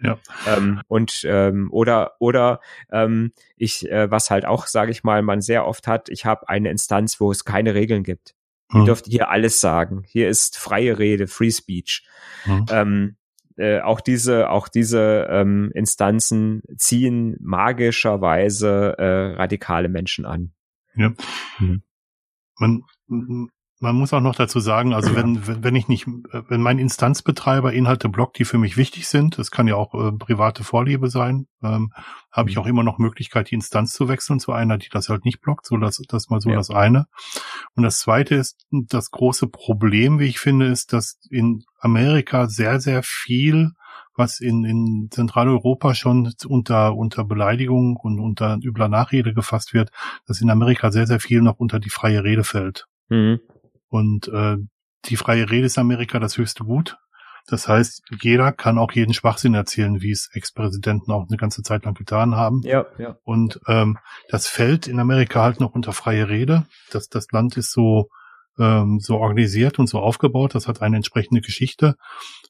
Ja. 0.00 0.18
Ähm, 0.46 0.82
und 0.88 1.22
ähm, 1.24 1.68
oder 1.70 2.12
oder 2.18 2.60
ähm, 2.90 3.32
ich, 3.56 3.88
äh, 3.88 4.10
was 4.10 4.30
halt 4.30 4.44
auch, 4.44 4.66
sage 4.66 4.90
ich 4.90 5.04
mal, 5.04 5.22
man 5.22 5.40
sehr 5.40 5.66
oft 5.66 5.86
hat, 5.86 6.08
ich 6.08 6.26
habe 6.26 6.48
eine 6.48 6.70
Instanz, 6.70 7.20
wo 7.20 7.30
es 7.30 7.44
keine 7.44 7.74
Regeln 7.74 8.02
gibt. 8.02 8.34
Ihr 8.72 8.80
hm. 8.80 8.84
dürft 8.86 9.06
hier 9.06 9.28
alles 9.28 9.60
sagen. 9.60 10.02
Hier 10.06 10.28
ist 10.28 10.58
freie 10.58 10.98
Rede, 10.98 11.28
Free 11.28 11.50
Speech. 11.50 12.04
Hm. 12.44 12.66
Ähm, 12.70 13.16
äh, 13.56 13.80
auch 13.80 14.00
diese, 14.00 14.50
auch 14.50 14.68
diese 14.68 15.26
ähm, 15.30 15.70
Instanzen 15.74 16.62
ziehen 16.76 17.36
magischerweise 17.40 18.94
äh, 18.98 19.34
radikale 19.36 19.88
Menschen 19.88 20.24
an. 20.24 20.52
Ja. 20.94 21.12
Mhm. 21.58 21.82
Man, 22.58 22.84
man 23.82 23.96
muss 23.96 24.12
auch 24.12 24.20
noch 24.20 24.36
dazu 24.36 24.60
sagen, 24.60 24.94
also 24.94 25.16
wenn, 25.16 25.44
wenn, 25.46 25.64
wenn 25.64 25.74
ich 25.74 25.88
nicht, 25.88 26.06
wenn 26.06 26.60
mein 26.60 26.78
Instanzbetreiber 26.78 27.72
Inhalte 27.72 28.08
blockt, 28.08 28.38
die 28.38 28.44
für 28.44 28.56
mich 28.56 28.76
wichtig 28.76 29.08
sind, 29.08 29.38
das 29.38 29.50
kann 29.50 29.66
ja 29.66 29.74
auch 29.74 29.92
äh, 29.94 30.12
private 30.12 30.62
Vorliebe 30.62 31.10
sein, 31.10 31.48
ähm, 31.64 31.92
habe 32.30 32.48
ich 32.48 32.56
mhm. 32.56 32.62
auch 32.62 32.66
immer 32.66 32.84
noch 32.84 32.98
Möglichkeit, 32.98 33.50
die 33.50 33.56
Instanz 33.56 33.92
zu 33.92 34.08
wechseln 34.08 34.38
zu 34.38 34.52
einer, 34.52 34.78
die 34.78 34.88
das 34.88 35.08
halt 35.08 35.24
nicht 35.24 35.40
blockt. 35.40 35.66
So 35.66 35.76
das, 35.78 36.00
das 36.08 36.30
mal 36.30 36.40
so 36.40 36.50
ja. 36.50 36.56
das 36.56 36.70
eine. 36.70 37.06
Und 37.74 37.82
das 37.82 37.98
zweite 37.98 38.36
ist, 38.36 38.64
das 38.70 39.10
große 39.10 39.48
Problem, 39.48 40.20
wie 40.20 40.28
ich 40.28 40.38
finde, 40.38 40.66
ist, 40.66 40.92
dass 40.92 41.18
in 41.28 41.64
Amerika 41.80 42.48
sehr, 42.48 42.80
sehr 42.80 43.02
viel 43.02 43.72
was 44.14 44.40
in, 44.40 44.64
in 44.64 45.08
Zentraleuropa 45.10 45.94
schon 45.94 46.34
unter, 46.46 46.94
unter 46.94 47.24
Beleidigung 47.24 47.96
und 47.96 48.20
unter 48.20 48.58
übler 48.62 48.88
Nachrede 48.88 49.32
gefasst 49.32 49.72
wird, 49.72 49.90
dass 50.26 50.42
in 50.42 50.50
Amerika 50.50 50.92
sehr, 50.92 51.06
sehr 51.06 51.18
viel 51.18 51.40
noch 51.40 51.58
unter 51.58 51.80
die 51.80 51.88
freie 51.88 52.22
Rede 52.22 52.44
fällt. 52.44 52.86
Mhm. 53.08 53.40
Und 53.92 54.28
äh, 54.28 54.56
die 55.04 55.16
freie 55.16 55.50
Rede 55.50 55.66
ist 55.66 55.76
Amerika 55.76 56.18
das 56.18 56.38
höchste 56.38 56.64
Gut. 56.64 56.96
Das 57.46 57.68
heißt, 57.68 58.02
jeder 58.22 58.50
kann 58.50 58.78
auch 58.78 58.92
jeden 58.92 59.12
Schwachsinn 59.12 59.52
erzählen, 59.52 60.00
wie 60.00 60.12
es 60.12 60.30
Ex-Präsidenten 60.32 61.12
auch 61.12 61.26
eine 61.28 61.36
ganze 61.36 61.62
Zeit 61.62 61.84
lang 61.84 61.92
getan 61.92 62.34
haben. 62.34 62.62
Ja, 62.62 62.86
ja. 62.98 63.18
Und 63.22 63.60
ähm, 63.66 63.98
das 64.30 64.48
fällt 64.48 64.86
in 64.86 64.98
Amerika 64.98 65.42
halt 65.42 65.60
noch 65.60 65.74
unter 65.74 65.92
freie 65.92 66.30
Rede. 66.30 66.66
Das, 66.90 67.08
das 67.08 67.30
Land 67.32 67.58
ist 67.58 67.70
so, 67.70 68.08
ähm, 68.58 68.98
so 68.98 69.18
organisiert 69.18 69.78
und 69.78 69.88
so 69.88 69.98
aufgebaut. 69.98 70.54
Das 70.54 70.68
hat 70.68 70.80
eine 70.80 70.96
entsprechende 70.96 71.42
Geschichte, 71.42 71.96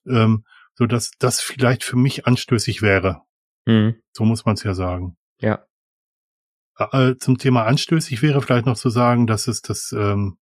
ähm, 0.07 0.45
so 0.75 0.87
dass 0.87 1.11
das 1.19 1.41
vielleicht 1.41 1.83
für 1.83 1.97
mich 1.97 2.27
anstößig 2.29 2.83
wäre. 2.83 3.23
Mhm. 3.65 3.97
So 4.13 4.25
muss 4.25 4.45
man 4.45 4.55
es 4.55 4.63
ja 4.63 4.75
sagen. 4.75 5.17
Ja. 5.41 5.65
Äh, 6.77 7.17
zum 7.17 7.39
Thema 7.39 7.65
anstößig 7.65 8.23
wäre 8.23 8.43
vielleicht 8.43 8.67
noch 8.67 8.77
zu 8.77 8.91
sagen, 8.91 9.27
dass 9.27 9.49
es 9.49 9.61
das 9.61 9.93
ähm, 9.93 10.37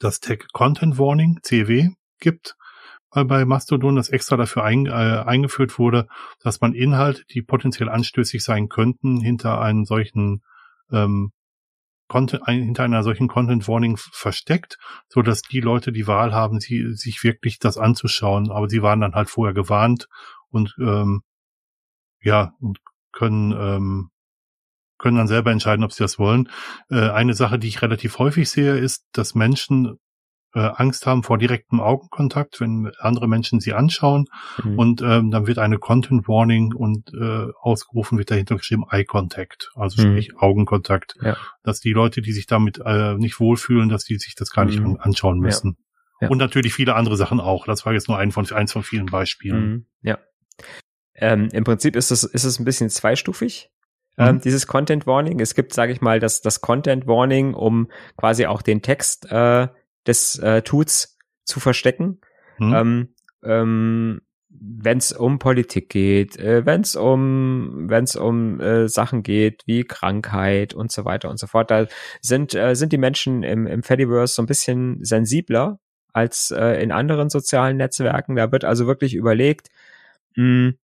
das 0.00 0.18
Tag 0.18 0.52
Content 0.52 0.98
Warning, 0.98 1.38
CW, 1.42 1.90
gibt 2.18 2.56
weil 3.12 3.24
bei 3.24 3.44
Mastodon, 3.44 3.96
das 3.96 4.08
extra 4.08 4.36
dafür 4.36 4.64
ein, 4.64 4.86
äh, 4.86 4.90
eingeführt 4.90 5.78
wurde, 5.78 6.06
dass 6.42 6.60
man 6.60 6.74
Inhalte, 6.74 7.24
die 7.30 7.42
potenziell 7.42 7.88
anstößig 7.88 8.42
sein 8.44 8.68
könnten, 8.68 9.20
hinter 9.20 9.60
einem 9.60 9.84
solchen 9.84 10.42
ähm, 10.92 11.32
Content, 12.06 12.46
ein, 12.46 12.62
hinter 12.62 12.84
einer 12.84 13.02
solchen 13.02 13.28
Content 13.28 13.66
Warning 13.68 13.96
versteckt, 13.96 14.78
so 15.08 15.22
dass 15.22 15.42
die 15.42 15.60
Leute 15.60 15.92
die 15.92 16.06
Wahl 16.06 16.32
haben, 16.32 16.60
sie, 16.60 16.92
sich 16.94 17.22
wirklich 17.24 17.58
das 17.58 17.78
anzuschauen. 17.78 18.50
Aber 18.50 18.68
sie 18.68 18.82
waren 18.82 19.00
dann 19.00 19.14
halt 19.14 19.30
vorher 19.30 19.54
gewarnt 19.54 20.08
und 20.48 20.74
ähm, 20.80 21.22
ja 22.22 22.52
und 22.60 22.78
können 23.12 23.52
ähm, 23.52 24.10
können 25.00 25.16
dann 25.16 25.28
selber 25.28 25.50
entscheiden, 25.50 25.84
ob 25.84 25.92
sie 25.92 26.04
das 26.04 26.18
wollen. 26.18 26.48
Äh, 26.90 27.10
eine 27.10 27.34
Sache, 27.34 27.58
die 27.58 27.68
ich 27.68 27.82
relativ 27.82 28.18
häufig 28.18 28.48
sehe, 28.48 28.76
ist, 28.76 29.06
dass 29.12 29.34
Menschen 29.34 29.98
äh, 30.54 30.60
Angst 30.60 31.06
haben 31.06 31.22
vor 31.22 31.38
direktem 31.38 31.80
Augenkontakt, 31.80 32.60
wenn 32.60 32.90
andere 32.98 33.28
Menschen 33.28 33.60
sie 33.60 33.72
anschauen 33.72 34.26
mhm. 34.62 34.78
und 34.78 35.02
ähm, 35.02 35.30
dann 35.30 35.46
wird 35.46 35.58
eine 35.58 35.78
Content 35.78 36.26
Warning 36.28 36.74
und 36.74 37.12
äh, 37.14 37.46
ausgerufen 37.60 38.18
wird 38.18 38.30
dahinter 38.30 38.56
geschrieben 38.56 38.84
Eye 38.90 39.04
Contact, 39.04 39.70
also 39.74 40.02
mhm. 40.02 40.12
sprich 40.12 40.36
Augenkontakt, 40.36 41.14
ja. 41.22 41.36
dass 41.62 41.80
die 41.80 41.92
Leute, 41.92 42.20
die 42.20 42.32
sich 42.32 42.46
damit 42.46 42.80
äh, 42.84 43.14
nicht 43.14 43.38
wohlfühlen, 43.38 43.88
dass 43.88 44.04
die 44.04 44.18
sich 44.18 44.34
das 44.34 44.50
gar 44.50 44.64
nicht 44.64 44.80
mhm. 44.80 44.98
anschauen 45.00 45.38
müssen. 45.38 45.76
Ja. 45.78 45.84
Ja. 46.22 46.28
Und 46.28 46.38
natürlich 46.38 46.74
viele 46.74 46.96
andere 46.96 47.16
Sachen 47.16 47.40
auch. 47.40 47.64
Das 47.64 47.86
war 47.86 47.94
jetzt 47.94 48.08
nur 48.08 48.18
ein 48.18 48.30
von 48.30 48.46
eins 48.50 48.72
von 48.72 48.82
vielen 48.82 49.06
Beispielen. 49.06 49.70
Mhm. 49.70 49.86
Ja. 50.02 50.18
Ähm, 51.14 51.48
Im 51.52 51.64
Prinzip 51.64 51.96
ist 51.96 52.10
es 52.10 52.24
ist 52.24 52.44
es 52.44 52.58
ein 52.58 52.64
bisschen 52.64 52.90
zweistufig 52.90 53.70
ähm, 54.18 54.36
mhm. 54.36 54.40
dieses 54.40 54.66
Content 54.66 55.06
Warning. 55.06 55.40
Es 55.40 55.54
gibt, 55.54 55.72
sage 55.74 55.92
ich 55.92 56.00
mal, 56.00 56.20
das, 56.20 56.40
das 56.40 56.60
Content 56.60 57.06
Warning, 57.06 57.54
um 57.54 57.88
quasi 58.16 58.46
auch 58.46 58.62
den 58.62 58.82
Text 58.82 59.30
äh, 59.30 59.68
des 60.06 60.38
äh, 60.38 60.62
Tuts 60.62 61.18
zu 61.44 61.60
verstecken. 61.60 62.20
Mhm. 62.58 62.74
Ähm, 62.74 63.14
ähm, 63.42 64.20
wenn 64.52 64.98
es 64.98 65.12
um 65.12 65.38
Politik 65.38 65.88
geht, 65.88 66.36
äh, 66.36 66.66
wenn 66.66 66.82
es 66.82 66.96
um 66.96 67.88
wenn 67.88 68.04
es 68.04 68.16
um 68.16 68.60
äh, 68.60 68.88
Sachen 68.88 69.22
geht 69.22 69.62
wie 69.66 69.84
Krankheit 69.84 70.74
und 70.74 70.90
so 70.90 71.04
weiter 71.04 71.30
und 71.30 71.38
so 71.38 71.46
fort, 71.46 71.70
da 71.70 71.86
sind 72.20 72.54
äh, 72.54 72.74
sind 72.74 72.92
die 72.92 72.98
Menschen 72.98 73.42
im 73.42 73.66
im 73.66 73.82
Fediverse 73.82 74.34
so 74.34 74.42
ein 74.42 74.46
bisschen 74.46 75.02
sensibler 75.04 75.78
als 76.12 76.50
äh, 76.50 76.82
in 76.82 76.92
anderen 76.92 77.30
sozialen 77.30 77.76
Netzwerken. 77.76 78.36
Da 78.36 78.50
wird 78.52 78.64
also 78.64 78.86
wirklich 78.86 79.14
überlegt, 79.14 79.68
mh, 80.36 80.44
hm, 80.44 80.78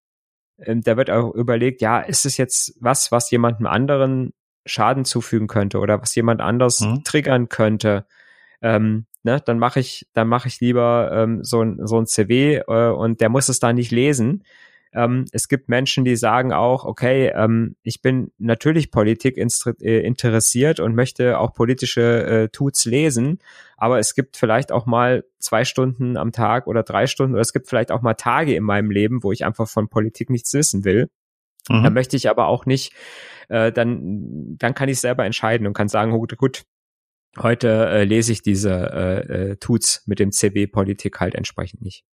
ähm, 0.59 0.82
da 0.82 0.96
wird 0.96 1.11
auch 1.11 1.34
überlegt, 1.34 1.80
ja, 1.80 2.00
ist 2.00 2.26
es 2.26 2.36
jetzt 2.36 2.76
was, 2.80 3.12
was 3.12 3.30
jemandem 3.30 3.66
anderen 3.66 4.32
Schaden 4.64 5.04
zufügen 5.04 5.46
könnte 5.46 5.78
oder 5.78 6.00
was 6.00 6.14
jemand 6.14 6.40
anders 6.40 6.80
mhm. 6.80 7.04
triggern 7.04 7.48
könnte, 7.48 8.07
ähm, 8.62 9.07
ne, 9.22 9.40
dann 9.44 9.59
mache 9.59 9.80
ich, 9.80 10.09
dann 10.12 10.28
mache 10.28 10.48
ich 10.48 10.61
lieber 10.61 11.11
ähm, 11.12 11.44
so 11.44 11.62
ein 11.62 11.86
so 11.86 11.98
ein 11.98 12.07
CW 12.07 12.62
äh, 12.66 12.88
und 12.90 13.20
der 13.20 13.28
muss 13.28 13.48
es 13.48 13.61
da 13.61 13.72
nicht 13.72 13.90
lesen. 13.90 14.44
Ähm, 14.93 15.26
es 15.32 15.49
gibt 15.49 15.68
Menschen, 15.68 16.05
die 16.05 16.16
sagen 16.16 16.53
auch, 16.53 16.84
okay, 16.84 17.32
ähm, 17.34 17.76
ich 17.82 18.03
bin 18.03 18.32
natürlich 18.39 18.91
Politik 18.91 19.37
äh, 19.37 20.01
interessiert 20.01 20.80
und 20.80 20.95
möchte 20.95 21.39
auch 21.39 21.55
politische 21.55 22.26
äh, 22.26 22.49
Tuts 22.49 22.84
lesen, 22.84 23.39
aber 23.76 23.99
es 23.99 24.14
gibt 24.14 24.37
vielleicht 24.37 24.72
auch 24.72 24.87
mal 24.87 25.24
zwei 25.39 25.64
Stunden 25.64 26.16
am 26.16 26.32
Tag 26.32 26.66
oder 26.66 26.82
drei 26.82 27.07
Stunden 27.07 27.34
oder 27.34 27.43
es 27.43 27.53
gibt 27.53 27.68
vielleicht 27.68 27.91
auch 27.91 28.03
mal 28.03 28.14
Tage 28.14 28.55
in 28.55 28.64
meinem 28.64 28.91
Leben, 28.91 29.22
wo 29.22 29.32
ich 29.32 29.45
einfach 29.45 29.68
von 29.68 29.89
Politik 29.89 30.30
nichts 30.30 30.55
wissen 30.55 30.84
will. 30.84 31.11
Mhm. 31.68 31.82
Da 31.82 31.91
möchte 31.91 32.16
ich 32.16 32.30
aber 32.30 32.47
auch 32.47 32.64
nicht, 32.64 32.95
äh, 33.49 33.72
dann, 33.72 34.57
dann 34.59 34.74
kann 34.74 34.89
ich 34.89 35.01
selber 35.01 35.24
entscheiden 35.24 35.66
und 35.66 35.74
kann 35.74 35.89
sagen, 35.89 36.12
gut, 36.12 36.37
gut 36.37 36.64
heute 37.39 37.68
äh, 37.68 38.05
lese 38.05 38.32
ich 38.32 38.43
diese 38.43 38.70
äh, 38.72 39.51
äh, 39.51 39.57
Tuts 39.57 40.03
mit 40.07 40.18
dem 40.18 40.32
CW 40.32 40.66
Politik 40.66 41.20
halt 41.20 41.34
entsprechend 41.34 41.82
nicht. 41.82 42.05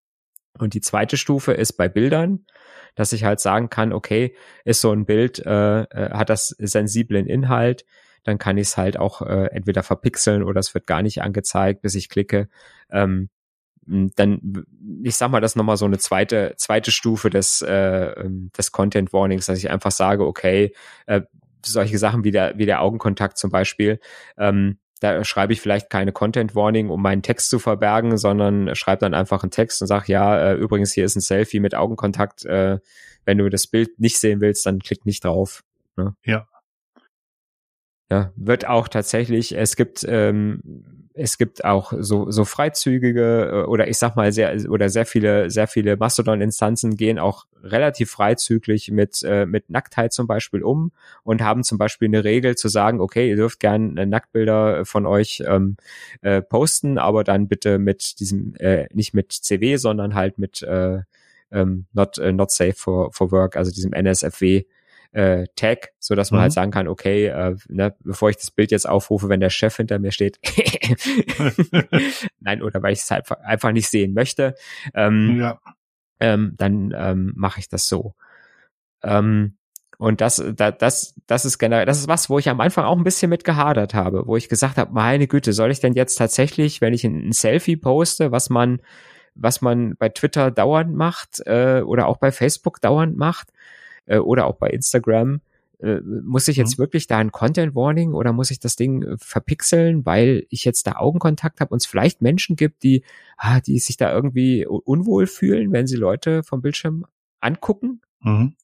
Und 0.58 0.74
die 0.74 0.82
zweite 0.82 1.18
Stufe 1.18 1.54
ist 1.54 1.74
bei 1.74 1.88
Bildern, 1.88 2.46
dass 2.96 3.14
ich 3.14 3.24
halt 3.24 3.40
sagen 3.40 3.70
kann, 3.70 3.94
okay, 3.94 4.36
ist 4.66 4.82
so 4.82 4.92
ein 4.92 5.06
Bild, 5.06 5.40
äh, 5.46 5.82
äh, 5.82 6.12
hat 6.12 6.30
das 6.30 6.50
sensiblen 6.60 7.28
Inhalt, 7.28 7.86
dann 8.24 8.38
kann 8.38 8.58
ich 8.58 8.68
es 8.68 8.78
halt 8.78 8.98
auch 8.98 9.22
äh, 9.22 9.48
entweder 9.52 9.84
verpixeln 9.84 10.44
oder 10.44 10.60
es 10.60 10.74
wird 10.74 10.88
gar 10.88 11.02
nicht 11.02 11.22
angezeigt, 11.22 11.82
bis 11.82 11.96
ich 11.96 12.10
klicke. 12.10 12.50
Ähm, 12.90 13.30
dann, 13.86 14.66
ich 15.04 15.16
sag 15.16 15.30
mal, 15.30 15.42
das 15.42 15.52
ist 15.52 15.56
nochmal 15.58 15.78
so 15.78 15.86
eine 15.86 15.98
zweite, 15.98 16.54
zweite 16.58 16.92
Stufe 16.92 17.30
des, 17.30 17.62
äh, 17.62 18.12
ähm, 18.14 18.50
des 18.58 18.72
Content 18.72 19.12
Warnings, 19.12 19.46
dass 19.48 19.58
ich 19.58 19.70
einfach 19.70 19.92
sage, 19.92 20.26
okay, 20.26 20.74
äh, 21.06 21.22
solche 21.66 21.98
Sachen 21.98 22.24
wie 22.24 22.32
der, 22.32 22.58
wie 22.58 22.66
der 22.66 22.82
Augenkontakt 22.82 23.38
zum 23.38 23.52
Beispiel, 23.52 24.00
ähm, 24.38 24.78
da 25.04 25.22
schreibe 25.26 25.52
ich 25.52 25.60
vielleicht 25.60 25.90
keine 25.90 26.14
Content 26.14 26.56
Warning, 26.56 26.90
um 26.90 27.02
meinen 27.02 27.24
Text 27.24 27.50
zu 27.50 27.60
verbergen, 27.60 28.18
sondern 28.18 28.74
schreibe 28.74 29.02
dann 29.02 29.14
einfach 29.14 29.44
einen 29.44 29.52
Text 29.52 29.82
und 29.82 29.88
sage, 29.88 30.06
ja, 30.08 30.52
äh, 30.52 30.56
übrigens 30.56 30.94
hier 30.94 31.04
ist 31.04 31.18
ein 31.18 31.22
Selfie 31.22 31.60
mit 31.60 31.76
Augenkontakt. 31.76 32.46
Äh, 32.46 32.80
wenn 33.26 33.38
du 33.38 33.50
das 33.50 33.68
Bild 33.68 34.00
nicht 34.00 34.18
sehen 34.18 34.40
willst, 34.40 34.66
dann 34.66 34.80
klick 34.80 35.06
nicht 35.06 35.26
drauf. 35.26 35.64
Ne? 35.98 36.16
Ja. 36.24 36.48
Ja, 38.10 38.32
wird 38.38 38.66
auch 38.66 38.88
tatsächlich, 38.88 39.58
es 39.58 39.76
gibt, 39.76 40.06
ähm, 40.08 41.03
es 41.16 41.38
gibt 41.38 41.64
auch 41.64 41.94
so, 42.00 42.32
so 42.32 42.44
freizügige 42.44 43.64
äh, 43.66 43.68
oder 43.68 43.88
ich 43.88 43.98
sag 43.98 44.16
mal 44.16 44.32
sehr 44.32 44.70
oder 44.70 44.90
sehr 44.90 45.06
viele, 45.06 45.50
sehr 45.50 45.68
viele 45.68 45.96
Mastodon-Instanzen 45.96 46.98
gehen 46.98 47.20
auch 47.20 47.46
relativ 47.64 48.12
freizügig 48.12 48.92
mit, 48.92 49.22
äh, 49.24 49.46
mit 49.46 49.70
Nacktheit 49.70 50.12
zum 50.12 50.28
Beispiel 50.28 50.64
um 50.64 50.92
und 51.24 51.42
haben 51.42 51.64
zum 51.64 51.78
Beispiel 51.78 52.08
eine 52.08 52.24
Regel 52.24 52.56
zu 52.56 52.68
sagen, 52.68 53.00
okay, 53.00 53.30
ihr 53.30 53.36
dürft 53.36 53.60
gern 53.60 53.96
äh, 53.98 54.06
Nacktbilder 54.06 54.86
von 54.86 55.06
euch 55.06 55.44
ähm, 55.48 55.78
äh, 56.22 56.42
posten, 56.42 56.98
aber 56.98 57.24
dann 57.24 57.48
bitte 57.48 57.78
mit 57.78 58.20
diesem, 58.20 58.56
äh, 58.56 58.88
nicht 58.94 59.14
mit 59.14 59.32
CW, 59.32 59.78
sondern 59.78 60.16
halt 60.16 60.40
mit 60.40 60.64
äh, 60.64 61.02
ähm, 61.52 61.86
not, 61.94 62.18
äh, 62.18 62.34
not 62.34 62.52
safe 62.52 62.74
for, 62.74 63.14
for 63.14 63.32
work, 63.32 63.56
also 63.56 63.72
diesem 63.72 63.94
NSFW 63.94 64.64
äh, 65.14 65.46
Tag, 65.56 65.90
so 66.00 66.16
dass 66.16 66.32
man 66.32 66.42
halt 66.42 66.42
mhm. 66.42 66.44
halt 66.44 66.54
sagen 66.54 66.72
kann, 66.72 66.88
okay, 66.88 67.28
äh, 67.28 67.56
ne, 67.70 67.96
bevor 68.04 68.30
ich 68.30 68.38
das 68.38 68.52
Bild 68.52 68.72
jetzt 68.72 68.90
aufrufe, 68.90 69.30
wenn 69.30 69.40
der 69.40 69.52
Chef 69.52 69.76
hinter 69.78 70.00
mir 70.00 70.12
steht, 70.12 70.40
nein, 72.40 72.62
oder 72.62 72.82
weil 72.82 72.94
ich 72.94 73.00
es 73.00 73.12
halt 73.12 73.32
einfach 73.44 73.72
nicht 73.72 73.90
sehen 73.90 74.14
möchte, 74.14 74.56
ähm, 74.96 75.40
ja. 75.40 75.60
ähm, 76.20 76.56
dann 76.58 76.94
ähm, 76.98 77.34
mache 77.36 77.60
ich 77.60 77.70
das 77.70 77.88
so. 77.88 78.16
Ähm, 79.04 79.58
und 80.00 80.20
das, 80.20 80.44
das, 80.56 80.74
das, 80.80 81.16
das 81.28 81.46
ist 81.46 81.60
generell, 81.60 81.86
das 81.86 82.00
ist 82.00 82.08
was, 82.08 82.30
wo 82.30 82.40
ich 82.40 82.50
am 82.50 82.60
Anfang 82.60 82.86
auch 82.86 82.98
ein 82.98 83.04
bisschen 83.04 83.30
mit 83.30 83.44
gehadert 83.44 83.94
habe, 83.94 84.26
wo 84.26 84.36
ich 84.36 84.50
gesagt 84.50 84.78
habe, 84.78 84.92
meine 84.92 85.28
Güte, 85.28 85.54
soll 85.54 85.70
ich 85.72 85.80
denn 85.80 85.94
jetzt 85.94 86.16
tatsächlich, 86.16 86.82
wenn 86.82 86.94
ich 86.94 87.06
ein, 87.06 87.30
ein 87.30 87.32
Selfie 87.32 87.78
poste, 87.78 88.32
was 88.32 88.50
man, 88.50 88.82
was 89.36 89.62
man 89.62 89.96
bei 89.96 90.10
Twitter 90.10 90.50
dauernd 90.50 90.96
macht 90.96 91.42
äh, 91.46 91.82
oder 91.86 92.08
auch 92.08 92.18
bei 92.18 92.32
Facebook 92.32 92.82
dauernd 92.82 93.16
macht, 93.16 93.50
äh, 94.06 94.18
oder 94.18 94.48
auch 94.48 94.56
bei 94.56 94.70
Instagram. 94.70 95.42
Äh, 95.80 96.00
muss 96.02 96.48
ich 96.48 96.56
jetzt 96.56 96.78
mhm. 96.78 96.84
wirklich 96.84 97.08
da 97.08 97.18
ein 97.18 97.32
Content 97.32 97.76
Warning 97.76 98.14
oder 98.14 98.32
muss 98.32 98.52
ich 98.52 98.60
das 98.60 98.76
Ding 98.76 99.04
äh, 99.04 99.18
verpixeln, 99.18 100.06
weil 100.06 100.46
ich 100.50 100.66
jetzt 100.66 100.88
da 100.88 100.94
Augenkontakt 100.94 101.60
habe 101.60 101.72
und 101.72 101.82
es 101.82 101.86
vielleicht 101.86 102.22
Menschen 102.22 102.56
gibt, 102.56 102.84
die, 102.84 103.04
ah, 103.38 103.60
die 103.60 103.80
sich 103.80 103.98
da 103.98 104.14
irgendwie 104.14 104.66
unwohl 104.66 105.28
fühlen, 105.28 105.72
wenn 105.74 105.88
sie 105.88 105.98
Leute 105.98 106.44
vom 106.44 106.62
Bildschirm 106.62 107.06
angucken? 107.42 108.02
Mhm. 108.22 108.56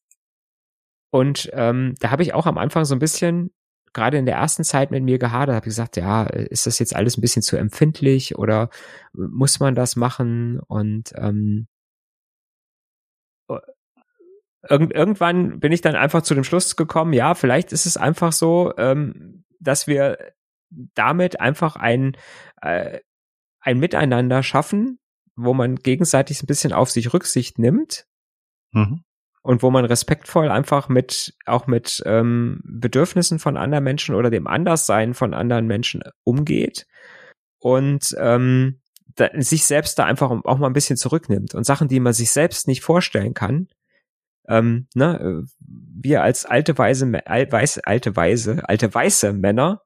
Und 1.12 1.50
ähm, 1.54 1.96
da 2.00 2.12
habe 2.12 2.24
ich 2.24 2.34
auch 2.34 2.46
am 2.46 2.58
Anfang 2.58 2.86
so 2.86 2.96
ein 2.96 3.00
bisschen 3.00 3.52
gerade 3.94 4.18
in 4.18 4.26
der 4.26 4.36
ersten 4.36 4.64
Zeit 4.64 4.92
mit 4.92 5.04
mir 5.04 5.20
gehadert, 5.20 5.56
habe 5.56 5.66
gesagt, 5.66 5.98
ja, 5.98 6.24
ist 6.24 6.68
das 6.68 6.80
jetzt 6.80 6.96
alles 6.96 7.18
ein 7.18 7.22
bisschen 7.22 7.42
zu 7.42 7.58
empfindlich 7.58 8.38
oder 8.38 8.70
muss 9.14 9.60
man 9.60 9.76
das 9.76 9.96
machen? 9.96 10.60
Und 10.60 11.12
ähm, 11.16 11.68
Irgend, 14.68 14.94
irgendwann 14.94 15.60
bin 15.60 15.72
ich 15.72 15.82
dann 15.82 15.96
einfach 15.96 16.22
zu 16.22 16.36
dem 16.36 16.44
Schluss 16.44 16.76
gekommen, 16.76 17.14
ja, 17.14 17.34
vielleicht 17.34 17.72
ist 17.72 17.86
es 17.86 17.96
einfach 17.96 18.34
so, 18.34 18.74
ähm, 18.78 19.46
dass 19.60 19.88
wir 19.88 20.18
damit 20.70 21.40
einfach 21.40 21.76
ein, 21.76 22.18
äh, 22.62 23.00
ein 23.62 23.80
Miteinander 23.80 24.44
schaffen, 24.44 25.00
wo 25.36 25.54
man 25.54 25.78
gegenseitig 25.78 26.44
ein 26.44 26.48
bisschen 26.48 26.74
auf 26.74 26.92
sich 26.92 27.14
Rücksicht 27.14 27.60
nimmt 27.60 28.06
mhm. 28.72 29.04
und 29.42 29.64
wo 29.64 29.72
man 29.72 29.86
respektvoll 29.86 30.50
einfach 30.50 30.90
mit 30.90 31.36
auch 31.46 31.68
mit 31.68 32.04
ähm, 32.06 32.62
Bedürfnissen 32.64 33.40
von 33.40 33.58
anderen 33.58 33.84
Menschen 33.84 34.16
oder 34.16 34.30
dem 34.30 34.48
Anderssein 34.48 35.14
von 35.14 35.34
anderen 35.34 35.68
Menschen 35.68 36.04
umgeht 36.24 36.86
und 37.60 38.16
ähm, 38.18 38.82
da, 39.16 39.30
sich 39.36 39.66
selbst 39.66 39.98
da 40.00 40.06
einfach 40.06 40.30
auch 40.30 40.58
mal 40.58 40.68
ein 40.68 40.74
bisschen 40.74 40.98
zurücknimmt 40.98 41.56
und 41.56 41.66
Sachen, 41.66 41.88
die 41.88 42.00
man 42.00 42.14
sich 42.14 42.32
selbst 42.32 42.68
nicht 42.68 42.82
vorstellen 42.82 43.34
kann, 43.34 43.68
ähm, 44.50 44.88
ne, 44.96 45.46
wir 45.62 46.24
als 46.24 46.46
alte 46.46 46.78
weise, 46.78 47.06
weiße, 47.10 47.86
alte 47.86 48.16
weise, 48.16 48.68
alte 48.68 48.94
weiße 48.94 49.32
Männer 49.32 49.82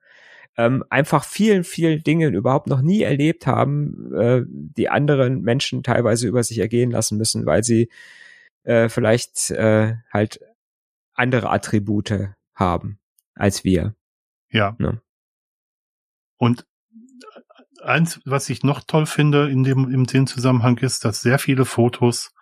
ähm, 0.57 0.83
einfach 0.89 1.23
vielen, 1.23 1.63
vielen 1.63 2.03
Dingen 2.03 2.33
überhaupt 2.33 2.67
noch 2.67 2.81
nie 2.81 3.01
erlebt 3.01 3.45
haben, 3.45 4.13
äh, 4.15 4.43
die 4.47 4.89
anderen 4.89 5.41
Menschen 5.41 5.83
teilweise 5.83 6.27
über 6.27 6.43
sich 6.43 6.59
ergehen 6.59 6.91
lassen 6.91 7.17
müssen, 7.17 7.45
weil 7.45 7.63
sie 7.63 7.89
äh, 8.63 8.87
vielleicht 8.89 9.51
äh, 9.51 9.95
halt 10.11 10.39
andere 11.13 11.49
Attribute 11.49 12.13
haben 12.55 12.99
als 13.35 13.63
wir. 13.63 13.95
Ja. 14.49 14.75
Ne? 14.77 15.01
Und 16.37 16.65
eins, 17.81 18.21
was 18.25 18.49
ich 18.49 18.63
noch 18.63 18.81
toll 18.83 19.07
finde 19.07 19.49
in 19.49 19.63
dem, 19.63 19.91
in 19.91 20.05
dem 20.05 20.27
Zusammenhang 20.27 20.77
ist, 20.77 21.03
dass 21.03 21.21
sehr 21.21 21.39
viele 21.39 21.65
Fotos 21.65 22.33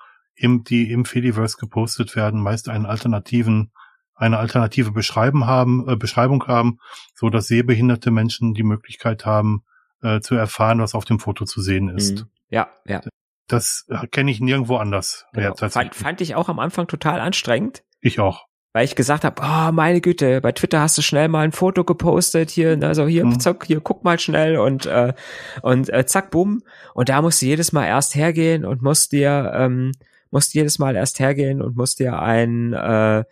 im, 0.42 0.64
die 0.64 0.92
im 0.92 1.06
Fediverse 1.06 1.58
gepostet 1.58 2.16
werden, 2.16 2.42
meist 2.42 2.70
einen 2.70 2.86
alternativen, 2.86 3.72
eine 4.16 4.38
alternative 4.38 4.92
Beschreiben 4.92 5.46
haben, 5.46 5.88
äh, 5.88 5.96
Beschreibung 5.96 6.48
haben, 6.48 6.80
so 7.16 7.30
dass 7.30 7.48
sehbehinderte 7.48 8.12
Menschen 8.12 8.54
die 8.54 8.64
Möglichkeit 8.64 9.26
haben, 9.26 9.64
äh, 10.02 10.20
zu 10.22 10.36
erfahren, 10.36 10.80
was 10.80 10.96
auf 10.96 11.06
dem 11.06 11.20
Foto 11.20 11.46
zu 11.46 11.62
sehen 11.62 11.90
ist. 11.90 12.22
Mhm. 12.22 12.30
Ja, 12.50 12.70
ja. 12.86 13.02
Das 13.48 13.86
kenne 14.12 14.32
ich 14.32 14.40
nirgendwo 14.40 14.78
anders. 14.78 15.26
Genau. 15.34 15.56
Fand, 15.56 15.94
fand 15.94 16.22
ich 16.22 16.36
auch 16.36 16.48
am 16.48 16.60
Anfang 16.60 16.88
total 16.88 17.20
anstrengend. 17.20 17.84
Ich 18.00 18.20
auch 18.20 18.46
weil 18.74 18.86
ich 18.86 18.96
gesagt 18.96 19.24
habe, 19.24 19.42
oh 19.42 19.72
meine 19.72 20.02
Güte, 20.02 20.40
bei 20.42 20.52
Twitter 20.54 20.80
hast 20.80 20.98
du 20.98 21.02
schnell 21.02 21.28
mal 21.28 21.44
ein 21.44 21.52
Foto 21.52 21.84
gepostet 21.84 22.50
hier, 22.50 22.80
also 22.82 23.06
hier, 23.06 23.26
mhm. 23.26 23.40
zack, 23.40 23.66
hier 23.66 23.82
guck 23.82 24.04
mal 24.04 24.18
schnell 24.20 24.58
und 24.58 24.86
äh, 24.86 25.14
und 25.62 25.92
äh, 25.92 26.06
zack, 26.06 26.32
bumm. 26.32 26.64
Und 26.94 27.10
da 27.10 27.22
musst 27.22 27.42
du 27.42 27.48
jedes 27.48 27.74
Mal 27.74 27.88
erst 27.88 28.16
hergehen 28.16 28.66
und 28.66 28.82
musst 28.82 29.12
dir 29.12 29.52
ähm, 29.56 29.92
musst 30.32 30.54
jedes 30.54 30.80
Mal 30.80 30.96
erst 30.96 31.20
hergehen 31.20 31.62
und 31.62 31.76
musst 31.76 32.00
dir 32.00 32.20
einen 32.20 32.74
äh, 32.74 33.24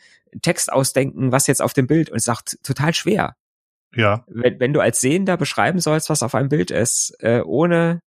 Text 0.42 0.72
ausdenken, 0.72 1.32
was 1.32 1.48
jetzt 1.48 1.62
auf 1.62 1.74
dem 1.74 1.88
Bild 1.88 2.10
und 2.10 2.18
es 2.18 2.26
sagt 2.26 2.60
total 2.64 2.94
schwer. 2.94 3.36
Ja. 3.96 4.24
Wenn, 4.28 4.60
wenn 4.60 4.74
du 4.74 4.82
als 4.82 5.02
Sehender 5.02 5.38
beschreiben 5.38 5.80
sollst, 5.80 6.10
was 6.10 6.22
auf 6.22 6.36
einem 6.36 6.50
Bild 6.50 6.72
ist, 6.72 7.16
äh, 7.20 7.42
ohne 7.42 8.02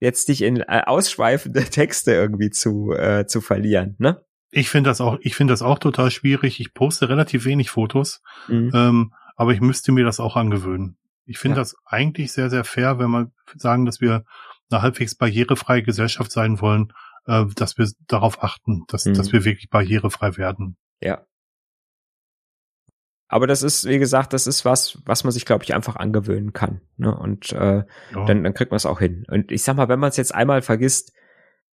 jetzt 0.00 0.28
dich 0.28 0.42
in 0.42 0.60
äh, 0.60 0.82
ausschweifende 0.86 1.64
Texte 1.70 2.12
irgendwie 2.12 2.50
zu 2.50 2.92
äh, 2.92 3.26
zu 3.26 3.40
verlieren, 3.40 3.94
ne? 3.98 4.22
Ich 4.50 4.70
finde 4.70 4.88
das 4.88 5.02
auch, 5.02 5.18
ich 5.20 5.34
finde 5.36 5.52
das 5.52 5.60
auch 5.60 5.78
total 5.78 6.10
schwierig. 6.10 6.58
Ich 6.58 6.72
poste 6.72 7.10
relativ 7.10 7.44
wenig 7.44 7.68
Fotos, 7.68 8.22
mhm. 8.48 8.70
ähm, 8.74 9.12
aber 9.36 9.52
ich 9.52 9.60
müsste 9.60 9.92
mir 9.92 10.06
das 10.06 10.20
auch 10.20 10.36
angewöhnen. 10.36 10.96
Ich 11.26 11.38
finde 11.38 11.56
ja. 11.56 11.60
das 11.60 11.76
eigentlich 11.84 12.32
sehr, 12.32 12.48
sehr 12.48 12.64
fair, 12.64 12.98
wenn 12.98 13.10
wir 13.10 13.30
sagen, 13.56 13.84
dass 13.84 14.00
wir 14.00 14.24
eine 14.70 14.82
halbwegs 14.82 15.14
barrierefreie 15.14 15.82
Gesellschaft 15.82 16.32
sein 16.32 16.62
wollen, 16.62 16.94
äh, 17.28 17.44
dass 17.54 17.78
wir 17.78 17.88
darauf 18.08 18.42
achten, 18.42 18.84
dass, 18.88 19.04
mhm. 19.04 19.14
dass 19.14 19.32
wir 19.32 19.44
wirklich 19.44 19.70
barrierefrei 19.70 20.36
werden. 20.36 20.76
Ja. 21.00 21.24
Aber 23.28 23.46
das 23.46 23.62
ist, 23.62 23.86
wie 23.86 23.98
gesagt, 23.98 24.32
das 24.32 24.46
ist 24.46 24.64
was, 24.64 25.02
was 25.04 25.22
man 25.22 25.32
sich, 25.32 25.44
glaube 25.44 25.62
ich, 25.62 25.74
einfach 25.74 25.96
angewöhnen 25.96 26.54
kann. 26.54 26.80
Ne? 26.96 27.14
Und 27.14 27.52
äh, 27.52 27.76
ja. 27.76 27.84
dann, 28.24 28.42
dann 28.42 28.54
kriegt 28.54 28.70
man 28.70 28.78
es 28.78 28.86
auch 28.86 28.98
hin. 28.98 29.26
Und 29.28 29.52
ich 29.52 29.62
sag 29.62 29.76
mal, 29.76 29.88
wenn 29.88 30.00
man 30.00 30.08
es 30.08 30.16
jetzt 30.16 30.34
einmal 30.34 30.62
vergisst, 30.62 31.12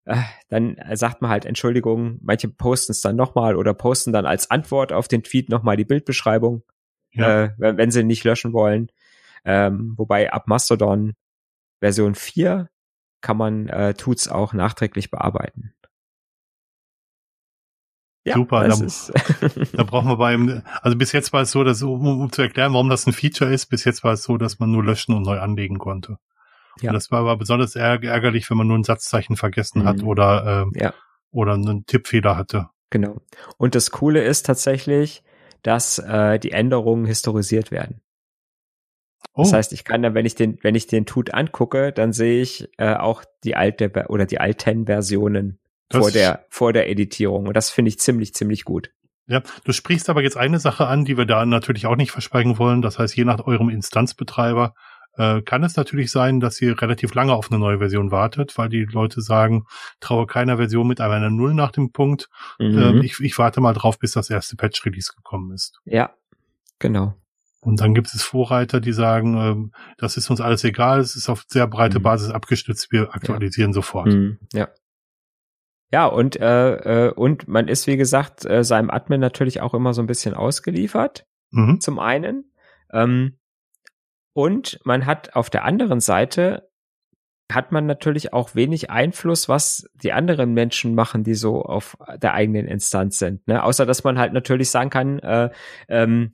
äh, 0.04 0.22
dann 0.50 0.76
sagt 0.94 1.22
man 1.22 1.32
halt 1.32 1.46
Entschuldigung, 1.46 2.20
manche 2.22 2.50
posten 2.50 2.92
es 2.92 3.00
dann 3.00 3.16
nochmal 3.16 3.56
oder 3.56 3.74
posten 3.74 4.12
dann 4.12 4.26
als 4.26 4.52
Antwort 4.52 4.92
auf 4.92 5.08
den 5.08 5.24
Tweet 5.24 5.48
nochmal 5.50 5.78
die 5.78 5.86
Bildbeschreibung, 5.86 6.64
ja. 7.12 7.46
äh, 7.46 7.52
wenn, 7.58 7.78
wenn 7.78 7.92
sie 7.92 8.04
nicht 8.04 8.26
löschen 8.26 8.52
wollen. 8.52 8.92
Ähm, 9.46 9.94
wobei 9.96 10.34
ab 10.34 10.48
Mastodon 10.48 11.14
Version 11.80 12.16
4 12.16 12.68
kann 13.26 13.38
man 13.38 13.68
äh, 13.70 13.96
Tuts 13.96 14.28
auch 14.28 14.54
nachträglich 14.54 15.10
bearbeiten. 15.10 15.74
Ja, 18.24 18.36
Super, 18.36 18.68
da, 18.68 18.76
da 19.74 19.84
brauchen 19.84 20.10
wir 20.10 20.18
beim, 20.18 20.62
also 20.84 20.96
bis 20.96 21.12
jetzt 21.12 21.34
war 21.34 21.42
es 21.42 21.50
so, 21.50 21.64
dass, 21.64 21.82
um, 21.82 22.22
um, 22.22 22.32
zu 22.32 22.44
erklären, 22.44 22.74
warum 22.74 22.88
das 22.88 23.08
ein 23.08 23.14
Feature 23.14 23.52
ist, 23.52 23.66
bis 23.66 23.84
jetzt 23.84 24.04
war 24.04 24.14
es 24.14 24.22
so, 24.22 24.38
dass 24.38 24.60
man 24.60 24.72
nur 24.72 24.84
löschen 24.84 25.16
und 25.16 25.24
neu 25.24 25.40
anlegen 25.40 25.80
konnte. 25.80 26.20
Ja. 26.82 26.92
Und 26.92 26.94
das 26.94 27.10
war 27.10 27.22
aber 27.22 27.36
besonders 27.36 27.76
ärgerlich, 27.76 28.48
wenn 28.52 28.58
man 28.58 28.68
nur 28.68 28.78
ein 28.78 28.84
Satzzeichen 28.84 29.38
vergessen 29.38 29.82
mhm. 29.82 29.86
hat 29.88 30.04
oder, 30.04 30.68
äh, 30.76 30.80
ja. 30.80 30.94
oder 31.32 31.54
einen 31.54 31.88
Tippfehler 31.88 32.38
hatte. 32.38 32.70
Genau. 32.92 33.22
Und 33.58 33.74
das 33.74 33.90
Coole 33.90 34.24
ist 34.24 34.46
tatsächlich, 34.46 35.24
dass 35.64 35.98
äh, 35.98 36.38
die 36.38 36.52
Änderungen 36.52 37.06
historisiert 37.06 37.72
werden. 37.72 38.02
Oh. 39.34 39.44
Das 39.44 39.54
heißt, 39.54 39.74
ich 39.74 39.84
kann 39.84 40.02
dann, 40.02 40.14
wenn 40.14 40.26
ich 40.26 40.36
den, 40.36 40.58
wenn 40.62 40.76
ich 40.76 40.88
den 40.88 41.06
Tut 41.06 41.34
angucke, 41.34 41.92
dann 41.92 42.14
sehe 42.14 42.42
ich 42.42 42.70
äh, 42.78 42.96
auch 42.96 43.24
die 43.44 43.56
alte 43.56 43.92
oder 44.08 44.26
die 44.26 44.40
alten 44.40 44.86
Versionen 44.86 45.60
das 45.90 46.02
vor 46.02 46.12
der 46.12 46.46
vor 46.50 46.74
der 46.74 46.90
Editierung 46.90 47.48
und 47.48 47.56
das 47.56 47.70
finde 47.70 47.90
ich 47.90 48.00
ziemlich 48.00 48.34
ziemlich 48.34 48.66
gut. 48.66 48.92
Ja, 49.28 49.42
du 49.64 49.72
sprichst 49.72 50.10
aber 50.10 50.22
jetzt 50.22 50.38
eine 50.38 50.60
Sache 50.60 50.88
an, 50.88 51.04
die 51.04 51.18
wir 51.18 51.26
da 51.26 51.46
natürlich 51.46 51.88
auch 51.88 51.96
nicht 51.96 52.12
versprechen 52.12 52.60
wollen. 52.60 52.84
Das 52.84 53.00
heißt, 53.00 53.16
je 53.16 53.26
nach 53.26 53.40
eurem 53.46 53.70
Instanzbetreiber 53.70 54.76
äh, 55.18 55.42
kann 55.42 55.64
es 55.64 55.76
natürlich 55.76 56.12
sein, 56.12 56.40
dass 56.40 56.62
ihr 56.62 56.80
relativ 56.80 57.14
lange 57.14 57.34
auf 57.34 57.52
eine 57.52 57.60
neue 57.60 57.80
Version 57.80 58.12
wartet, 58.12 58.58
weil 58.58 58.70
die 58.70 58.84
Leute 58.84 59.22
sagen, 59.22 59.66
traue 60.00 60.28
keiner 60.28 60.58
Version 60.58 60.88
mit 60.88 61.02
einer 61.02 61.30
Null 61.30 61.54
nach 61.54 61.72
dem 61.72 61.92
Punkt. 61.92 62.30
Mhm. 62.60 62.78
Ähm, 62.78 63.02
ich, 63.02 63.20
ich 63.20 63.38
warte 63.38 63.62
mal 63.62 63.74
drauf, 63.74 63.98
bis 63.98 64.12
das 64.12 64.30
erste 64.30 64.56
Patch-Release 64.56 65.14
gekommen 65.16 65.52
ist. 65.54 65.80
Ja, 65.86 66.14
genau. 66.80 67.16
Und 67.66 67.82
dann 67.82 67.96
gibt 67.96 68.14
es 68.14 68.22
Vorreiter, 68.22 68.80
die 68.80 68.94
sagen, 68.94 69.36
ähm, 69.38 69.72
das 69.98 70.18
ist 70.18 70.30
uns 70.30 70.40
alles 70.40 70.64
egal, 70.64 71.00
es 71.00 71.16
ist 71.16 71.30
auf 71.30 71.46
sehr 71.48 71.66
breite 71.66 71.98
mhm. 71.98 72.04
Basis 72.04 72.30
abgestützt, 72.30 72.92
wir 72.92 73.16
aktualisieren 73.16 73.72
ja. 73.72 73.74
sofort. 73.74 74.08
Mhm. 74.08 74.38
Ja. 74.54 74.70
Ja, 75.92 76.06
und, 76.06 76.40
äh, 76.40 77.08
äh, 77.08 77.14
und 77.14 77.48
man 77.48 77.68
ist, 77.68 77.88
wie 77.88 77.98
gesagt, 77.98 78.46
äh, 78.46 78.64
seinem 78.64 78.90
Admin 78.92 79.20
natürlich 79.20 79.62
auch 79.62 79.74
immer 79.74 79.94
so 79.94 80.02
ein 80.02 80.08
bisschen 80.08 80.36
ausgeliefert. 80.36 81.26
Mhm. 81.52 81.80
Zum 81.80 82.00
einen. 82.00 82.52
Ähm, 82.92 83.40
und 84.34 84.80
man 84.84 85.06
hat 85.06 85.36
auf 85.36 85.50
der 85.50 85.64
anderen 85.64 86.02
Seite 86.02 86.70
hat 87.52 87.72
man 87.72 87.86
natürlich 87.86 88.34
auch 88.34 88.54
wenig 88.56 88.90
Einfluss, 88.90 89.48
was 89.48 89.88
die 89.94 90.12
anderen 90.12 90.54
Menschen 90.54 90.96
machen, 90.96 91.24
die 91.24 91.36
so 91.36 91.64
auf 91.64 91.98
der 92.22 92.34
eigenen 92.34 92.68
Instanz 92.68 93.20
sind. 93.20 93.48
Ne? 93.48 93.64
Außer 93.64 93.86
dass 93.86 94.04
man 94.04 94.20
halt 94.20 94.34
natürlich 94.34 94.70
sagen 94.70 94.90
kann, 94.90 95.20
äh, 95.20 95.50
ähm, 95.88 96.32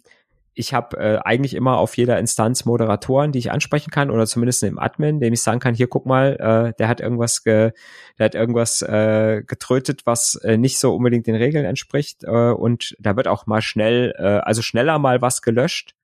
ich 0.54 0.74
habe 0.74 0.98
äh, 0.98 1.20
eigentlich 1.24 1.54
immer 1.54 1.78
auf 1.78 1.96
jeder 1.96 2.20
Instanz 2.20 2.66
Moderatoren, 2.66 3.32
die 3.32 3.40
ich 3.40 3.52
ansprechen 3.52 3.90
kann 3.90 4.10
oder 4.10 4.26
zumindest 4.28 4.64
im 4.64 4.80
Admin, 4.80 5.20
dem 5.20 5.34
ich 5.34 5.42
sagen 5.42 5.60
kann, 5.60 5.76
hier 5.76 5.88
guck 5.88 6.06
mal, 6.06 6.36
äh, 6.36 6.78
der 6.78 6.88
hat 6.88 7.00
irgendwas 7.00 7.44
ge, 7.44 7.72
der 8.20 8.26
hat 8.26 8.36
irgendwas 8.36 8.82
äh, 8.82 9.44
getrötet, 9.46 10.02
was 10.06 10.36
äh, 10.36 10.58
nicht 10.58 10.78
so 10.78 10.94
unbedingt 10.94 11.28
den 11.28 11.36
Regeln 11.36 11.66
entspricht 11.66 12.24
äh, 12.24 12.52
und 12.52 12.96
da 13.00 13.16
wird 13.16 13.28
auch 13.28 13.46
mal 13.46 13.62
schnell, 13.62 14.14
äh, 14.18 14.24
also 14.24 14.62
schneller 14.62 15.00
mal 15.00 15.22
was 15.22 15.42
gelöscht 15.42 15.96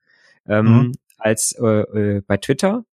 ähm, 0.48 0.66
mhm. 0.66 0.92
als 1.18 1.52
äh, 1.52 1.66
äh, 1.66 2.22
bei 2.26 2.38
Twitter. 2.38 2.84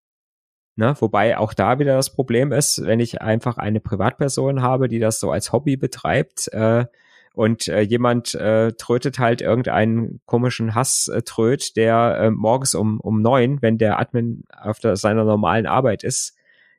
Ne? 0.76 0.96
Wobei 0.98 1.38
auch 1.38 1.54
da 1.54 1.78
wieder 1.78 1.94
das 1.94 2.12
Problem 2.12 2.50
ist, 2.50 2.84
wenn 2.84 2.98
ich 2.98 3.22
einfach 3.22 3.58
eine 3.58 3.78
Privatperson 3.78 4.60
habe, 4.60 4.88
die 4.88 4.98
das 4.98 5.20
so 5.20 5.30
als 5.30 5.52
Hobby 5.52 5.76
betreibt, 5.76 6.52
äh, 6.52 6.86
und 7.34 7.66
äh, 7.66 7.80
jemand 7.80 8.34
äh, 8.34 8.72
trötet 8.72 9.18
halt 9.18 9.42
irgendeinen 9.42 10.20
komischen 10.24 10.74
Hass-Tröt, 10.74 11.62
äh, 11.70 11.72
der 11.74 12.16
äh, 12.20 12.30
morgens 12.30 12.74
um, 12.74 13.00
um 13.00 13.20
neun, 13.20 13.60
wenn 13.60 13.76
der 13.76 13.98
Admin 13.98 14.44
auf 14.56 14.78
der, 14.78 14.96
seiner 14.96 15.24
normalen 15.24 15.66
Arbeit 15.66 16.04
ist, 16.04 16.36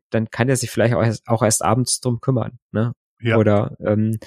dann 0.09 0.29
kann 0.29 0.47
er 0.47 0.55
sich 0.55 0.71
vielleicht 0.71 0.93
auch 0.95 1.03
erst, 1.03 1.27
auch 1.27 1.43
erst 1.43 1.63
abends 1.63 1.99
drum 1.99 2.21
kümmern. 2.21 2.57
Ne? 2.71 2.93
Ja. 3.21 3.37
Oder 3.37 3.75
ähm, 3.85 4.17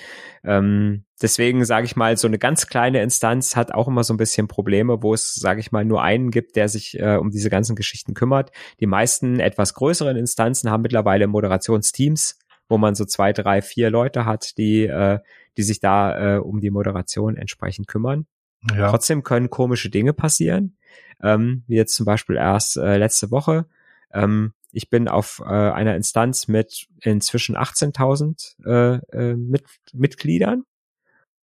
ähm, 0.44 1.04
deswegen 1.22 1.64
sage 1.64 1.86
ich 1.86 1.96
mal, 1.96 2.16
so 2.18 2.26
eine 2.26 2.38
ganz 2.38 2.66
kleine 2.66 3.02
Instanz 3.02 3.56
hat 3.56 3.72
auch 3.72 3.88
immer 3.88 4.04
so 4.04 4.12
ein 4.12 4.18
bisschen 4.18 4.48
Probleme, 4.48 5.02
wo 5.02 5.14
es, 5.14 5.34
sage 5.34 5.60
ich 5.60 5.72
mal, 5.72 5.84
nur 5.86 6.02
einen 6.02 6.30
gibt, 6.30 6.56
der 6.56 6.68
sich 6.68 6.98
äh, 6.98 7.16
um 7.16 7.30
diese 7.30 7.48
ganzen 7.48 7.74
Geschichten 7.74 8.12
kümmert. 8.12 8.50
Die 8.80 8.86
meisten 8.86 9.40
etwas 9.40 9.72
größeren 9.72 10.16
Instanzen 10.16 10.70
haben 10.70 10.82
mittlerweile 10.82 11.26
Moderationsteams, 11.26 12.38
wo 12.68 12.76
man 12.76 12.94
so 12.94 13.06
zwei, 13.06 13.32
drei, 13.32 13.62
vier 13.62 13.88
Leute 13.88 14.26
hat, 14.26 14.58
die 14.58 14.86
äh, 14.86 15.20
die 15.58 15.62
sich 15.62 15.80
da 15.80 16.36
äh, 16.36 16.38
um 16.38 16.60
die 16.60 16.70
Moderation 16.70 17.36
entsprechend 17.36 17.88
kümmern. 17.88 18.26
Ja. 18.74 18.88
Trotzdem 18.88 19.22
können 19.22 19.50
komische 19.50 19.90
Dinge 19.90 20.12
passieren, 20.12 20.76
ähm, 21.22 21.64
wie 21.66 21.76
jetzt 21.76 21.94
zum 21.94 22.06
Beispiel 22.06 22.36
erst 22.36 22.76
äh, 22.76 22.96
letzte 22.96 23.30
Woche. 23.30 23.66
Ähm, 24.12 24.52
ich 24.72 24.88
bin 24.88 25.08
auf 25.08 25.42
äh, 25.44 25.48
einer 25.48 25.96
Instanz 25.96 26.48
mit 26.48 26.86
inzwischen 27.02 27.56
18.000 27.56 28.64
äh, 28.64 29.00
äh, 29.16 29.34
mit, 29.34 29.64
Mitgliedern 29.92 30.64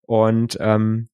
und 0.01 0.57
ähm, 0.59 1.09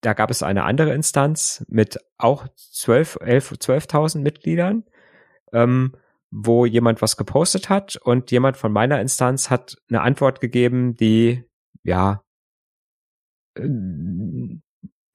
da 0.00 0.12
gab 0.12 0.30
es 0.30 0.42
eine 0.42 0.64
andere 0.64 0.92
Instanz 0.92 1.64
mit 1.68 1.98
auch 2.18 2.46
12, 2.56 3.18
11, 3.20 3.52
12.000 3.52 4.18
Mitgliedern, 4.20 4.84
ähm, 5.52 5.94
wo 6.30 6.66
jemand 6.66 7.00
was 7.00 7.16
gepostet 7.16 7.68
hat 7.68 7.96
und 7.96 8.30
jemand 8.30 8.56
von 8.56 8.72
meiner 8.72 9.00
Instanz 9.00 9.50
hat 9.50 9.76
eine 9.88 10.02
Antwort 10.02 10.40
gegeben, 10.40 10.94
die 10.94 11.44
ja, 11.84 12.22
äh, 13.56 14.58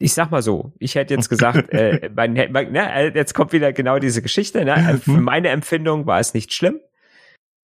ich 0.02 0.14
sag 0.14 0.32
mal 0.32 0.42
so, 0.42 0.74
ich 0.80 0.96
hätte 0.96 1.14
jetzt 1.14 1.30
gesagt, 1.30 1.70
äh, 1.74 2.10
mein, 2.16 2.34
mein, 2.52 2.72
ne, 2.72 2.94
äh, 2.94 3.12
jetzt 3.14 3.34
kommt 3.34 3.52
wieder 3.52 3.74
genau 3.74 4.00
diese 4.00 4.22
Geschichte. 4.22 4.64
Ne? 4.64 4.74
Äh, 4.74 4.98
für 4.98 5.12
mhm. 5.12 5.24
meine 5.24 5.50
Empfindung 5.50 6.06
war 6.06 6.20
es 6.20 6.34
nicht 6.34 6.54
schlimm. 6.54 6.80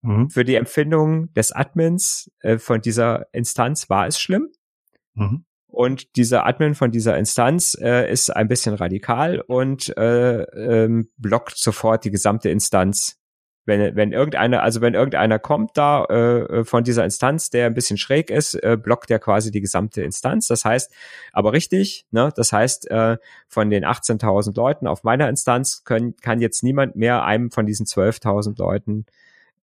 Mhm. 0.03 0.31
Für 0.31 0.45
die 0.45 0.57
Empfindung 0.57 1.33
des 1.35 1.53
Admins 1.53 2.31
äh, 2.41 2.59
von 2.59 2.81
dieser 2.81 3.27
Instanz 3.33 3.89
war 3.89 4.07
es 4.07 4.21
schlimm. 4.21 4.51
Mhm. 5.15 5.45
Und 5.69 6.17
dieser 6.17 6.47
Admin 6.47 6.75
von 6.75 6.93
dieser 6.93 7.19
Instanz 7.19 7.77
äh, 7.81 8.11
ist 8.11 8.31
ein 8.31 8.47
bisschen 8.47 8.75
radikal 8.75 9.41
und 9.41 9.97
äh, 9.97 10.43
ähm, 10.43 11.09
blockt 11.17 11.57
sofort 11.57 12.05
die 12.05 12.13
gesamte 12.13 12.49
Instanz 12.49 13.21
wenn, 13.67 13.97
wenn 13.97 14.13
irgendeiner, 14.13 14.63
also 14.63 14.81
wenn 14.81 14.95
irgendeiner 14.95 15.39
kommt 15.39 15.77
da 15.77 16.05
äh, 16.05 16.65
von 16.65 16.85
dieser 16.85 17.05
Instanz, 17.05 17.51
der 17.51 17.67
ein 17.67 17.75
bisschen 17.75 17.97
schräg 17.97 18.31
ist, 18.31 18.55
äh, 18.55 18.77
blockt 18.81 19.11
er 19.11 19.19
quasi 19.19 19.51
die 19.51 19.61
gesamte 19.61 20.03
Instanz. 20.03 20.49
Das 20.49 20.65
heißt, 20.65 20.93
aber 21.33 21.53
richtig, 21.53 22.07
ne, 22.11 22.31
das 22.35 22.53
heißt, 22.53 22.91
äh, 22.91 23.17
von 23.49 23.71
den 23.71 23.85
18.000 23.85 24.55
Leuten 24.57 24.87
auf 24.87 25.03
meiner 25.03 25.29
Instanz 25.29 25.85
können, 25.85 26.17
kann 26.17 26.41
jetzt 26.41 26.63
niemand 26.63 26.97
mehr 26.97 27.25
einem 27.25 27.51
von 27.51 27.67
diesen 27.67 27.87
12.000 27.87 28.59
Leuten 28.59 29.07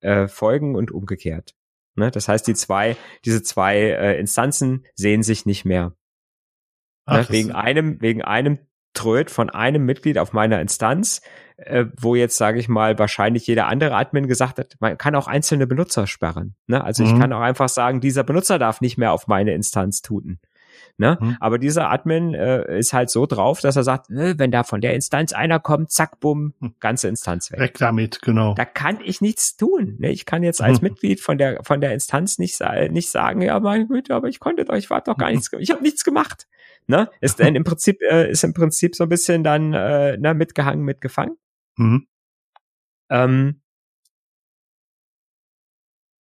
äh, 0.02 0.28
folgen 0.28 0.76
und 0.76 0.92
umgekehrt. 0.92 1.54
Ne? 1.96 2.12
Das 2.12 2.28
heißt, 2.28 2.48
die 2.48 2.56
zwei, 2.56 2.98
diese 3.26 3.44
zwei 3.44 3.78
äh, 3.78 4.20
Instanzen 4.20 4.86
sehen 4.96 5.24
sich 5.24 5.46
nicht 5.46 5.66
mehr. 5.66 5.88
Ne? 5.88 5.94
Ach, 7.06 7.30
ne? 7.30 7.36
Wegen 7.36 7.52
einem, 7.52 8.02
wegen 8.02 8.22
einem 8.22 8.60
Tröd 8.94 9.32
von 9.32 9.50
einem 9.50 9.86
Mitglied 9.86 10.18
auf 10.18 10.34
meiner 10.34 10.62
Instanz 10.62 11.22
äh, 11.66 11.86
wo 12.00 12.16
jetzt, 12.16 12.38
sage 12.38 12.60
ich 12.60 12.68
mal, 12.68 12.98
wahrscheinlich 13.00 13.48
jeder 13.48 13.68
andere 13.68 13.96
Admin 13.96 14.28
gesagt 14.28 14.58
hat, 14.58 14.76
man 14.80 14.98
kann 14.98 15.16
auch 15.16 15.28
einzelne 15.28 15.68
Benutzer 15.68 16.08
sperren. 16.08 16.56
Ne? 16.68 16.84
Also 16.84 17.04
mhm. 17.04 17.14
ich 17.14 17.20
kann 17.20 17.34
auch 17.34 17.42
einfach 17.42 17.70
sagen, 17.70 18.02
dieser 18.02 18.24
Benutzer 18.24 18.60
darf 18.60 18.82
nicht 18.82 18.98
mehr 18.98 19.12
auf 19.12 19.28
meine 19.28 19.54
Instanz 19.54 20.02
tuten. 20.02 20.40
Ne? 20.98 21.18
Mhm. 21.20 21.38
Aber 21.40 21.58
dieser 21.58 21.90
Admin 21.90 22.34
äh, 22.34 22.78
ist 22.78 22.94
halt 22.94 23.10
so 23.10 23.26
drauf, 23.26 23.62
dass 23.62 23.76
er 23.76 23.84
sagt, 23.84 24.10
ne, 24.10 24.36
wenn 24.38 24.52
da 24.52 24.64
von 24.64 24.82
der 24.82 24.94
Instanz 24.94 25.34
einer 25.34 25.60
kommt, 25.60 25.92
zack, 25.92 26.20
bumm, 26.20 26.54
hm. 26.60 26.76
ganze 26.80 27.08
Instanz 27.08 27.52
weg. 27.52 27.60
Weg 27.60 27.78
damit, 27.78 28.22
genau. 28.22 28.54
Da 28.54 28.66
kann 28.66 29.00
ich 29.04 29.22
nichts 29.22 29.58
tun. 29.58 29.96
Ne? 30.00 30.12
Ich 30.12 30.26
kann 30.26 30.44
jetzt 30.44 30.62
als 30.62 30.82
mhm. 30.82 30.90
Mitglied 30.90 31.22
von 31.22 31.38
der 31.38 31.64
von 31.64 31.82
der 31.82 31.94
Instanz 31.94 32.38
nicht, 32.40 32.60
nicht 32.90 33.10
sagen, 33.10 33.42
ja, 33.42 33.60
mein 33.60 33.88
Güte, 33.88 34.16
aber 34.16 34.28
ich 34.28 34.40
konnte 34.40 34.66
doch, 34.66 34.76
ich 34.76 34.90
war 34.90 35.02
doch 35.02 35.18
gar 35.18 35.32
nichts, 35.32 35.52
ich 35.58 35.72
habe 35.72 35.82
nichts 35.82 36.04
gemacht. 36.04 36.48
Ne? 36.88 37.10
Ist 37.22 37.40
dann 37.40 37.56
im 37.56 37.64
Prinzip 37.64 38.02
äh, 38.02 38.30
ist 38.30 38.44
im 38.44 38.54
Prinzip 38.54 38.96
so 38.96 39.04
ein 39.04 39.10
bisschen 39.10 39.44
dann 39.44 39.74
äh, 39.74 40.18
ne, 40.18 40.34
mitgehangen, 40.34 40.84
mitgefangen. 40.84 41.38
Mhm. 41.78 42.08
Ähm, 43.10 43.62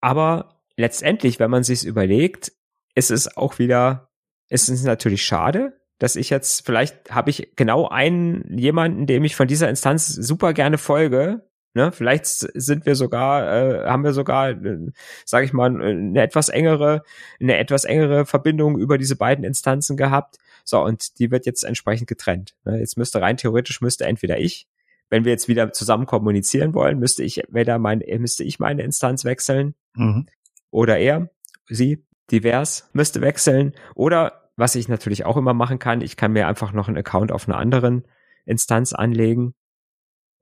aber 0.00 0.60
letztendlich, 0.76 1.38
wenn 1.38 1.50
man 1.50 1.62
sich's 1.62 1.84
überlegt, 1.84 2.52
ist 2.94 3.10
es 3.10 3.36
auch 3.36 3.58
wieder, 3.58 4.09
ist 4.50 4.68
es 4.68 4.84
natürlich 4.84 5.24
schade, 5.24 5.80
dass 5.98 6.16
ich 6.16 6.30
jetzt, 6.30 6.66
vielleicht 6.66 7.10
habe 7.10 7.30
ich 7.30 7.52
genau 7.56 7.88
einen 7.88 8.58
jemanden, 8.58 9.06
dem 9.06 9.24
ich 9.24 9.36
von 9.36 9.48
dieser 9.48 9.68
Instanz 9.68 10.08
super 10.08 10.52
gerne 10.52 10.78
folge. 10.78 11.46
Ne? 11.74 11.92
Vielleicht 11.92 12.26
sind 12.26 12.84
wir 12.84 12.96
sogar, 12.96 13.84
äh, 13.84 13.86
haben 13.86 14.02
wir 14.02 14.12
sogar, 14.12 14.50
äh, 14.50 14.90
sage 15.24 15.46
ich 15.46 15.52
mal, 15.52 15.80
eine 15.80 16.20
etwas 16.20 16.48
engere, 16.48 17.02
eine 17.40 17.58
etwas 17.58 17.84
engere 17.84 18.26
Verbindung 18.26 18.78
über 18.78 18.98
diese 18.98 19.16
beiden 19.16 19.44
Instanzen 19.44 19.96
gehabt. 19.96 20.38
So, 20.64 20.82
und 20.82 21.18
die 21.18 21.30
wird 21.30 21.46
jetzt 21.46 21.62
entsprechend 21.62 22.08
getrennt. 22.08 22.54
Ne? 22.64 22.78
Jetzt 22.78 22.96
müsste 22.96 23.20
rein 23.20 23.36
theoretisch 23.36 23.80
müsste 23.80 24.04
entweder 24.04 24.38
ich 24.38 24.66
wenn 25.10 25.24
wir 25.24 25.32
jetzt 25.32 25.48
wieder 25.48 25.72
zusammen 25.72 26.06
kommunizieren 26.06 26.72
wollen, 26.72 26.98
müsste 26.98 27.22
ich 27.24 27.42
weder 27.48 27.78
mein, 27.78 28.02
müsste 28.18 28.44
ich 28.44 28.58
meine 28.58 28.82
Instanz 28.82 29.24
wechseln 29.24 29.74
mhm. 29.94 30.26
oder 30.70 30.98
er, 30.98 31.28
sie, 31.68 32.04
divers, 32.30 32.88
müsste 32.92 33.20
wechseln 33.20 33.74
oder 33.94 34.50
was 34.56 34.74
ich 34.74 34.88
natürlich 34.88 35.24
auch 35.24 35.36
immer 35.36 35.54
machen 35.54 35.78
kann, 35.78 36.02
ich 36.02 36.16
kann 36.16 36.32
mir 36.32 36.46
einfach 36.46 36.72
noch 36.72 36.88
einen 36.88 36.98
Account 36.98 37.32
auf 37.32 37.48
einer 37.48 37.58
anderen 37.58 38.04
Instanz 38.44 38.92
anlegen 38.92 39.54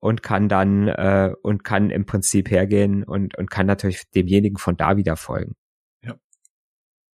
und 0.01 0.23
kann 0.23 0.49
dann 0.49 0.89
äh, 0.89 1.33
und 1.43 1.65
kann 1.65 1.91
im 1.91 2.07
Prinzip 2.07 2.51
hergehen 2.51 3.05
und 3.05 3.37
und 3.37 3.51
kann 3.51 3.67
natürlich 3.67 4.11
demjenigen 4.11 4.59
von 4.59 4.77
da 4.77 4.97
wieder 4.97 5.17
folgen. 5.17 5.55
Ja. 6.03 6.17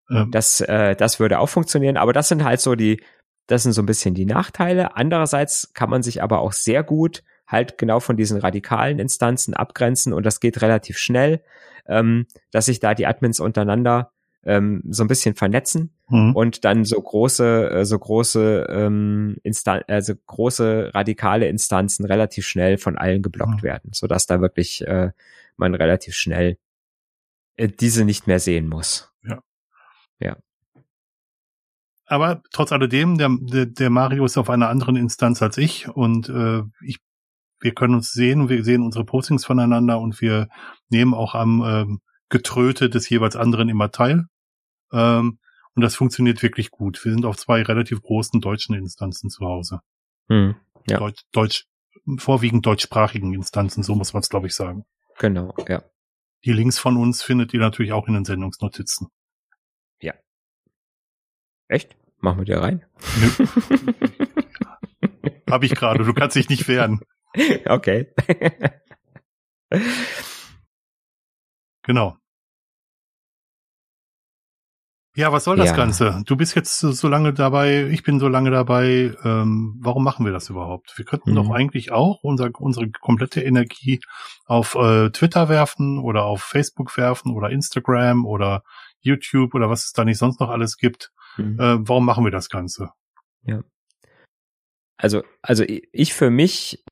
Ähm. 0.09 0.31
Das 0.31 0.61
äh, 0.61 0.95
das 0.95 1.19
würde 1.19 1.39
auch 1.39 1.49
funktionieren, 1.49 1.97
aber 1.97 2.13
das 2.13 2.27
sind 2.27 2.43
halt 2.43 2.59
so 2.59 2.75
die 2.75 3.01
das 3.47 3.63
sind 3.63 3.73
so 3.73 3.81
ein 3.83 3.85
bisschen 3.85 4.15
die 4.15 4.25
Nachteile. 4.25 4.95
Andererseits 4.95 5.73
kann 5.73 5.89
man 5.89 6.01
sich 6.01 6.23
aber 6.23 6.39
auch 6.39 6.53
sehr 6.53 6.83
gut 6.83 7.23
halt 7.47 7.77
genau 7.77 7.99
von 7.99 8.17
diesen 8.17 8.39
radikalen 8.39 8.97
Instanzen 8.97 9.53
abgrenzen 9.53 10.13
und 10.13 10.25
das 10.25 10.39
geht 10.39 10.61
relativ 10.61 10.97
schnell, 10.97 11.43
ähm, 11.87 12.25
dass 12.51 12.65
sich 12.65 12.79
da 12.79 12.95
die 12.95 13.05
Admins 13.05 13.39
untereinander 13.39 14.11
ähm, 14.45 14.83
so 14.89 15.03
ein 15.03 15.07
bisschen 15.07 15.35
vernetzen 15.35 15.91
mhm. 16.09 16.35
und 16.35 16.65
dann 16.65 16.85
so 16.85 17.01
große, 17.01 17.69
äh, 17.71 17.85
so 17.85 17.97
große 17.97 18.67
ähm, 18.69 19.37
Instan 19.43 19.81
also 19.87 20.13
große 20.15 20.91
radikale 20.93 21.47
Instanzen 21.47 22.05
relativ 22.05 22.47
schnell 22.47 22.77
von 22.77 22.97
allen 22.97 23.21
geblockt 23.21 23.61
mhm. 23.61 23.63
werden, 23.63 23.91
so 23.93 24.07
dass 24.07 24.27
da 24.27 24.41
wirklich 24.41 24.85
äh, 24.87 25.11
man 25.57 25.75
relativ 25.75 26.15
schnell 26.15 26.57
äh, 27.57 27.67
diese 27.67 28.05
nicht 28.05 28.27
mehr 28.27 28.39
sehen 28.39 28.67
muss. 28.67 29.11
Ja. 29.23 29.39
Ja. 30.19 30.37
Aber 32.07 32.43
trotz 32.51 32.71
alledem, 32.71 33.17
der, 33.17 33.29
der, 33.41 33.65
der 33.65 33.89
Mario 33.89 34.25
ist 34.25 34.37
auf 34.37 34.49
einer 34.49 34.69
anderen 34.69 34.95
Instanz 34.95 35.41
als 35.41 35.57
ich 35.57 35.87
und 35.89 36.29
äh, 36.29 36.61
ich 36.81 36.99
wir 37.61 37.73
können 37.73 37.95
uns 37.95 38.11
sehen, 38.11 38.49
wir 38.49 38.63
sehen 38.63 38.83
unsere 38.83 39.05
Postings 39.05 39.45
voneinander 39.45 39.99
und 39.99 40.21
wir 40.21 40.49
nehmen 40.89 41.15
auch 41.15 41.33
am 41.33 41.63
ähm, 41.65 42.01
Getröte 42.29 42.89
des 42.89 43.09
jeweils 43.09 43.35
anderen 43.35 43.69
immer 43.69 43.91
teil. 43.91 44.25
Ähm, 44.91 45.39
und 45.75 45.81
das 45.81 45.95
funktioniert 45.95 46.41
wirklich 46.41 46.71
gut. 46.71 47.03
Wir 47.03 47.11
sind 47.11 47.25
auf 47.25 47.37
zwei 47.37 47.61
relativ 47.61 48.01
großen 48.01 48.39
deutschen 48.39 48.75
Instanzen 48.75 49.29
zu 49.29 49.45
Hause. 49.45 49.81
Hm, 50.29 50.55
ja. 50.89 50.97
Deutsch, 50.97 51.23
Deutsch, 51.31 51.65
vorwiegend 52.17 52.65
deutschsprachigen 52.65 53.33
Instanzen, 53.33 53.83
so 53.83 53.95
muss 53.95 54.13
man 54.13 54.21
es, 54.21 54.29
glaube 54.29 54.47
ich, 54.47 54.55
sagen. 54.55 54.85
Genau, 55.19 55.53
ja. 55.67 55.83
Die 56.45 56.53
Links 56.53 56.79
von 56.79 56.97
uns 56.97 57.23
findet 57.23 57.53
ihr 57.53 57.59
natürlich 57.59 57.91
auch 57.91 58.07
in 58.07 58.13
den 58.13 58.25
Sendungsnotizen. 58.25 59.09
Ja. 59.99 60.13
Echt? 61.67 61.95
Machen 62.19 62.39
wir 62.39 62.45
dir 62.45 62.61
rein? 62.61 62.85
Hab 65.49 65.63
ich 65.63 65.75
gerade, 65.75 66.03
du 66.03 66.13
kannst 66.13 66.35
dich 66.35 66.49
nicht 66.49 66.67
wehren. 66.67 67.01
okay. 67.65 68.13
Genau. 71.85 72.17
Ja, 75.15 75.31
was 75.31 75.45
soll 75.45 75.55
das 75.55 75.69
ja. 75.69 75.75
Ganze? 75.77 76.21
Du 76.25 76.35
bist 76.35 76.55
jetzt 76.55 76.77
so 76.79 77.07
lange 77.07 77.33
dabei, 77.33 77.85
ich 77.85 78.03
bin 78.03 78.19
so 78.19 78.27
lange 78.27 78.51
dabei. 78.51 79.15
Ähm, 79.23 79.79
warum 79.79 80.03
machen 80.03 80.25
wir 80.25 80.33
das 80.33 80.49
überhaupt? 80.49 80.97
Wir 80.97 81.05
könnten 81.05 81.31
mhm. 81.31 81.35
doch 81.35 81.49
eigentlich 81.51 81.93
auch 81.93 82.21
unser, 82.21 82.49
unsere 82.59 82.89
komplette 82.91 83.41
Energie 83.41 84.01
auf 84.45 84.75
äh, 84.75 85.09
Twitter 85.11 85.47
werfen 85.47 85.99
oder 85.99 86.25
auf 86.25 86.41
Facebook 86.41 86.97
werfen 86.97 87.33
oder 87.33 87.49
Instagram 87.49 88.25
oder 88.25 88.63
YouTube 88.99 89.55
oder 89.55 89.69
was 89.69 89.85
es 89.85 89.93
da 89.93 90.03
nicht 90.03 90.17
sonst 90.17 90.41
noch 90.41 90.49
alles 90.49 90.75
gibt. 90.75 91.13
Mhm. 91.37 91.59
Äh, 91.61 91.87
warum 91.87 92.05
machen 92.05 92.25
wir 92.25 92.31
das 92.31 92.49
Ganze? 92.49 92.89
Ja. 93.43 93.61
Also, 94.97 95.23
also 95.41 95.63
ich 95.65 96.13
für 96.13 96.29
mich 96.29 96.83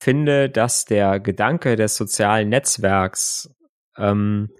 finde, 0.00 0.50
dass 0.50 0.84
der 0.84 1.18
Gedanke 1.18 1.74
des 1.74 1.96
sozialen 1.96 2.48
Netzwerks 2.48 3.52
ähm, 3.96 4.50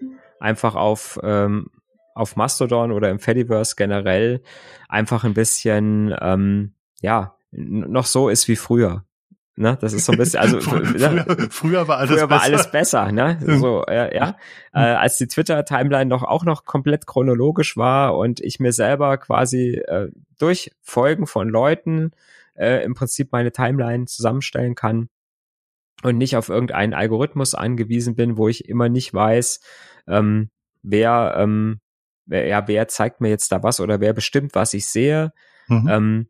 einfach 0.41 0.75
auf 0.75 1.21
ähm, 1.23 1.69
auf 2.15 2.37
Mastodon 2.37 2.93
oder 2.93 3.11
im 3.11 3.19
Fediverse 3.19 3.75
generell 3.77 4.43
einfach 4.89 5.25
ein 5.25 5.35
bisschen, 5.35 6.15
ähm, 6.21 6.75
ja, 7.01 7.37
noch 7.51 8.07
so 8.07 8.29
ist 8.29 8.49
wie 8.49 8.57
früher. 8.57 9.05
Ne, 9.55 9.77
das 9.79 9.93
ist 9.93 10.07
so 10.07 10.13
ein 10.13 10.19
bisschen, 10.19 10.41
also 10.41 10.61
früher, 10.63 11.11
ne, 11.11 11.49
früher 11.51 11.87
war 11.87 11.99
alles 11.99 12.13
früher 12.13 12.31
war 12.31 12.39
besser. 12.39 12.43
alles 12.43 12.71
besser, 12.71 13.13
ne? 13.13 13.39
So, 13.61 13.85
äh, 13.85 14.17
ja, 14.17 14.39
äh, 14.73 14.81
als 14.81 15.19
die 15.19 15.27
Twitter-Timeline 15.27 16.07
noch 16.07 16.23
auch 16.23 16.45
noch 16.45 16.65
komplett 16.65 17.07
chronologisch 17.07 17.77
war 17.77 18.17
und 18.17 18.41
ich 18.41 18.61
mir 18.61 18.73
selber 18.73 19.19
quasi 19.19 19.75
äh, 19.87 20.09
durch 20.39 20.71
Folgen 20.81 21.27
von 21.27 21.51
Leuten 21.51 22.13
äh, 22.55 22.83
im 22.83 22.95
Prinzip 22.95 23.31
meine 23.33 23.53
Timeline 23.53 24.07
zusammenstellen 24.07 24.75
kann 24.75 25.11
und 26.03 26.17
nicht 26.17 26.37
auf 26.37 26.49
irgendeinen 26.49 26.95
Algorithmus 26.95 27.55
angewiesen 27.55 28.17
bin, 28.17 28.39
wo 28.39 28.49
ich 28.49 28.71
immer 28.71 28.89
nicht 28.89 29.13
weiß, 29.13 29.61
ähm, 30.09 30.49
wer 30.83 31.35
ähm, 31.37 31.81
ja, 32.33 32.67
wer 32.67 32.89
zeigt 32.89 33.21
mir 33.21 33.29
jetzt 33.29 33.53
da 33.53 33.63
was 33.63 33.81
oder 33.81 34.01
wer 34.01 34.13
bestimmt, 34.13 34.55
was 34.55 34.75
ich 34.75 34.87
sehe. 34.87 35.33
Mhm. 35.69 35.89
Ähm, 35.89 36.27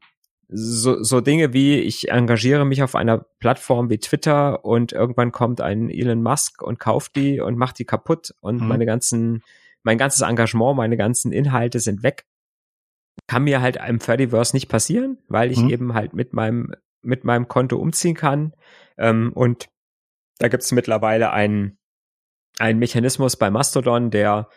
so, 0.55 1.03
so 1.03 1.21
Dinge 1.21 1.53
wie, 1.55 1.79
ich 1.79 2.11
engagiere 2.11 2.67
mich 2.67 2.83
auf 2.83 2.95
einer 2.95 3.25
Plattform 3.39 3.89
wie 3.89 3.99
Twitter 3.99 4.65
und 4.65 4.93
irgendwann 4.93 5.33
kommt 5.33 5.61
ein 5.61 5.89
Elon 5.89 6.23
Musk 6.23 6.63
und 6.63 6.79
kauft 6.79 7.17
die 7.17 7.41
und 7.41 7.57
macht 7.57 7.79
die 7.79 7.87
kaputt 7.87 8.35
und 8.41 8.61
mhm. 8.61 8.69
meine 8.69 8.85
ganzen, 8.85 9.43
mein 9.83 9.99
ganzes 9.99 10.21
Engagement, 10.21 10.77
meine 10.77 10.97
ganzen 10.97 11.33
Inhalte 11.33 11.81
sind 11.81 12.03
weg. 12.03 12.27
Kann 13.27 13.45
mir 13.45 13.63
halt 13.63 13.79
im 13.89 14.01
Fediverse 14.01 14.55
nicht 14.55 14.69
passieren, 14.69 15.19
weil 15.29 15.51
ich 15.51 15.59
mhm. 15.59 15.71
eben 15.71 15.95
halt 15.95 16.13
mit 16.13 16.35
meinem, 16.35 16.75
mit 17.01 17.25
meinem 17.25 17.49
Konto 17.49 17.77
umziehen 17.77 18.15
kann. 18.15 18.55
Ähm, 18.99 19.33
und 19.35 19.69
da 20.39 20.49
gibt 20.49 20.63
es 20.63 20.73
mittlerweile 20.73 21.33
einen, 21.33 21.79
einen 22.59 22.79
Mechanismus 22.79 23.37
bei 23.37 23.51
Mastodon, 23.51 24.11
der 24.11 24.49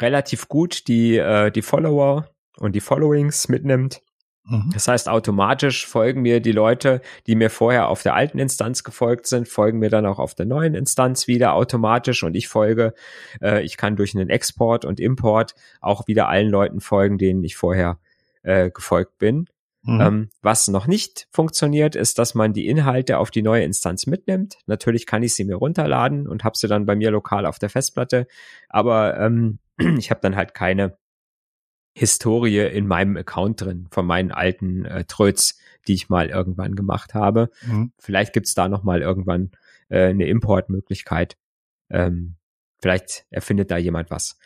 relativ 0.00 0.48
gut 0.48 0.88
die, 0.88 1.16
äh, 1.16 1.50
die 1.50 1.62
Follower 1.62 2.28
und 2.58 2.74
die 2.74 2.80
Followings 2.80 3.48
mitnimmt. 3.48 4.02
Mhm. 4.44 4.70
Das 4.72 4.88
heißt, 4.88 5.08
automatisch 5.08 5.86
folgen 5.86 6.22
mir 6.22 6.40
die 6.40 6.52
Leute, 6.52 7.00
die 7.26 7.36
mir 7.36 7.50
vorher 7.50 7.88
auf 7.88 8.02
der 8.02 8.14
alten 8.14 8.38
Instanz 8.38 8.82
gefolgt 8.82 9.26
sind, 9.26 9.48
folgen 9.48 9.78
mir 9.78 9.90
dann 9.90 10.06
auch 10.06 10.18
auf 10.18 10.34
der 10.34 10.46
neuen 10.46 10.74
Instanz 10.74 11.28
wieder 11.28 11.54
automatisch 11.54 12.22
und 12.22 12.34
ich 12.34 12.48
folge, 12.48 12.94
äh, 13.40 13.62
ich 13.62 13.76
kann 13.76 13.96
durch 13.96 14.14
einen 14.14 14.30
Export 14.30 14.84
und 14.84 14.98
Import 14.98 15.54
auch 15.80 16.06
wieder 16.08 16.28
allen 16.28 16.50
Leuten 16.50 16.80
folgen, 16.80 17.18
denen 17.18 17.44
ich 17.44 17.56
vorher 17.56 17.98
äh, 18.42 18.70
gefolgt 18.70 19.18
bin. 19.18 19.46
Mhm. 19.84 20.00
Ähm, 20.00 20.28
was 20.42 20.68
noch 20.68 20.86
nicht 20.86 21.26
funktioniert, 21.30 21.96
ist, 21.96 22.18
dass 22.18 22.34
man 22.34 22.52
die 22.52 22.68
Inhalte 22.68 23.18
auf 23.18 23.30
die 23.30 23.42
neue 23.42 23.64
Instanz 23.64 24.06
mitnimmt. 24.06 24.58
Natürlich 24.66 25.06
kann 25.06 25.24
ich 25.24 25.34
sie 25.34 25.44
mir 25.44 25.56
runterladen 25.56 26.28
und 26.28 26.44
habe 26.44 26.56
sie 26.56 26.68
dann 26.68 26.86
bei 26.86 26.94
mir 26.94 27.10
lokal 27.10 27.46
auf 27.46 27.58
der 27.58 27.70
Festplatte, 27.70 28.26
aber 28.68 29.18
ähm, 29.18 29.58
ich 29.98 30.10
habe 30.10 30.20
dann 30.20 30.36
halt 30.36 30.54
keine 30.54 30.96
Historie 31.94 32.66
in 32.66 32.86
meinem 32.86 33.16
Account 33.16 33.60
drin 33.60 33.86
von 33.90 34.06
meinen 34.06 34.32
alten 34.32 34.84
äh, 34.84 35.04
Tröts, 35.04 35.58
die 35.86 35.94
ich 35.94 36.08
mal 36.08 36.30
irgendwann 36.30 36.74
gemacht 36.74 37.14
habe. 37.14 37.50
Mhm. 37.66 37.92
Vielleicht 37.98 38.32
gibt's 38.32 38.54
da 38.54 38.68
noch 38.68 38.82
mal 38.82 39.02
irgendwann 39.02 39.50
äh, 39.88 40.06
eine 40.06 40.26
Importmöglichkeit. 40.26 41.36
Ähm, 41.90 42.36
vielleicht 42.80 43.26
erfindet 43.30 43.70
da 43.70 43.76
jemand 43.76 44.10
was. 44.10 44.38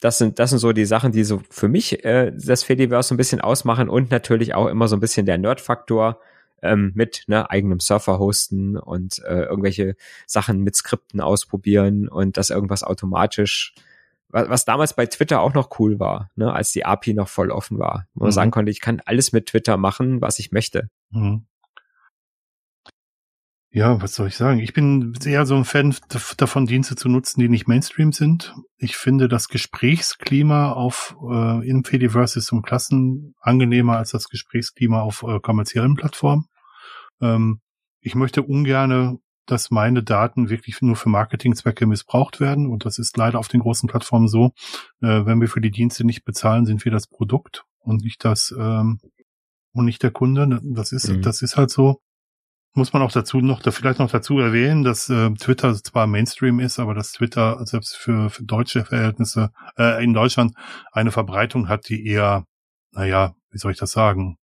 Das 0.00 0.18
sind, 0.18 0.38
das 0.38 0.50
sind 0.50 0.58
so 0.58 0.72
die 0.72 0.84
Sachen, 0.84 1.12
die 1.12 1.24
so 1.24 1.40
für 1.50 1.68
mich 1.68 2.04
äh, 2.04 2.32
das 2.36 2.64
Fediverse 2.64 3.08
so 3.10 3.14
ein 3.14 3.18
bisschen 3.18 3.40
ausmachen 3.40 3.88
und 3.88 4.10
natürlich 4.10 4.54
auch 4.54 4.66
immer 4.66 4.88
so 4.88 4.96
ein 4.96 5.00
bisschen 5.00 5.24
der 5.24 5.38
Nerd-Faktor 5.38 6.20
ähm, 6.62 6.92
mit 6.94 7.24
ne, 7.28 7.48
eigenem 7.50 7.80
Surfer 7.80 8.18
hosten 8.18 8.76
und 8.76 9.20
äh, 9.20 9.44
irgendwelche 9.44 9.96
Sachen 10.26 10.60
mit 10.60 10.76
Skripten 10.76 11.20
ausprobieren 11.20 12.08
und 12.08 12.36
das 12.36 12.50
irgendwas 12.50 12.82
automatisch 12.82 13.74
was, 14.44 14.64
damals 14.64 14.94
bei 14.94 15.06
Twitter 15.06 15.40
auch 15.40 15.54
noch 15.54 15.78
cool 15.78 15.98
war, 15.98 16.30
ne, 16.36 16.52
als 16.52 16.72
die 16.72 16.84
API 16.84 17.14
noch 17.14 17.28
voll 17.28 17.50
offen 17.50 17.78
war. 17.78 18.06
Wo 18.14 18.24
man 18.24 18.28
mhm. 18.28 18.34
sagen 18.34 18.50
konnte, 18.50 18.70
ich 18.70 18.80
kann 18.80 19.00
alles 19.04 19.32
mit 19.32 19.46
Twitter 19.46 19.76
machen, 19.76 20.20
was 20.20 20.38
ich 20.38 20.52
möchte. 20.52 20.90
Mhm. 21.10 21.46
Ja, 23.70 24.00
was 24.00 24.14
soll 24.14 24.28
ich 24.28 24.36
sagen? 24.36 24.58
Ich 24.60 24.72
bin 24.72 25.12
eher 25.22 25.44
so 25.44 25.54
ein 25.54 25.66
Fan 25.66 25.94
davon, 26.38 26.64
Dienste 26.64 26.96
zu 26.96 27.10
nutzen, 27.10 27.40
die 27.40 27.50
nicht 27.50 27.68
Mainstream 27.68 28.10
sind. 28.10 28.54
Ich 28.78 28.96
finde 28.96 29.28
das 29.28 29.48
Gesprächsklima 29.48 30.72
auf 30.72 31.14
äh, 31.30 31.68
in 31.68 31.84
Fediverse 31.84 32.38
ist 32.38 32.52
um 32.52 32.62
Klassen 32.62 33.34
angenehmer 33.38 33.98
als 33.98 34.12
das 34.12 34.28
Gesprächsklima 34.30 35.02
auf 35.02 35.24
äh, 35.28 35.40
kommerziellen 35.40 35.94
Plattformen. 35.94 36.46
Ähm, 37.20 37.60
ich 38.00 38.14
möchte 38.14 38.42
ungerne 38.42 39.18
dass 39.46 39.70
meine 39.70 40.02
Daten 40.02 40.50
wirklich 40.50 40.82
nur 40.82 40.96
für 40.96 41.08
Marketingzwecke 41.08 41.86
missbraucht 41.86 42.40
werden. 42.40 42.66
Und 42.66 42.84
das 42.84 42.98
ist 42.98 43.16
leider 43.16 43.38
auf 43.38 43.48
den 43.48 43.60
großen 43.60 43.88
Plattformen 43.88 44.28
so. 44.28 44.52
Äh, 45.00 45.24
wenn 45.24 45.40
wir 45.40 45.48
für 45.48 45.60
die 45.60 45.70
Dienste 45.70 46.04
nicht 46.04 46.24
bezahlen, 46.24 46.66
sind 46.66 46.84
wir 46.84 46.92
das 46.92 47.06
Produkt 47.06 47.64
und 47.78 48.02
nicht 48.02 48.24
das 48.24 48.54
ähm, 48.58 49.00
und 49.72 49.84
nicht 49.84 50.02
der 50.02 50.10
Kunde. 50.10 50.60
Das 50.62 50.92
ist, 50.92 51.08
mhm. 51.08 51.22
das 51.22 51.42
ist 51.42 51.56
halt 51.56 51.70
so. 51.70 52.00
Muss 52.74 52.92
man 52.92 53.00
auch 53.00 53.12
dazu 53.12 53.40
noch, 53.40 53.62
da 53.62 53.70
vielleicht 53.70 54.00
noch 54.00 54.10
dazu 54.10 54.38
erwähnen, 54.38 54.84
dass 54.84 55.08
äh, 55.08 55.30
Twitter 55.34 55.74
zwar 55.74 56.06
Mainstream 56.06 56.60
ist, 56.60 56.78
aber 56.78 56.92
dass 56.92 57.12
Twitter 57.12 57.64
selbst 57.64 57.96
für, 57.96 58.28
für 58.28 58.44
deutsche 58.44 58.84
Verhältnisse 58.84 59.50
äh, 59.78 60.04
in 60.04 60.12
Deutschland 60.12 60.52
eine 60.92 61.10
Verbreitung 61.10 61.70
hat, 61.70 61.88
die 61.88 62.06
eher, 62.06 62.44
naja, 62.92 63.34
wie 63.50 63.58
soll 63.58 63.72
ich 63.72 63.78
das 63.78 63.92
sagen, 63.92 64.36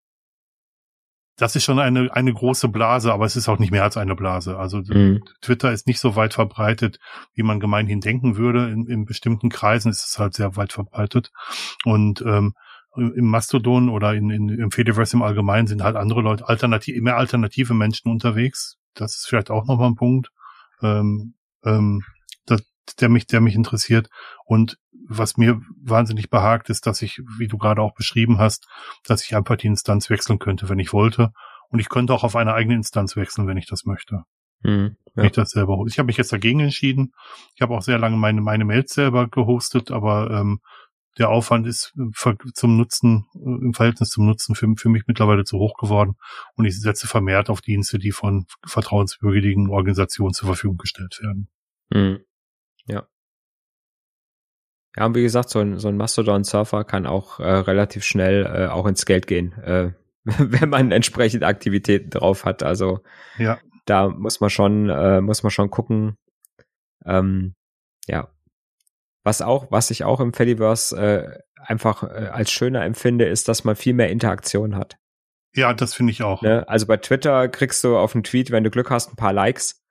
das 1.36 1.56
ist 1.56 1.64
schon 1.64 1.80
eine, 1.80 2.14
eine 2.14 2.34
große 2.34 2.68
Blase, 2.68 3.12
aber 3.12 3.26
es 3.26 3.36
ist 3.36 3.50
auch 3.50 3.58
nicht 3.58 3.72
mehr 3.72 3.84
als 3.84 3.98
eine 3.98 4.16
Blase. 4.16 4.58
Also 4.58 4.82
mhm. 4.86 5.24
Twitter 5.42 5.72
ist 5.72 5.88
nicht 5.88 6.00
so 6.00 6.16
weit 6.16 6.34
verbreitet, 6.34 7.00
wie 7.34 7.44
man 7.44 7.60
gemeinhin 7.60 8.02
denken 8.02 8.38
würde. 8.38 8.70
In, 8.70 8.86
in 8.86 9.06
bestimmten 9.06 9.50
Kreisen 9.50 9.90
ist 9.90 10.06
es 10.06 10.20
halt 10.20 10.36
sehr 10.36 10.56
weit 10.56 10.74
verbreitet. 10.74 11.32
Und 11.86 12.22
ähm, 12.22 12.54
im 12.96 13.26
Mastodon 13.26 13.90
oder 13.90 14.14
in, 14.14 14.30
in, 14.30 14.50
im 14.50 14.72
Fediverse 14.72 15.16
im 15.18 15.24
Allgemeinen 15.24 15.66
sind 15.66 15.84
halt 15.84 15.96
andere 15.96 16.22
Leute, 16.22 16.48
alternativ, 16.48 17.02
mehr 17.02 17.18
alternative 17.18 17.74
Menschen 17.74 18.12
unterwegs. 18.12 18.78
Das 18.94 19.16
ist 19.16 19.28
vielleicht 19.28 19.50
auch 19.50 19.66
nochmal 19.66 19.90
ein 19.90 19.96
Punkt. 19.96 20.30
Ähm, 20.84 21.34
ähm, 21.66 22.04
der 23.00 23.10
mich, 23.10 23.28
der 23.28 23.42
mich 23.42 23.56
interessiert. 23.56 24.10
Und 24.46 24.78
was 25.08 25.38
mir 25.38 25.62
wahnsinnig 25.82 26.30
behagt, 26.30 26.70
ist, 26.70 26.86
dass 26.88 27.02
ich, 27.02 27.22
wie 27.38 27.48
du 27.48 27.58
gerade 27.58 27.82
auch 27.82 27.94
beschrieben 27.94 28.40
hast, 28.40 28.68
dass 29.04 29.24
ich 29.24 29.36
einfach 29.36 29.58
die 29.58 29.68
Instanz 29.68 30.10
wechseln 30.10 30.40
könnte, 30.40 30.70
wenn 30.70 30.80
ich 30.80 30.94
wollte. 30.94 31.34
Und 31.70 31.80
ich 31.80 31.90
könnte 31.90 32.14
auch 32.14 32.24
auf 32.24 32.36
eine 32.36 32.54
eigene 32.54 32.76
Instanz 32.76 33.16
wechseln, 33.16 33.48
wenn 33.48 33.58
ich 33.58 33.68
das 33.68 33.86
möchte. 33.86 34.24
Mhm, 34.62 34.96
ja. 35.06 35.12
Wenn 35.16 35.26
ich 35.26 35.32
das 35.32 35.52
selber 35.52 35.84
Ich 35.88 36.00
habe 36.00 36.08
mich 36.08 36.18
jetzt 36.18 36.32
dagegen 36.32 36.60
entschieden. 36.60 37.14
Ich 37.56 37.62
habe 37.62 37.76
auch 37.76 37.82
sehr 37.82 38.00
lange 38.00 38.18
meine, 38.18 38.42
meine 38.42 38.66
Mails 38.66 38.94
selber 38.94 39.28
gehostet, 39.28 39.92
aber 39.92 40.32
ähm, 40.32 40.60
der 41.18 41.30
Aufwand 41.30 41.68
ist 41.68 41.94
äh, 41.98 42.34
zum 42.54 42.78
Nutzen, 42.78 43.26
äh, 43.36 43.40
im 43.40 43.74
Verhältnis 43.74 44.10
zum 44.10 44.26
Nutzen 44.26 44.56
für, 44.56 44.74
für 44.78 44.90
mich 44.90 45.04
mittlerweile 45.08 45.44
zu 45.44 45.58
hoch 45.58 45.78
geworden. 45.78 46.16
Und 46.56 46.66
ich 46.66 46.80
setze 46.80 47.08
vermehrt 47.08 47.50
auf 47.50 47.62
Dienste, 47.62 48.00
die 48.00 48.12
von 48.12 48.46
vertrauenswürdigen 48.66 49.70
Organisationen 49.70 50.34
zur 50.34 50.48
Verfügung 50.48 50.78
gestellt 50.78 51.20
werden. 51.22 51.50
Mhm. 51.90 52.20
Ja. 52.88 53.08
Ja, 54.96 55.06
und 55.06 55.16
wie 55.16 55.24
gesagt, 55.24 55.50
so 55.50 55.60
ein, 55.60 55.80
so 55.80 55.88
ein 55.88 55.98
Mastodon-Surfer 55.98 56.84
kann 56.84 57.08
auch 57.08 57.40
äh, 57.40 57.50
relativ 57.50 58.04
schnell 58.04 58.46
äh, 58.46 58.68
auch 58.68 58.86
ins 58.86 59.06
Geld 59.06 59.26
gehen, 59.28 59.54
äh, 59.54 59.92
wenn 60.24 60.70
man 60.70 60.92
entsprechend 60.92 61.44
Aktivitäten 61.44 62.12
drauf 62.12 62.46
hat. 62.46 62.64
Also 62.64 63.00
ja. 63.38 63.60
da 63.86 64.10
muss 64.10 64.40
man 64.40 64.50
schon, 64.50 64.90
äh, 64.90 65.22
muss 65.22 65.44
man 65.44 65.52
schon 65.52 65.72
gucken. 65.72 66.18
Ähm, 67.06 67.56
ja. 68.08 68.30
Was 69.24 69.42
auch, 69.42 69.72
was 69.72 69.90
ich 69.90 70.04
auch 70.04 70.20
im 70.20 70.34
Fediverse 70.34 70.96
äh, 70.98 71.40
einfach 71.56 72.04
äh, 72.04 72.30
als 72.32 72.52
schöner 72.52 72.84
empfinde, 72.84 73.26
ist, 73.26 73.48
dass 73.48 73.64
man 73.64 73.76
viel 73.76 73.94
mehr 73.94 74.10
Interaktion 74.10 74.76
hat. 74.76 74.98
Ja, 75.56 75.74
das 75.74 75.94
finde 75.94 76.12
ich 76.12 76.24
auch. 76.24 76.42
Ne? 76.42 76.68
Also 76.68 76.88
bei 76.88 76.98
Twitter 76.98 77.48
kriegst 77.48 77.84
du 77.84 77.98
auf 77.98 78.16
einen 78.16 78.24
Tweet, 78.24 78.52
wenn 78.52 78.64
du 78.64 78.70
Glück 78.70 78.90
hast, 78.90 79.12
ein 79.12 79.16
paar 79.16 79.34
Likes. 79.34 79.84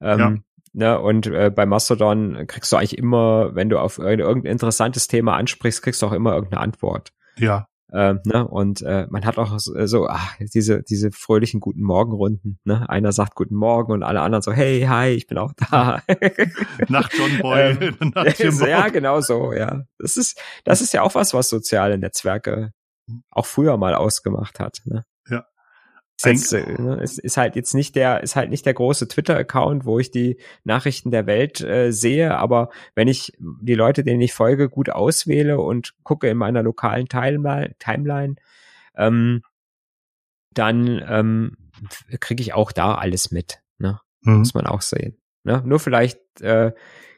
Ähm, 0.00 0.18
ja. 0.18 0.34
Ne, 0.78 1.00
und 1.00 1.26
äh, 1.26 1.50
bei 1.50 1.64
Mastodon 1.64 2.46
kriegst 2.46 2.70
du 2.70 2.76
eigentlich 2.76 2.98
immer, 2.98 3.54
wenn 3.54 3.70
du 3.70 3.78
auf 3.78 3.96
irgendein 3.96 4.44
interessantes 4.44 5.08
Thema 5.08 5.34
ansprichst, 5.34 5.82
kriegst 5.82 6.02
du 6.02 6.06
auch 6.06 6.12
immer 6.12 6.34
irgendeine 6.34 6.60
Antwort. 6.60 7.14
Ja. 7.38 7.66
Ähm, 7.90 8.20
ne? 8.26 8.46
Und 8.46 8.82
äh, 8.82 9.06
man 9.08 9.24
hat 9.24 9.38
auch 9.38 9.58
so, 9.58 9.86
so 9.86 10.06
ach, 10.06 10.36
diese, 10.38 10.82
diese 10.82 11.12
fröhlichen 11.12 11.60
guten 11.60 11.82
Morgenrunden. 11.82 12.58
Ne? 12.64 12.86
Einer 12.90 13.12
sagt 13.12 13.36
Guten 13.36 13.54
Morgen 13.54 13.90
und 13.90 14.02
alle 14.02 14.20
anderen 14.20 14.42
so, 14.42 14.52
hey, 14.52 14.82
hi, 14.82 15.08
ich 15.08 15.26
bin 15.26 15.38
auch 15.38 15.54
da. 15.56 16.02
Nach 16.88 17.08
John 17.10 17.38
Boy. 17.40 17.78
ähm, 17.80 18.12
Nach 18.14 18.26
ja, 18.68 18.88
genau 18.88 19.22
so, 19.22 19.54
ja. 19.54 19.84
Das 19.98 20.18
ist, 20.18 20.38
das 20.64 20.82
ist 20.82 20.92
ja 20.92 21.00
auch 21.00 21.14
was, 21.14 21.32
was 21.32 21.48
soziale 21.48 21.96
Netzwerke 21.96 22.72
auch 23.30 23.46
früher 23.46 23.78
mal 23.78 23.94
ausgemacht 23.94 24.60
hat. 24.60 24.82
Ne? 24.84 25.04
Jetzt, 26.24 26.52
ne, 26.52 26.98
ist, 27.02 27.18
ist 27.18 27.36
halt 27.36 27.56
jetzt 27.56 27.74
nicht 27.74 27.94
der, 27.94 28.22
ist 28.22 28.36
halt 28.36 28.48
nicht 28.48 28.64
der 28.64 28.74
große 28.74 29.06
Twitter-Account, 29.06 29.84
wo 29.84 29.98
ich 29.98 30.10
die 30.10 30.38
Nachrichten 30.64 31.10
der 31.10 31.26
Welt 31.26 31.60
äh, 31.60 31.92
sehe, 31.92 32.36
aber 32.38 32.70
wenn 32.94 33.06
ich 33.06 33.32
die 33.38 33.74
Leute, 33.74 34.02
denen 34.02 34.22
ich 34.22 34.32
folge, 34.32 34.70
gut 34.70 34.88
auswähle 34.88 35.60
und 35.60 35.94
gucke 36.04 36.28
in 36.28 36.38
meiner 36.38 36.62
lokalen 36.62 37.08
Timeline, 37.08 37.74
Timeline 37.78 38.36
ähm, 38.96 39.42
dann 40.54 41.04
ähm, 41.06 41.56
kriege 42.18 42.40
ich 42.40 42.54
auch 42.54 42.72
da 42.72 42.94
alles 42.94 43.30
mit. 43.30 43.60
Ne? 43.78 44.00
Mhm. 44.22 44.38
Muss 44.38 44.54
man 44.54 44.66
auch 44.66 44.80
sehen. 44.80 45.18
Ne? 45.44 45.62
Nur 45.66 45.80
vielleicht 45.80 46.18
äh, 46.40 46.72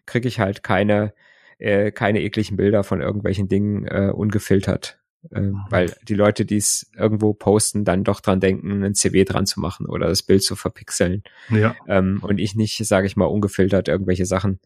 kriege 0.07 0.27
ich 0.27 0.41
halt 0.41 0.63
keine, 0.63 1.15
äh, 1.59 1.93
keine 1.93 2.21
ekligen 2.21 2.57
Bilder 2.57 2.83
von 2.83 3.01
irgendwelchen 3.01 3.49
Dingen 3.49 3.87
äh, 3.87 4.11
ungefiltert 4.13 4.99
weil 5.31 5.95
die 6.03 6.15
Leute, 6.15 6.45
die 6.45 6.57
es 6.57 6.91
irgendwo 6.97 7.35
posten, 7.35 7.85
dann 7.85 8.05
doch 8.05 8.21
dran 8.21 8.41
denken, 8.41 8.85
ein 8.85 8.95
CW 8.95 9.25
dran 9.25 9.47
zu 9.47 9.61
machen 9.61 9.87
oder 9.87 10.09
das 10.09 10.23
Bild 10.23 10.43
zu 10.43 10.57
verpixeln. 10.57 11.23
Ja. 11.51 11.75
Ähm, 11.87 12.21
und 12.23 12.39
ich 12.39 12.55
nicht, 12.55 12.85
sage 12.87 13.07
ich 13.07 13.17
mal, 13.17 13.27
ungefiltert 13.27 13.89
irgendwelche 13.89 14.27
Sachen 14.27 14.61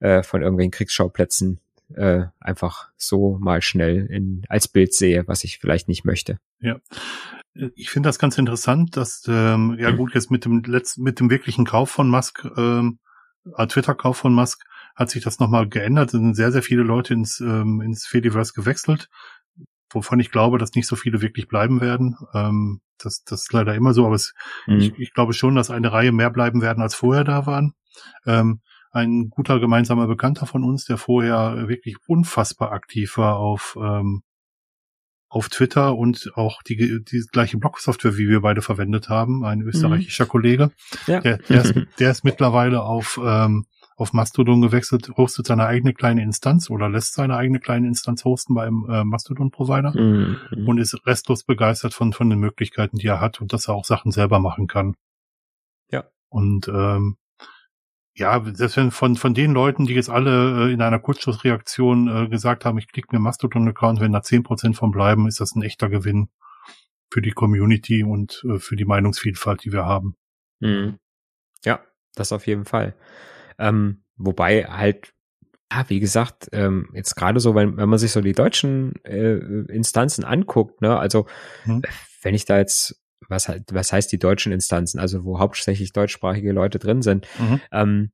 äh, 0.00 0.22
von 0.22 0.42
irgendwelchen 0.42 0.72
Kriegsschauplätzen 0.72 1.60
äh, 1.94 2.24
einfach 2.40 2.88
so 2.96 3.38
mal 3.38 3.62
schnell 3.62 4.06
in, 4.06 4.42
als 4.48 4.68
Bild 4.68 4.92
sehe, 4.92 5.26
was 5.26 5.44
ich 5.44 5.58
vielleicht 5.58 5.88
nicht 5.88 6.04
möchte. 6.04 6.38
Ja. 6.60 6.78
Ich 7.74 7.88
finde 7.88 8.08
das 8.08 8.18
ganz 8.18 8.36
interessant, 8.36 8.96
dass 8.96 9.24
ähm, 9.28 9.76
ja 9.78 9.90
gut 9.90 10.14
jetzt 10.14 10.30
mit 10.30 10.44
dem 10.44 10.62
letzten 10.62 11.02
mit 11.02 11.20
dem 11.20 11.30
wirklichen 11.30 11.64
Kauf 11.64 11.90
von 11.90 12.08
Musk, 12.10 12.44
ähm, 12.56 12.98
äh, 13.56 13.66
Twitter-Kauf 13.66 14.18
von 14.18 14.34
Musk, 14.34 14.66
hat 14.94 15.08
sich 15.08 15.24
das 15.24 15.38
nochmal 15.38 15.66
geändert. 15.66 16.08
Es 16.08 16.12
sind 16.12 16.34
sehr 16.34 16.52
sehr 16.52 16.62
viele 16.62 16.82
Leute 16.82 17.14
ins 17.14 17.40
ähm, 17.40 17.80
ins 17.80 18.06
Fediverse 18.06 18.52
gewechselt 18.52 19.08
wovon 19.90 20.20
ich 20.20 20.30
glaube, 20.30 20.58
dass 20.58 20.74
nicht 20.74 20.86
so 20.86 20.96
viele 20.96 21.22
wirklich 21.22 21.48
bleiben 21.48 21.80
werden. 21.80 22.16
Ähm, 22.34 22.80
das, 22.98 23.22
das 23.24 23.42
ist 23.42 23.52
leider 23.52 23.74
immer 23.74 23.92
so, 23.92 24.06
aber 24.06 24.14
es, 24.14 24.34
mhm. 24.66 24.78
ich, 24.78 24.98
ich 24.98 25.14
glaube 25.14 25.32
schon, 25.32 25.54
dass 25.54 25.70
eine 25.70 25.92
Reihe 25.92 26.12
mehr 26.12 26.30
bleiben 26.30 26.62
werden, 26.62 26.82
als 26.82 26.94
vorher 26.94 27.24
da 27.24 27.46
waren. 27.46 27.74
Ähm, 28.26 28.60
ein 28.92 29.28
guter 29.28 29.60
gemeinsamer 29.60 30.06
Bekannter 30.06 30.46
von 30.46 30.64
uns, 30.64 30.86
der 30.86 30.96
vorher 30.96 31.68
wirklich 31.68 31.96
unfassbar 32.06 32.72
aktiv 32.72 33.18
war 33.18 33.36
auf, 33.36 33.76
ähm, 33.80 34.22
auf 35.28 35.48
Twitter 35.50 35.94
und 35.96 36.30
auch 36.34 36.62
die, 36.62 37.04
die 37.04 37.24
gleiche 37.30 37.58
Blogsoftware, 37.58 38.16
wie 38.16 38.28
wir 38.28 38.40
beide 38.40 38.62
verwendet 38.62 39.08
haben, 39.08 39.44
ein 39.44 39.60
österreichischer 39.60 40.24
mhm. 40.24 40.28
Kollege. 40.28 40.70
Ja. 41.06 41.20
Der, 41.20 41.38
der, 41.38 41.62
ist, 41.62 41.74
der 41.98 42.10
ist 42.10 42.24
mittlerweile 42.24 42.82
auf 42.82 43.20
ähm, 43.22 43.66
auf 43.96 44.12
Mastodon 44.12 44.60
gewechselt, 44.60 45.10
hostet 45.16 45.46
seine 45.46 45.66
eigene 45.66 45.94
kleine 45.94 46.22
Instanz 46.22 46.68
oder 46.68 46.88
lässt 46.88 47.14
seine 47.14 47.36
eigene 47.36 47.60
kleine 47.60 47.88
Instanz 47.88 48.24
hosten 48.24 48.54
beim 48.54 48.86
äh, 48.88 49.04
Mastodon-Provider 49.04 49.92
mhm. 49.98 50.68
und 50.68 50.78
ist 50.78 51.06
restlos 51.06 51.44
begeistert 51.44 51.94
von, 51.94 52.12
von 52.12 52.28
den 52.28 52.38
Möglichkeiten, 52.38 52.98
die 52.98 53.06
er 53.06 53.20
hat 53.20 53.40
und 53.40 53.52
dass 53.52 53.68
er 53.68 53.74
auch 53.74 53.86
Sachen 53.86 54.12
selber 54.12 54.38
machen 54.38 54.66
kann. 54.66 54.96
Ja. 55.90 56.04
Und 56.28 56.68
ähm, 56.68 57.16
ja, 58.14 58.42
selbst 58.44 58.76
wenn 58.76 58.90
von, 58.90 59.16
von 59.16 59.34
den 59.34 59.52
Leuten, 59.52 59.86
die 59.86 59.94
jetzt 59.94 60.10
alle 60.10 60.68
äh, 60.68 60.72
in 60.72 60.82
einer 60.82 60.98
Kurzschlussreaktion 60.98 62.24
äh, 62.24 62.28
gesagt 62.28 62.64
haben, 62.64 62.78
ich 62.78 62.88
klicke 62.88 63.08
mir 63.12 63.20
Mastodon-Account, 63.20 64.00
wenn 64.00 64.12
da 64.12 64.22
zehn 64.22 64.42
Prozent 64.42 64.76
von 64.76 64.90
bleiben, 64.90 65.26
ist 65.26 65.40
das 65.40 65.54
ein 65.54 65.62
echter 65.62 65.88
Gewinn 65.88 66.28
für 67.10 67.22
die 67.22 67.32
Community 67.32 68.02
und 68.02 68.44
äh, 68.48 68.58
für 68.58 68.76
die 68.76 68.84
Meinungsvielfalt, 68.84 69.64
die 69.64 69.72
wir 69.72 69.86
haben. 69.86 70.16
Mhm. 70.60 70.98
Ja, 71.64 71.80
das 72.14 72.32
auf 72.32 72.46
jeden 72.46 72.64
Fall. 72.64 72.94
Ähm, 73.58 74.04
wobei 74.16 74.64
halt, 74.64 75.12
ja, 75.72 75.84
wie 75.88 76.00
gesagt, 76.00 76.48
ähm, 76.52 76.90
jetzt 76.94 77.16
gerade 77.16 77.40
so, 77.40 77.54
wenn, 77.54 77.76
wenn 77.76 77.88
man 77.88 77.98
sich 77.98 78.12
so 78.12 78.20
die 78.20 78.32
deutschen 78.32 78.94
äh, 79.04 79.36
Instanzen 79.72 80.24
anguckt, 80.24 80.80
ne, 80.82 80.98
also 80.98 81.26
hm. 81.64 81.82
wenn 82.22 82.34
ich 82.34 82.44
da 82.44 82.58
jetzt 82.58 83.00
was, 83.28 83.50
was 83.72 83.92
heißt 83.92 84.12
die 84.12 84.18
deutschen 84.18 84.52
Instanzen, 84.52 85.00
also 85.00 85.24
wo 85.24 85.38
hauptsächlich 85.38 85.92
deutschsprachige 85.92 86.52
Leute 86.52 86.78
drin 86.78 87.02
sind, 87.02 87.26
mhm. 87.38 87.60
ähm, 87.72 88.10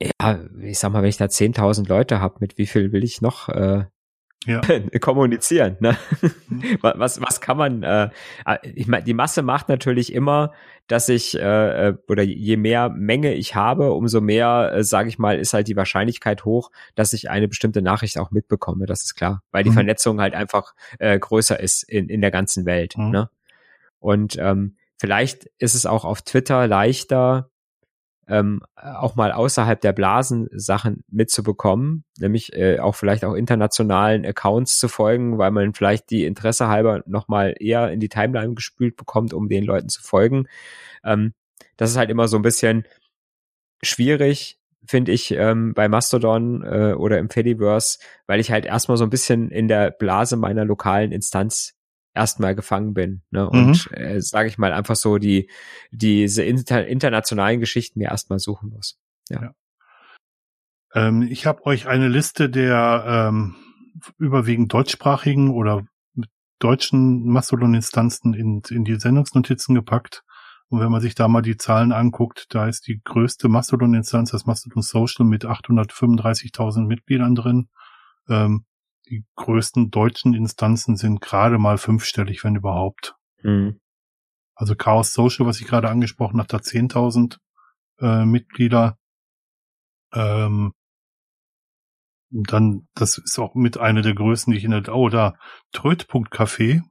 ja, 0.00 0.40
ich 0.60 0.78
sag 0.78 0.92
mal, 0.92 1.02
wenn 1.02 1.08
ich 1.08 1.16
da 1.16 1.24
10.000 1.26 1.88
Leute 1.88 2.20
habe, 2.20 2.36
mit 2.40 2.56
wie 2.56 2.66
viel 2.66 2.92
will 2.92 3.02
ich 3.02 3.20
noch 3.20 3.48
äh, 3.48 3.84
ja. 4.46 4.60
kommunizieren. 5.00 5.76
Ne? 5.80 5.96
Mhm. 6.48 6.78
was, 6.80 7.20
was 7.20 7.40
kann 7.40 7.56
man, 7.56 7.82
äh, 7.82 8.10
ich 8.62 8.86
meine, 8.86 9.04
die 9.04 9.14
Masse 9.14 9.42
macht 9.42 9.68
natürlich 9.68 10.12
immer, 10.12 10.52
dass 10.86 11.08
ich, 11.08 11.38
äh, 11.38 11.88
äh, 11.88 11.96
oder 12.08 12.22
je 12.22 12.56
mehr 12.56 12.88
Menge 12.88 13.34
ich 13.34 13.54
habe, 13.54 13.92
umso 13.92 14.20
mehr, 14.20 14.72
äh, 14.74 14.84
sage 14.84 15.08
ich 15.08 15.18
mal, 15.18 15.38
ist 15.38 15.54
halt 15.54 15.68
die 15.68 15.76
Wahrscheinlichkeit 15.76 16.44
hoch, 16.44 16.70
dass 16.94 17.12
ich 17.12 17.30
eine 17.30 17.48
bestimmte 17.48 17.82
Nachricht 17.82 18.18
auch 18.18 18.30
mitbekomme, 18.30 18.86
das 18.86 19.04
ist 19.04 19.14
klar, 19.14 19.42
weil 19.50 19.64
die 19.64 19.70
mhm. 19.70 19.74
Vernetzung 19.74 20.20
halt 20.20 20.34
einfach 20.34 20.74
äh, 20.98 21.18
größer 21.18 21.58
ist 21.60 21.82
in, 21.82 22.08
in 22.08 22.20
der 22.20 22.30
ganzen 22.30 22.64
Welt. 22.64 22.96
Mhm. 22.96 23.10
Ne? 23.10 23.30
Und 23.98 24.36
ähm, 24.38 24.76
vielleicht 24.96 25.50
ist 25.58 25.74
es 25.74 25.86
auch 25.86 26.04
auf 26.04 26.22
Twitter 26.22 26.66
leichter, 26.66 27.50
ähm, 28.28 28.62
auch 28.76 29.16
mal 29.16 29.32
außerhalb 29.32 29.80
der 29.80 29.92
Blasen 29.92 30.48
Sachen 30.52 31.02
mitzubekommen, 31.08 32.04
nämlich 32.18 32.52
äh, 32.54 32.78
auch 32.78 32.94
vielleicht 32.94 33.24
auch 33.24 33.34
internationalen 33.34 34.26
Accounts 34.26 34.78
zu 34.78 34.88
folgen, 34.88 35.38
weil 35.38 35.50
man 35.50 35.72
vielleicht 35.74 36.10
die 36.10 36.26
Interesse 36.26 36.68
halber 36.68 37.02
nochmal 37.06 37.54
eher 37.58 37.90
in 37.90 38.00
die 38.00 38.10
Timeline 38.10 38.54
gespült 38.54 38.96
bekommt, 38.96 39.32
um 39.32 39.48
den 39.48 39.64
Leuten 39.64 39.88
zu 39.88 40.02
folgen. 40.02 40.46
Ähm, 41.04 41.32
das 41.76 41.90
ist 41.90 41.96
halt 41.96 42.10
immer 42.10 42.28
so 42.28 42.36
ein 42.36 42.42
bisschen 42.42 42.84
schwierig, 43.82 44.58
finde 44.86 45.12
ich, 45.12 45.30
ähm, 45.32 45.72
bei 45.74 45.88
Mastodon 45.88 46.62
äh, 46.62 46.92
oder 46.92 47.18
im 47.18 47.30
Fediverse, 47.30 47.98
weil 48.26 48.40
ich 48.40 48.50
halt 48.50 48.66
erstmal 48.66 48.96
so 48.98 49.04
ein 49.04 49.10
bisschen 49.10 49.50
in 49.50 49.68
der 49.68 49.90
Blase 49.90 50.36
meiner 50.36 50.64
lokalen 50.64 51.12
Instanz 51.12 51.77
erstmal 52.18 52.54
gefangen 52.54 52.92
bin. 52.92 53.22
Ne? 53.30 53.48
Und 53.48 53.90
mhm. 53.90 53.96
äh, 53.96 54.20
sage 54.20 54.48
ich 54.48 54.58
mal 54.58 54.72
einfach 54.72 54.96
so 54.96 55.18
die 55.18 55.50
diese 55.90 56.42
inter 56.42 56.86
internationalen 56.86 57.60
Geschichten 57.60 58.00
mir 58.00 58.08
erstmal 58.08 58.38
suchen 58.38 58.70
muss. 58.70 58.98
Ja. 59.28 59.42
ja. 59.42 59.54
Ähm, 60.94 61.22
ich 61.22 61.46
habe 61.46 61.64
euch 61.66 61.86
eine 61.86 62.08
Liste 62.08 62.50
der 62.50 63.04
ähm, 63.06 63.56
überwiegend 64.18 64.72
deutschsprachigen 64.72 65.50
oder 65.50 65.84
deutschen 66.58 67.26
Mastodon-Instanzen 67.26 68.34
in, 68.34 68.62
in 68.68 68.84
die 68.84 68.98
Sendungsnotizen 68.98 69.74
gepackt. 69.74 70.24
Und 70.68 70.80
wenn 70.80 70.90
man 70.90 71.00
sich 71.00 71.14
da 71.14 71.28
mal 71.28 71.40
die 71.40 71.56
Zahlen 71.56 71.92
anguckt, 71.92 72.46
da 72.50 72.66
ist 72.66 72.88
die 72.88 73.00
größte 73.02 73.48
Mastodon-Instanz, 73.48 74.32
das 74.32 74.44
Mastodon 74.44 74.82
Social 74.82 75.24
mit 75.24 75.46
835.000 75.46 76.86
Mitgliedern 76.86 77.34
drin. 77.34 77.68
Ähm, 78.28 78.64
die 79.08 79.24
größten 79.36 79.90
deutschen 79.90 80.34
Instanzen 80.34 80.96
sind 80.96 81.20
gerade 81.20 81.58
mal 81.58 81.78
fünfstellig, 81.78 82.44
wenn 82.44 82.56
überhaupt. 82.56 83.14
Mhm. 83.42 83.80
Also 84.54 84.74
Chaos 84.74 85.12
Social, 85.12 85.46
was 85.46 85.60
ich 85.60 85.66
gerade 85.66 85.88
angesprochen 85.88 86.38
habe, 86.38 86.48
da 86.48 86.58
10.000 86.58 87.38
äh, 88.00 88.24
Mitglieder. 88.24 88.98
Ähm, 90.12 90.72
dann, 92.30 92.86
das 92.94 93.18
ist 93.18 93.38
auch 93.38 93.54
mit 93.54 93.78
einer 93.78 94.02
der 94.02 94.14
größten, 94.14 94.52
die 94.52 94.58
ich 94.58 94.64
in 94.64 94.72
der, 94.72 94.94
oh, 94.94 95.08
da, 95.08 95.38
Tröd.café 95.72 96.82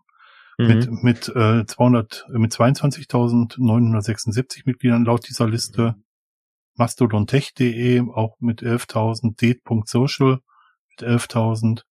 mhm. 0.58 0.68
mit, 0.68 0.90
mit, 1.04 1.30
äh, 1.30 1.66
200, 1.66 2.26
mit 2.30 2.52
22.976 2.54 4.64
Mitgliedern 4.66 5.06
laut 5.06 5.26
dieser 5.28 5.48
Liste. 5.48 5.96
Mastodontech.de 6.76 8.02
auch 8.14 8.36
mit 8.40 8.62
11.000, 8.62 9.40
Date.social 9.40 10.42
mit 10.90 11.02
11.000 11.08 11.84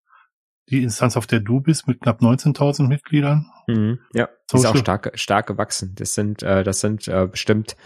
die 0.68 0.82
Instanz, 0.82 1.16
auf 1.16 1.26
der 1.26 1.40
du 1.40 1.60
bist, 1.60 1.86
mit 1.86 2.00
knapp 2.00 2.20
19.000 2.20 2.88
Mitgliedern. 2.88 3.50
Mhm, 3.66 4.00
ja, 4.12 4.28
die 4.50 4.56
ist 4.56 4.66
auch 4.66 4.76
stark, 4.76 5.12
stark 5.14 5.46
gewachsen. 5.46 5.94
Das 5.94 6.14
sind, 6.14 6.42
äh, 6.42 6.64
das 6.64 6.80
sind 6.80 7.06
äh, 7.08 7.26
bestimmt 7.26 7.76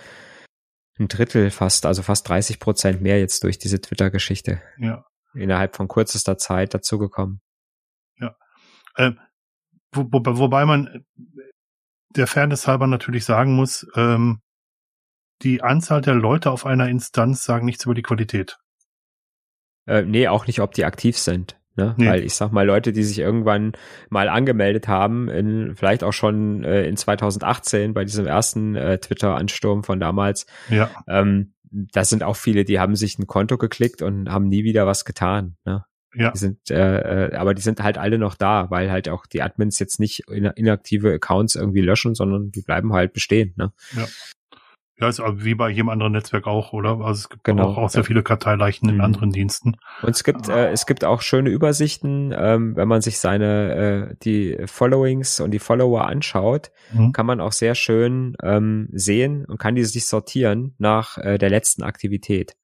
ein 0.98 1.08
Drittel 1.08 1.50
fast, 1.50 1.86
also 1.86 2.02
fast 2.02 2.28
30 2.28 2.58
Prozent 2.58 3.00
mehr 3.02 3.18
jetzt 3.18 3.44
durch 3.44 3.58
diese 3.58 3.80
Twitter-Geschichte. 3.80 4.62
Ja. 4.78 5.04
Innerhalb 5.34 5.76
von 5.76 5.88
kürzester 5.88 6.38
Zeit 6.38 6.74
dazugekommen. 6.74 7.40
Ja. 8.18 8.36
Äh, 8.96 9.12
wo, 9.92 10.06
wo, 10.10 10.38
wobei 10.38 10.64
man 10.64 11.04
der 12.16 12.26
Fairness 12.26 12.66
halber 12.66 12.86
natürlich 12.86 13.24
sagen 13.24 13.54
muss, 13.54 13.86
ähm, 13.94 14.40
die 15.42 15.62
Anzahl 15.62 16.00
der 16.00 16.14
Leute 16.14 16.50
auf 16.50 16.66
einer 16.66 16.88
Instanz 16.88 17.44
sagen 17.44 17.64
nichts 17.64 17.84
über 17.84 17.94
die 17.94 18.02
Qualität. 18.02 18.58
Äh, 19.86 20.02
nee, 20.02 20.28
auch 20.28 20.46
nicht, 20.46 20.60
ob 20.60 20.72
die 20.72 20.84
aktiv 20.84 21.16
sind. 21.16 21.59
Ne? 21.80 21.94
Nee. 21.96 22.08
Weil 22.08 22.24
ich 22.24 22.34
sag 22.34 22.52
mal, 22.52 22.66
Leute, 22.66 22.92
die 22.92 23.02
sich 23.02 23.18
irgendwann 23.18 23.72
mal 24.10 24.28
angemeldet 24.28 24.86
haben, 24.86 25.28
in, 25.28 25.74
vielleicht 25.74 26.04
auch 26.04 26.12
schon 26.12 26.62
äh, 26.62 26.84
in 26.84 26.96
2018 26.96 27.94
bei 27.94 28.04
diesem 28.04 28.26
ersten 28.26 28.76
äh, 28.76 28.98
Twitter-Ansturm 28.98 29.82
von 29.82 29.98
damals, 29.98 30.46
ja. 30.68 30.90
ähm, 31.08 31.54
das 31.70 32.10
sind 32.10 32.22
auch 32.22 32.36
viele, 32.36 32.64
die 32.64 32.78
haben 32.78 32.96
sich 32.96 33.18
ein 33.18 33.26
Konto 33.26 33.56
geklickt 33.56 34.02
und 34.02 34.28
haben 34.28 34.48
nie 34.48 34.64
wieder 34.64 34.86
was 34.86 35.06
getan. 35.06 35.56
Ne? 35.64 35.84
Ja. 36.14 36.32
Die 36.32 36.38
sind, 36.38 36.70
äh, 36.70 37.28
äh, 37.28 37.34
aber 37.34 37.54
die 37.54 37.62
sind 37.62 37.82
halt 37.82 37.96
alle 37.96 38.18
noch 38.18 38.34
da, 38.34 38.70
weil 38.70 38.90
halt 38.90 39.08
auch 39.08 39.24
die 39.26 39.40
Admins 39.40 39.78
jetzt 39.78 40.00
nicht 40.00 40.28
inaktive 40.28 41.14
Accounts 41.14 41.54
irgendwie 41.54 41.80
löschen, 41.80 42.14
sondern 42.14 42.50
die 42.50 42.62
bleiben 42.62 42.92
halt 42.92 43.12
bestehen. 43.14 43.54
Ne? 43.56 43.72
Ja. 43.96 44.06
Ja, 45.00 45.08
ist 45.08 45.22
wie 45.36 45.54
bei 45.54 45.70
jedem 45.70 45.88
anderen 45.88 46.12
Netzwerk 46.12 46.46
auch, 46.46 46.72
oder? 46.74 47.00
Also 47.00 47.20
es 47.20 47.28
gibt 47.30 47.44
genau, 47.44 47.70
auch, 47.70 47.78
auch 47.78 47.90
sehr 47.90 48.02
ja. 48.02 48.06
viele 48.06 48.22
Karteileichen 48.22 48.88
in 48.88 48.96
mhm. 48.96 49.00
anderen 49.00 49.30
Diensten. 49.30 49.76
Und 50.02 50.10
es 50.10 50.24
gibt, 50.24 50.48
äh, 50.48 50.70
es 50.70 50.84
gibt 50.84 51.04
auch 51.04 51.22
schöne 51.22 51.48
Übersichten, 51.48 52.34
ähm, 52.36 52.76
wenn 52.76 52.86
man 52.86 53.00
sich 53.00 53.18
seine, 53.18 54.10
äh, 54.10 54.14
die 54.22 54.58
Followings 54.66 55.40
und 55.40 55.52
die 55.52 55.58
Follower 55.58 56.06
anschaut, 56.06 56.70
mhm. 56.92 57.12
kann 57.12 57.24
man 57.24 57.40
auch 57.40 57.52
sehr 57.52 57.74
schön 57.74 58.36
ähm, 58.42 58.88
sehen 58.92 59.46
und 59.46 59.58
kann 59.58 59.74
die 59.74 59.84
sich 59.84 60.06
sortieren 60.06 60.74
nach 60.76 61.16
äh, 61.16 61.38
der 61.38 61.48
letzten 61.48 61.82
Aktivität. 61.82 62.56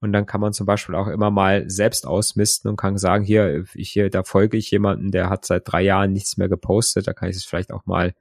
Und 0.00 0.12
dann 0.12 0.26
kann 0.26 0.40
man 0.40 0.52
zum 0.52 0.66
Beispiel 0.66 0.94
auch 0.94 1.08
immer 1.08 1.30
mal 1.30 1.68
selbst 1.68 2.06
ausmisten 2.06 2.70
und 2.70 2.76
kann 2.76 2.96
sagen, 2.96 3.24
hier, 3.24 3.64
ich, 3.74 3.90
hier, 3.90 4.10
da 4.10 4.22
folge 4.22 4.56
ich 4.56 4.70
jemanden, 4.70 5.10
der 5.10 5.28
hat 5.28 5.44
seit 5.44 5.62
drei 5.66 5.82
Jahren 5.82 6.12
nichts 6.12 6.36
mehr 6.36 6.48
gepostet, 6.48 7.06
da 7.06 7.12
kann 7.12 7.28
ich 7.28 7.36
es 7.36 7.44
vielleicht 7.44 7.72
auch 7.72 7.86
mal 7.86 8.14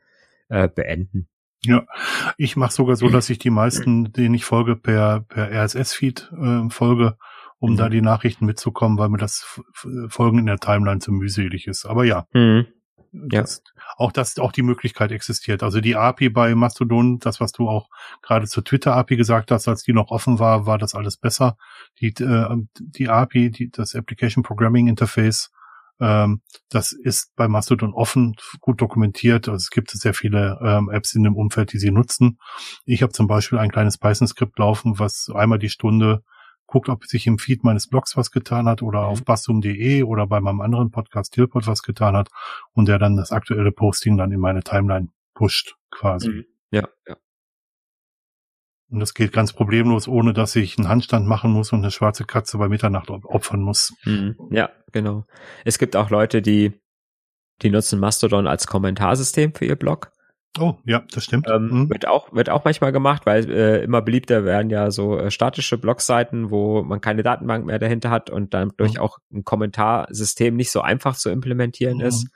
äh, 0.50 0.68
beenden. 0.68 1.28
Ja, 1.64 1.86
ich 2.38 2.56
mache 2.56 2.74
sogar 2.74 2.96
so, 2.96 3.10
dass 3.10 3.30
ich 3.30 3.38
die 3.38 3.52
meisten, 3.52 4.12
denen 4.12 4.34
ich 4.34 4.46
folge, 4.46 4.76
per, 4.76 5.22
per 5.22 5.52
RSS-Feed 5.52 6.32
äh, 6.42 6.70
folge, 6.70 7.18
um 7.60 7.74
mhm. 7.74 7.78
da 7.78 7.90
die 7.90 8.02
Nachrichten 8.02 8.46
mitzukommen, 8.46 8.98
weil 8.98 9.10
mir 9.10 9.20
das 9.20 9.62
Folgen 10.08 10.40
in 10.40 10.48
der 10.48 10.58
Timeline 10.58 11.00
zu 11.00 11.12
mühselig 11.12 11.68
ist. 11.68 11.86
Aber 11.86 12.04
ja, 12.04 12.26
mhm. 12.34 12.66
ja. 13.12 13.42
Das, 13.42 13.62
auch 13.98 14.12
dass 14.12 14.40
auch 14.40 14.52
die 14.52 14.64
Möglichkeit 14.64 15.12
existiert. 15.12 15.62
Also 15.62 15.82
die 15.82 15.96
API 15.96 16.30
bei 16.30 16.56
Mastodon, 16.56 17.20
das 17.20 17.40
was 17.40 17.52
du 17.52 17.70
auch 17.70 17.90
gerade 18.24 18.48
zur 18.48 18.64
Twitter 18.64 18.96
API 18.96 19.16
gesagt 19.16 19.52
hast, 19.52 19.68
als 19.68 19.84
die 19.84 19.94
noch 19.94 20.10
offen 20.10 20.40
war, 20.40 20.66
war 20.66 20.80
das 20.80 20.96
alles 20.96 21.18
besser. 21.18 21.58
Die 22.00 22.08
äh, 22.08 22.58
die 22.76 23.10
API, 23.10 23.52
die, 23.52 23.70
das 23.70 23.94
Application 23.94 24.44
Programming 24.44 24.88
Interface 24.88 25.52
ähm, 26.02 26.42
das 26.70 26.92
ist 26.92 27.34
bei 27.36 27.48
Mastodon 27.48 27.94
offen, 27.94 28.36
gut 28.60 28.82
dokumentiert. 28.82 29.48
Also 29.48 29.58
es 29.58 29.70
gibt 29.70 29.92
sehr 29.92 30.14
viele 30.14 30.60
ähm, 30.62 30.90
Apps 30.90 31.14
in 31.14 31.24
dem 31.24 31.36
Umfeld, 31.36 31.72
die 31.72 31.78
sie 31.78 31.92
nutzen. 31.92 32.40
Ich 32.86 33.04
habe 33.04 33.14
zum 33.14 33.28
Beispiel 33.28 33.60
ein 33.60 33.72
kleines 33.72 33.98
Python-Skript 33.98 34.58
laufen, 34.60 35.00
was 35.00 35.30
einmal 35.34 35.60
die 35.60 35.70
Stunde 35.70 36.24
guckt, 36.66 36.90
ob 36.90 37.06
sich 37.06 37.28
im 37.28 37.38
Feed 37.38 37.64
meines 37.64 37.88
Blogs 37.88 38.18
was 38.18 38.32
getan 38.32 38.68
hat 38.68 38.82
oder 38.82 39.02
mhm. 39.02 39.08
auf 39.08 39.24
bassum.de 39.24 40.04
oder 40.04 40.26
bei 40.26 40.40
meinem 40.40 40.62
anderen 40.62 40.90
Podcast 40.90 41.34
Tilpod 41.34 41.68
was 41.68 41.84
getan 41.84 42.16
hat 42.16 42.30
und 42.74 42.88
der 42.88 42.98
dann 42.98 43.16
das 43.16 43.32
aktuelle 43.32 43.72
Posting 43.72 44.18
dann 44.18 44.32
in 44.32 44.40
meine 44.40 44.64
Timeline 44.64 45.10
pusht, 45.36 45.76
quasi. 45.92 46.30
Mhm. 46.30 46.46
Ja, 46.72 46.88
ja. 47.08 47.18
Und 48.92 49.00
das 49.00 49.14
geht 49.14 49.32
ganz 49.32 49.54
problemlos, 49.54 50.08
ohne 50.08 50.34
dass 50.34 50.56
ich 50.56 50.78
einen 50.78 50.90
Handstand 50.90 51.26
machen 51.26 51.52
muss 51.52 51.72
und 51.72 51.80
eine 51.80 51.92
schwarze 51.92 52.26
Katze 52.26 52.58
bei 52.58 52.68
Mitternacht 52.68 53.10
opfern 53.10 53.62
muss. 53.62 53.94
Mhm. 54.04 54.36
Ja, 54.52 54.70
genau. 54.92 55.26
Es 55.64 55.80
gibt 55.80 55.96
auch 55.96 56.10
Leute, 56.10 56.42
die, 56.42 56.74
die 57.62 57.70
nutzen 57.70 58.00
Mastodon 58.00 58.48
als 58.48 58.68
Kommentarsystem 58.68 59.54
für 59.54 59.66
ihr 59.66 59.78
Blog. 59.78 60.12
Oh, 60.60 60.76
ja, 60.86 61.04
das 61.14 61.24
stimmt. 61.24 61.48
Ähm, 61.50 61.70
mhm. 61.70 61.90
Wird 61.90 62.06
auch, 62.06 62.34
wird 62.34 62.50
auch 62.50 62.66
manchmal 62.66 62.92
gemacht, 62.92 63.26
weil 63.26 63.50
äh, 63.50 63.84
immer 63.84 64.02
beliebter 64.02 64.44
werden 64.44 64.70
ja 64.70 64.92
so 64.92 65.18
äh, 65.18 65.32
statische 65.32 65.78
Blogseiten, 65.78 66.52
wo 66.52 66.84
man 66.84 67.00
keine 67.00 67.24
Datenbank 67.24 67.66
mehr 67.66 67.80
dahinter 67.80 68.10
hat 68.10 68.30
und 68.30 68.54
dann 68.54 68.72
durch 68.76 68.96
mhm. 68.96 69.00
auch 69.00 69.20
ein 69.32 69.46
Kommentarsystem 69.46 70.58
nicht 70.58 70.72
so 70.72 70.82
einfach 70.82 71.16
zu 71.16 71.30
implementieren 71.30 72.00
mhm. 72.00 72.06
ist. 72.06 72.28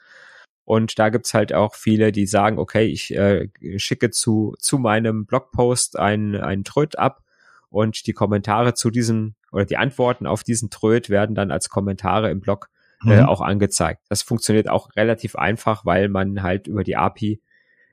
Und 0.66 0.98
da 0.98 1.10
gibt's 1.10 1.34
halt 1.34 1.54
auch 1.54 1.76
viele, 1.76 2.12
die 2.12 2.26
sagen, 2.26 2.58
okay, 2.58 2.86
ich 2.86 3.16
äh, 3.16 3.50
schicke 3.78 4.10
zu, 4.10 4.56
zu 4.60 4.80
meinem 4.80 5.26
Blogpost 5.26 5.98
einen, 5.98 6.36
einen 6.36 6.64
Tröd 6.64 6.98
ab 6.98 7.24
und 7.70 8.08
die 8.08 8.14
Kommentare 8.14 8.74
zu 8.74 8.90
diesem 8.90 9.36
oder 9.52 9.66
die 9.66 9.78
Antworten 9.78 10.28
auf 10.28 10.44
diesen 10.44 10.70
Tröd 10.70 11.10
werden 11.10 11.36
dann 11.36 11.52
als 11.52 11.70
Kommentare 11.70 12.30
im 12.30 12.42
Blog 12.42 12.70
äh, 13.06 13.22
mhm. 13.22 13.30
auch 13.30 13.42
angezeigt. 13.42 14.02
Das 14.10 14.22
funktioniert 14.22 14.68
auch 14.70 14.96
relativ 14.96 15.36
einfach, 15.36 15.86
weil 15.86 16.10
man 16.10 16.42
halt 16.42 16.68
über 16.68 16.84
die 16.84 16.98
API 16.98 17.42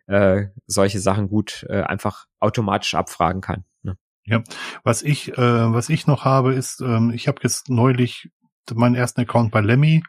äh, 0.07 0.47
solche 0.67 0.99
Sachen 0.99 1.29
gut 1.29 1.67
äh, 1.69 1.83
einfach 1.83 2.27
automatisch 2.41 2.95
abfragen 2.95 3.41
kann. 3.41 3.65
Ne? 3.83 3.97
Ja, 4.25 4.43
was 4.83 5.03
ich, 5.03 5.37
äh, 5.37 5.37
was 5.73 5.89
ich 5.89 6.07
noch 6.07 6.25
habe, 6.25 6.55
ist, 6.55 6.81
ähm, 6.81 7.13
ich 7.15 7.29
habe 7.29 7.41
jetzt 7.43 7.69
neulich 7.69 8.31
meinen 8.75 8.95
ersten 8.95 9.21
Account 9.21 9.51
bei 9.51 9.61
Lemmy 9.61 10.03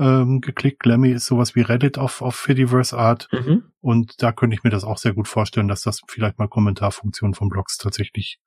ähm, 0.00 0.40
geklickt. 0.40 0.86
Lemmy 0.86 1.10
ist 1.10 1.26
sowas 1.26 1.54
wie 1.54 1.60
Reddit 1.60 1.98
auf, 1.98 2.22
auf 2.22 2.34
Fediverse 2.34 2.96
Art. 2.96 3.28
Mhm. 3.32 3.70
Und 3.80 4.22
da 4.22 4.32
könnte 4.32 4.54
ich 4.54 4.64
mir 4.64 4.70
das 4.70 4.84
auch 4.84 4.98
sehr 4.98 5.12
gut 5.12 5.28
vorstellen, 5.28 5.68
dass 5.68 5.82
das 5.82 6.00
vielleicht 6.08 6.38
mal 6.38 6.48
Kommentarfunktionen 6.48 7.34
von 7.34 7.50
Blogs 7.50 7.76
tatsächlich 7.76 8.40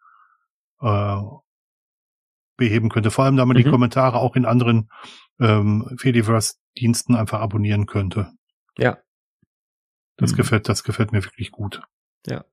äh, 0.82 1.18
beheben 2.58 2.90
könnte. 2.90 3.12
Vor 3.12 3.26
allem, 3.26 3.38
da 3.38 3.46
man 3.46 3.56
mhm. 3.56 3.64
die 3.64 3.70
Kommentare 3.70 4.18
auch 4.18 4.36
in 4.36 4.46
anderen 4.46 4.90
ähm, 5.40 5.96
Fediverse-Diensten 5.98 7.16
einfach 7.16 7.40
abonnieren 7.40 7.86
könnte. 7.86 8.32
Ja. 8.78 8.98
Das 10.18 10.32
mhm. 10.32 10.38
gefällt, 10.38 10.70
das 10.70 10.84
gefällt 10.84 11.12
mir 11.12 11.24
wirklich 11.24 11.52
gut. 11.52 11.82
Ja. 12.26 12.46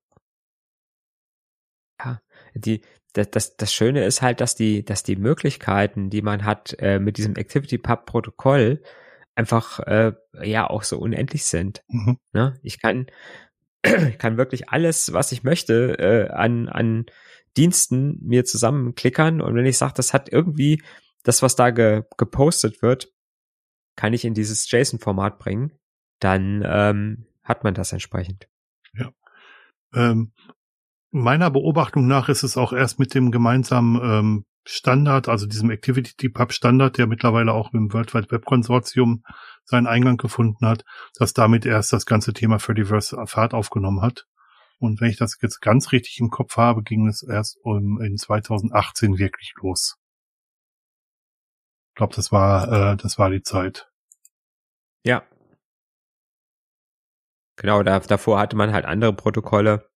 Ja, 1.98 2.20
die, 2.55 2.82
das, 3.12 3.30
das, 3.30 3.57
das 3.57 3.74
Schöne 3.74 4.05
ist 4.05 4.22
halt, 4.22 4.40
dass 4.40 4.55
die, 4.55 4.84
dass 4.84 5.03
die 5.03 5.16
Möglichkeiten, 5.16 6.11
die 6.11 6.22
man 6.22 6.44
hat 6.44 6.76
äh, 6.78 6.98
mit 6.98 7.16
diesem 7.18 7.34
ActivityPub-Protokoll, 7.36 8.82
einfach 9.34 9.80
äh, 9.80 10.12
ja 10.42 10.68
auch 10.68 10.82
so 10.82 10.98
unendlich 10.98 11.46
sind. 11.46 11.82
Mhm. 11.88 12.18
Ne? 12.32 12.59
Ich 12.62 12.80
kann, 12.80 13.07
ich 13.82 14.18
kann 14.18 14.36
wirklich 14.36 14.68
alles, 14.68 15.12
was 15.12 15.32
ich 15.32 15.42
möchte, 15.42 15.98
äh, 15.98 16.28
an, 16.30 16.68
an 16.68 17.07
Diensten 17.57 18.18
mir 18.22 18.44
zusammenklickern 18.44 19.40
und 19.40 19.55
wenn 19.57 19.66
ich 19.66 19.78
sage, 19.78 19.94
das 19.96 20.14
hat 20.14 20.30
irgendwie 20.30 20.82
das, 21.24 21.42
was 21.42 21.57
da 21.57 21.70
ge, 21.70 22.03
gepostet 22.16 22.80
wird, 22.82 23.12
kann 23.96 24.12
ich 24.12 24.24
in 24.24 24.34
dieses 24.34 24.70
JSON-Format 24.70 25.38
bringen, 25.38 25.72
dann 26.20 26.62
ähm, 26.64 27.26
hat 27.42 27.64
man 27.64 27.74
das 27.74 27.92
entsprechend. 27.92 28.48
Ja. 28.94 29.11
Ähm, 29.94 30.32
meiner 31.11 31.50
Beobachtung 31.50 32.06
nach 32.06 32.28
ist 32.28 32.42
es 32.42 32.56
auch 32.56 32.72
erst 32.72 32.98
mit 32.98 33.14
dem 33.14 33.30
gemeinsamen 33.30 34.00
ähm, 34.02 34.44
Standard, 34.64 35.28
also 35.28 35.46
diesem 35.46 35.70
ActivityPub 35.70 36.52
Standard, 36.52 36.98
der 36.98 37.06
mittlerweile 37.06 37.52
auch 37.52 37.72
im 37.72 37.92
World 37.92 38.14
Wide 38.14 38.30
Web 38.30 38.44
Konsortium 38.44 39.24
seinen 39.64 39.86
Eingang 39.86 40.16
gefunden 40.16 40.66
hat, 40.66 40.84
dass 41.14 41.32
damit 41.32 41.66
erst 41.66 41.92
das 41.92 42.06
ganze 42.06 42.32
Thema 42.32 42.58
Fediverse 42.58 43.16
Fahrt 43.26 43.54
aufgenommen 43.54 44.02
hat. 44.02 44.26
Und 44.78 45.00
wenn 45.00 45.11
ich 45.11 45.18
das 45.18 45.38
jetzt 45.42 45.61
ganz 45.61 45.92
richtig 45.92 46.18
im 46.20 46.30
Kopf 46.30 46.56
habe, 46.56 46.82
ging 46.82 47.06
es 47.06 47.22
erst 47.22 47.58
um, 47.62 48.00
in 48.00 48.16
2018 48.16 49.18
wirklich 49.18 49.52
los. 49.61 49.96
Ich 51.90 51.94
glaube, 51.96 52.14
das 52.14 52.32
war, 52.32 52.92
äh, 52.92 52.96
das 52.96 53.18
war 53.18 53.30
die 53.30 53.42
Zeit. 53.42 53.90
Ja. 55.04 55.22
Genau, 57.56 57.82
da, 57.82 58.00
davor 58.00 58.38
hatte 58.38 58.56
man 58.56 58.72
halt 58.72 58.86
andere 58.86 59.12
Protokolle, 59.12 59.90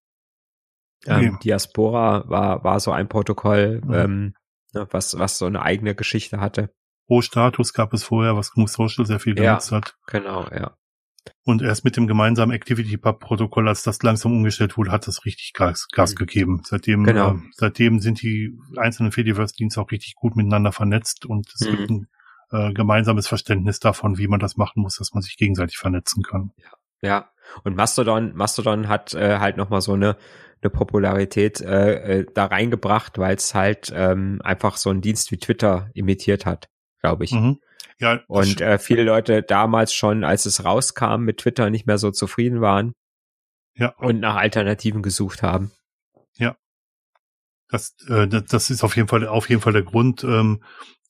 ähm, 1.07 1.23
ja. 1.23 1.39
Diaspora 1.43 2.29
war, 2.29 2.65
war 2.65 2.81
so 2.81 2.93
ein 2.93 3.09
Protokoll, 3.09 3.83
ja. 3.89 4.05
ähm, 4.05 4.35
ne, 4.73 4.87
was, 4.91 5.19
was 5.19 5.39
so 5.39 5.47
eine 5.47 5.63
eigene 5.63 5.95
Geschichte 5.95 6.41
hatte. 6.41 6.71
Pro 7.07 7.21
Status 7.21 7.75
gab 7.75 7.93
es 7.93 8.05
vorher, 8.05 8.37
was 8.37 8.53
GNU 8.53 8.67
Social 8.67 9.05
sehr 9.05 9.21
viel 9.21 9.35
benutzt 9.35 9.71
ja, 9.71 9.79
hat. 9.79 9.97
Genau, 10.07 10.49
ja. 10.51 10.77
Und 11.45 11.63
erst 11.63 11.85
mit 11.85 11.97
dem 11.97 12.07
gemeinsamen 12.07 12.55
ActivityPub-Protokoll, 12.55 13.69
als 13.69 13.83
das 13.83 14.03
langsam 14.03 14.33
umgestellt 14.33 14.77
wurde, 14.77 14.91
hat 14.91 15.07
das 15.07 15.25
richtig 15.25 15.53
Gas, 15.55 15.89
Gas 15.93 16.13
mhm. 16.13 16.17
gegeben. 16.17 16.63
Seitdem, 16.65 17.05
genau. 17.05 17.35
äh, 17.35 17.39
seitdem 17.53 18.01
sind 18.01 18.23
die 18.23 18.59
einzelnen 18.77 19.13
Fediverse-Dienste 19.13 19.81
auch 19.81 19.91
richtig 19.91 20.15
gut 20.17 20.37
miteinander 20.37 20.73
vernetzt 20.73 21.27
und 21.27 21.49
es 21.55 21.67
mhm. 21.67 21.71
gibt 21.71 21.91
ein 21.91 22.09
äh, 22.51 22.73
gemeinsames 22.73 23.27
Verständnis 23.27 23.79
davon, 23.81 24.19
wie 24.19 24.29
man 24.29 24.41
das 24.41 24.57
machen 24.57 24.83
muss, 24.83 24.97
dass 24.97 25.13
man 25.13 25.23
sich 25.23 25.37
gegenseitig 25.37 25.77
vernetzen 25.77 26.23
kann. 26.23 26.53
Ja, 26.57 26.71
ja. 27.05 27.31
Und 27.63 27.77
Mastodon, 27.77 28.35
Mastodon 28.35 28.89
hat 28.89 29.15
äh, 29.15 29.39
halt 29.39 29.57
nochmal 29.57 29.81
so 29.81 29.93
eine 29.93 30.17
eine 30.65 30.71
Popularität 30.71 31.61
äh, 31.61 32.21
äh, 32.21 32.27
da 32.33 32.47
reingebracht, 32.47 33.19
weil 33.19 33.37
es 33.37 33.55
halt 33.55 33.93
ähm, 33.95 34.41
einfach 34.43 34.77
so 34.77 34.91
einen 34.91 35.03
Dienst 35.03 35.31
wie 35.31 35.37
Twitter 35.37 35.91
imitiert 35.95 36.47
hat, 36.47 36.69
glaube 37.01 37.25
ich. 37.25 37.33
Mhm. 37.33 37.61
Ja, 38.01 38.21
und 38.27 38.61
äh, 38.61 38.79
viele 38.79 39.05
Leute 39.05 39.43
damals 39.43 39.95
schon, 39.95 40.25
als 40.25 40.47
es 40.47 40.65
rauskam, 40.65 41.21
mit 41.21 41.39
Twitter 41.39 41.71
nicht 41.71 41.87
mehr 41.87 41.99
so 41.99 42.11
zufrieden 42.11 42.61
waren. 42.61 42.95
Ja. 43.77 43.95
Und 43.99 44.21
nach 44.21 44.37
Alternativen 44.37 45.03
gesucht 45.03 45.43
haben. 45.43 45.71
Ja. 46.39 46.57
Das, 47.69 47.95
äh, 48.09 48.27
das 48.27 48.71
ist 48.71 48.83
auf 48.83 48.97
jeden 48.97 49.09
Fall 49.09 49.27
auf 49.27 49.49
jeden 49.49 49.61
Fall 49.61 49.73
der 49.73 49.83
Grund. 49.83 50.25
Ähm, 50.25 50.63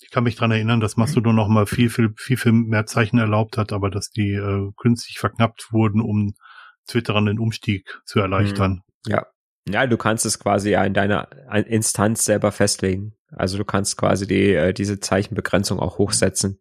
ich 0.04 0.10
kann 0.10 0.24
mich 0.24 0.36
dran 0.36 0.50
erinnern, 0.50 0.80
dass 0.80 0.98
Mastodon 0.98 1.34
noch 1.34 1.48
mal 1.48 1.66
viel 1.66 1.88
viel 1.88 2.12
viel 2.16 2.36
viel 2.36 2.52
mehr 2.52 2.84
Zeichen 2.84 3.18
erlaubt 3.18 3.56
hat, 3.56 3.72
aber 3.72 3.88
dass 3.88 4.10
die 4.10 4.32
äh, 4.32 4.70
künstlich 4.76 5.18
verknappt 5.18 5.72
wurden, 5.72 6.02
um 6.02 6.34
Twitterern 6.86 7.24
den 7.24 7.38
Umstieg 7.38 8.00
zu 8.04 8.20
erleichtern. 8.20 8.82
Ja. 9.06 9.26
Ja, 9.66 9.86
du 9.86 9.96
kannst 9.96 10.26
es 10.26 10.38
quasi 10.38 10.72
ja 10.72 10.84
in 10.84 10.92
deiner 10.92 11.28
Instanz 11.66 12.26
selber 12.26 12.52
festlegen. 12.52 13.14
Also 13.30 13.56
du 13.56 13.64
kannst 13.64 13.96
quasi 13.96 14.26
die, 14.26 14.52
äh, 14.52 14.74
diese 14.74 15.00
Zeichenbegrenzung 15.00 15.78
auch 15.78 15.96
hochsetzen. 15.96 16.60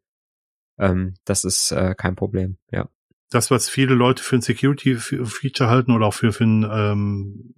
Ähm, 0.79 1.15
das 1.25 1.43
ist 1.43 1.71
äh, 1.71 1.95
kein 1.95 2.15
Problem, 2.15 2.57
ja. 2.71 2.87
Das, 3.29 3.51
was 3.51 3.67
viele 3.67 3.93
Leute 3.93 4.23
für 4.23 4.37
ein 4.37 4.41
Security-Feature 4.41 5.69
halten 5.69 5.91
oder 5.91 6.05
auch 6.05 6.13
für, 6.13 6.31
für 6.31 6.45
ein, 6.45 6.63
ähm, 6.63 7.53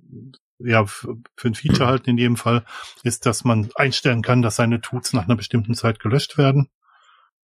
ja, 0.60 0.86
für 0.86 1.18
ein 1.44 1.56
Feature 1.56 1.88
halten 1.88 2.12
in 2.12 2.18
jedem 2.18 2.38
Fall, 2.38 2.66
ist, 3.04 3.26
dass 3.26 3.44
man 3.44 3.70
einstellen 3.76 4.22
kann, 4.22 4.42
dass 4.42 4.56
seine 4.56 4.82
Tools 4.82 5.14
nach 5.14 5.26
einer 5.26 5.36
bestimmten 5.36 5.74
Zeit 5.74 6.00
gelöscht 6.00 6.38
werden. 6.38 6.70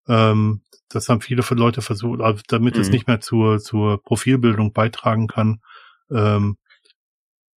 Ähm, 0.08 0.62
das 0.88 1.08
haben 1.08 1.20
viele 1.20 1.42
Leute 1.50 1.82
versucht, 1.82 2.20
damit 2.48 2.76
mhm. 2.76 2.80
es 2.80 2.90
nicht 2.90 3.06
mehr 3.06 3.20
zur, 3.20 3.58
zur 3.58 4.02
Profilbildung 4.02 4.72
beitragen 4.72 5.26
kann. 5.26 5.60
Ähm, 6.10 6.56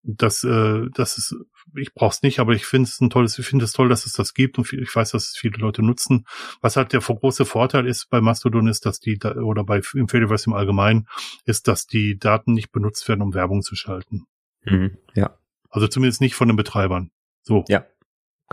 das, 0.03 0.43
äh, 0.43 0.87
das 0.93 1.17
ist, 1.17 1.35
ich 1.75 1.93
brauch's 1.93 2.23
nicht, 2.23 2.39
aber 2.39 2.53
ich 2.53 2.65
finde 2.65 2.89
es 2.89 2.99
ein 2.99 3.09
tolles, 3.09 3.39
ich 3.39 3.45
finde 3.45 3.65
es 3.65 3.71
toll, 3.71 3.87
dass 3.87 4.05
es 4.05 4.13
das 4.13 4.33
gibt 4.33 4.57
und 4.57 4.71
ich 4.73 4.93
weiß, 4.93 5.11
dass 5.11 5.29
es 5.29 5.37
viele 5.37 5.57
Leute 5.57 5.81
nutzen. 5.81 6.25
Was 6.61 6.75
halt 6.75 6.91
der 6.91 6.99
große 6.99 7.45
Vorteil 7.45 7.87
ist 7.87 8.09
bei 8.09 8.19
Mastodon 8.19 8.67
ist, 8.67 8.85
dass 8.85 8.99
die, 8.99 9.17
oder 9.23 9.63
bei 9.63 9.81
im 9.93 10.09
Fediverse 10.09 10.49
im 10.49 10.53
Allgemeinen, 10.53 11.07
ist, 11.45 11.67
dass 11.69 11.87
die 11.87 12.17
Daten 12.19 12.53
nicht 12.53 12.71
benutzt 12.71 13.07
werden, 13.07 13.21
um 13.21 13.33
Werbung 13.33 13.61
zu 13.61 13.75
schalten. 13.75 14.25
Mhm, 14.65 14.97
ja. 15.15 15.37
Also 15.73 15.87
zumindest 15.87 16.21
nicht 16.21 16.35
von 16.35 16.47
den 16.47 16.55
Betreibern. 16.55 17.09
So. 17.41 17.65
Ja. 17.67 17.85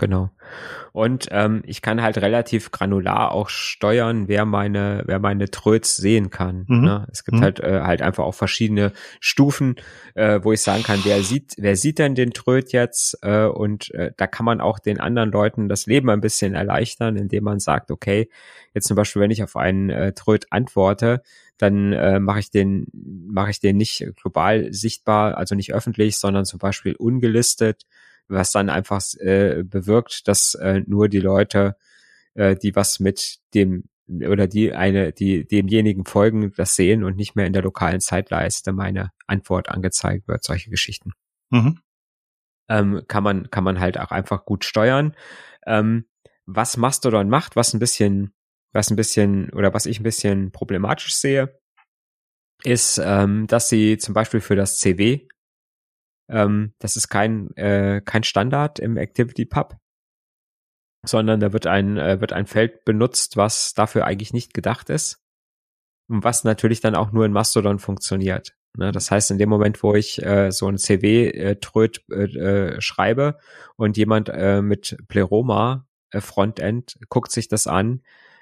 Genau. 0.01 0.31
Und 0.93 1.27
ähm, 1.29 1.61
ich 1.67 1.83
kann 1.83 2.01
halt 2.01 2.17
relativ 2.17 2.71
granular 2.71 3.33
auch 3.33 3.49
steuern, 3.49 4.27
wer 4.27 4.45
meine, 4.45 5.03
wer 5.05 5.19
meine 5.19 5.51
Tröts 5.51 5.95
sehen 5.95 6.31
kann. 6.31 6.65
Mhm. 6.67 6.81
Ne? 6.81 7.07
Es 7.11 7.23
gibt 7.23 7.37
mhm. 7.37 7.43
halt 7.43 7.59
äh, 7.59 7.81
halt 7.81 8.01
einfach 8.01 8.23
auch 8.23 8.33
verschiedene 8.33 8.93
Stufen, 9.19 9.75
äh, 10.15 10.39
wo 10.41 10.53
ich 10.53 10.61
sagen 10.61 10.81
kann, 10.81 11.01
wer 11.03 11.21
sieht, 11.21 11.53
wer 11.59 11.75
sieht 11.75 11.99
denn 11.99 12.15
den 12.15 12.33
Tröt 12.33 12.71
jetzt? 12.71 13.19
Äh, 13.21 13.45
und 13.45 13.93
äh, 13.93 14.11
da 14.17 14.25
kann 14.25 14.43
man 14.43 14.59
auch 14.59 14.79
den 14.79 14.99
anderen 14.99 15.31
Leuten 15.31 15.69
das 15.69 15.85
Leben 15.85 16.09
ein 16.09 16.19
bisschen 16.19 16.55
erleichtern, 16.55 17.15
indem 17.15 17.43
man 17.43 17.59
sagt, 17.59 17.91
okay, 17.91 18.27
jetzt 18.73 18.87
zum 18.87 18.95
Beispiel, 18.95 19.21
wenn 19.21 19.29
ich 19.29 19.43
auf 19.43 19.55
einen 19.55 19.91
äh, 19.91 20.13
Tröt 20.13 20.47
antworte, 20.49 21.21
dann 21.59 21.93
äh, 21.93 22.19
mache 22.19 22.39
ich 22.39 22.49
den 22.49 22.87
mache 22.91 23.51
ich 23.51 23.59
den 23.59 23.77
nicht 23.77 24.03
global 24.15 24.73
sichtbar, 24.73 25.37
also 25.37 25.53
nicht 25.53 25.75
öffentlich, 25.75 26.17
sondern 26.17 26.45
zum 26.45 26.57
Beispiel 26.57 26.95
ungelistet 26.95 27.85
was 28.31 28.51
dann 28.51 28.69
einfach 28.69 29.01
äh, 29.19 29.63
bewirkt, 29.63 30.27
dass 30.27 30.55
äh, 30.55 30.81
nur 30.87 31.09
die 31.09 31.19
Leute, 31.19 31.75
äh, 32.33 32.55
die 32.55 32.75
was 32.75 32.99
mit 32.99 33.39
dem 33.53 33.85
oder 34.07 34.47
die 34.47 34.73
eine, 34.73 35.13
die 35.13 35.47
demjenigen 35.47 36.05
folgen, 36.05 36.51
das 36.57 36.75
sehen 36.75 37.03
und 37.03 37.15
nicht 37.15 37.35
mehr 37.35 37.45
in 37.45 37.53
der 37.53 37.61
lokalen 37.61 38.01
Zeitleiste 38.01 38.73
meine 38.73 39.11
Antwort 39.25 39.69
angezeigt 39.69 40.27
wird, 40.27 40.43
solche 40.43 40.69
Geschichten. 40.69 41.11
Mhm. 41.49 41.79
Ähm, 42.67 43.03
kann 43.07 43.23
man, 43.23 43.49
kann 43.49 43.63
man 43.63 43.79
halt 43.79 43.97
auch 43.99 44.11
einfach 44.11 44.45
gut 44.45 44.65
steuern. 44.65 45.15
Ähm, 45.65 46.05
was 46.45 46.77
Mastodon 46.77 47.29
macht, 47.29 47.55
was 47.55 47.73
ein 47.73 47.79
bisschen, 47.79 48.33
was 48.73 48.89
ein 48.89 48.95
bisschen, 48.95 49.49
oder 49.51 49.73
was 49.73 49.85
ich 49.85 49.99
ein 49.99 50.03
bisschen 50.03 50.51
problematisch 50.51 51.13
sehe, 51.13 51.57
ist, 52.63 52.99
ähm, 53.03 53.47
dass 53.47 53.69
sie 53.69 53.97
zum 53.97 54.13
Beispiel 54.13 54.41
für 54.41 54.55
das 54.55 54.77
CW 54.77 55.27
ähm, 56.31 56.73
das 56.79 56.95
ist 56.95 57.09
kein, 57.09 57.55
äh, 57.57 58.01
kein 58.03 58.23
Standard 58.23 58.79
im 58.79 58.97
Activity 58.97 59.45
Pub, 59.45 59.77
sondern 61.05 61.39
da 61.39 61.53
wird 61.53 61.67
ein, 61.67 61.97
äh, 61.97 62.21
wird 62.21 62.33
ein 62.33 62.47
Feld 62.47 62.85
benutzt, 62.85 63.37
was 63.37 63.73
dafür 63.73 64.05
eigentlich 64.05 64.33
nicht 64.33 64.53
gedacht 64.53 64.89
ist. 64.89 65.19
Und 66.09 66.23
was 66.23 66.43
natürlich 66.43 66.81
dann 66.81 66.95
auch 66.95 67.11
nur 67.11 67.25
in 67.25 67.31
Mastodon 67.31 67.79
funktioniert. 67.79 68.53
Ne? 68.77 68.91
Das 68.91 69.11
heißt, 69.11 69.31
in 69.31 69.37
dem 69.37 69.49
Moment, 69.49 69.81
wo 69.83 69.95
ich 69.95 70.21
äh, 70.23 70.51
so 70.51 70.67
ein 70.67 70.77
CW-Tröd 70.77 72.03
äh, 72.11 72.23
äh, 72.23 72.81
schreibe 72.81 73.37
und 73.75 73.97
jemand 73.97 74.29
äh, 74.29 74.61
mit 74.61 74.97
Pleroma 75.07 75.87
äh, 76.11 76.21
Frontend 76.21 76.97
guckt 77.09 77.31
sich 77.31 77.47
das 77.47 77.67
an, 77.67 78.01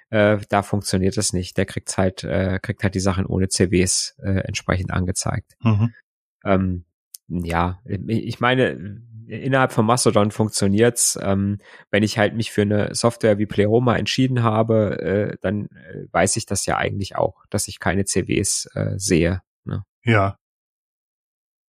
äh, 0.09 0.39
da 0.49 0.63
funktioniert 0.63 1.17
es 1.17 1.33
nicht. 1.33 1.57
Der 1.57 1.65
kriegt 1.65 1.95
halt, 1.97 2.23
äh, 2.23 2.59
kriegt 2.61 2.83
halt 2.83 2.95
die 2.95 2.99
Sachen 2.99 3.25
ohne 3.25 3.47
CWs 3.47 4.17
äh, 4.23 4.39
entsprechend 4.39 4.91
angezeigt. 4.91 5.55
Mhm. 5.61 5.93
Ähm, 6.43 6.85
ja, 7.29 7.79
ich 7.85 8.39
meine, 8.39 9.01
innerhalb 9.29 9.71
von 9.71 9.85
Mastodon 9.85 10.31
funktioniert's. 10.31 11.17
Ähm, 11.21 11.59
wenn 11.91 12.03
ich 12.03 12.17
halt 12.17 12.35
mich 12.35 12.51
für 12.51 12.63
eine 12.63 12.95
Software 12.95 13.37
wie 13.37 13.45
Pleroma 13.45 13.95
entschieden 13.95 14.43
habe, 14.43 14.99
äh, 14.99 15.37
dann 15.41 15.65
äh, 15.67 16.05
weiß 16.11 16.35
ich 16.37 16.45
das 16.45 16.65
ja 16.65 16.77
eigentlich 16.77 17.15
auch, 17.15 17.45
dass 17.49 17.67
ich 17.67 17.79
keine 17.79 18.05
CWs 18.05 18.69
äh, 18.73 18.97
sehe. 18.97 19.41
Ne? 19.65 19.83
Ja. 20.03 20.37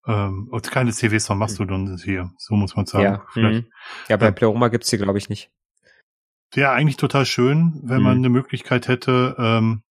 Ähm, 0.07 0.49
und 0.51 0.71
keine 0.71 0.93
CWs 0.93 1.27
von 1.27 1.39
Mastodon 1.39 1.87
sind 1.87 2.03
hier, 2.03 2.31
so 2.39 2.55
muss 2.55 2.75
man 2.75 2.87
sagen. 2.87 3.21
Ja, 3.35 3.43
mhm. 3.43 3.67
ja 4.09 4.17
bei 4.17 4.31
Pleroma 4.31 4.69
gibt's 4.69 4.89
die, 4.89 4.97
glaube 4.97 5.19
ich, 5.19 5.29
nicht. 5.29 5.51
Wäre 6.53 6.71
eigentlich 6.71 6.97
total 6.97 7.27
schön, 7.27 7.81
wenn 7.85 7.99
mhm. 7.99 8.03
man 8.03 8.17
eine 8.17 8.29
Möglichkeit 8.31 8.89
hätte, 8.89 9.37
ähm, 9.39 9.83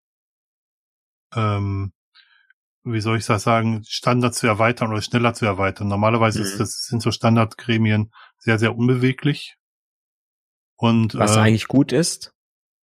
ähm, 1.35 1.91
wie 2.83 3.01
soll 3.01 3.17
ich 3.17 3.25
das 3.25 3.43
sagen, 3.43 3.83
Standard 3.87 4.33
zu 4.33 4.47
erweitern 4.47 4.91
oder 4.91 5.01
schneller 5.01 5.33
zu 5.33 5.45
erweitern. 5.45 5.87
Normalerweise 5.87 6.39
mhm. 6.39 6.45
ist 6.45 6.59
das, 6.59 6.85
sind 6.85 7.01
so 7.01 7.11
Standardgremien 7.11 8.11
sehr, 8.37 8.59
sehr 8.59 8.75
unbeweglich. 8.75 9.55
Und, 10.75 11.15
Was 11.15 11.35
äh, 11.35 11.39
eigentlich 11.39 11.67
gut 11.67 11.91
ist? 11.91 12.33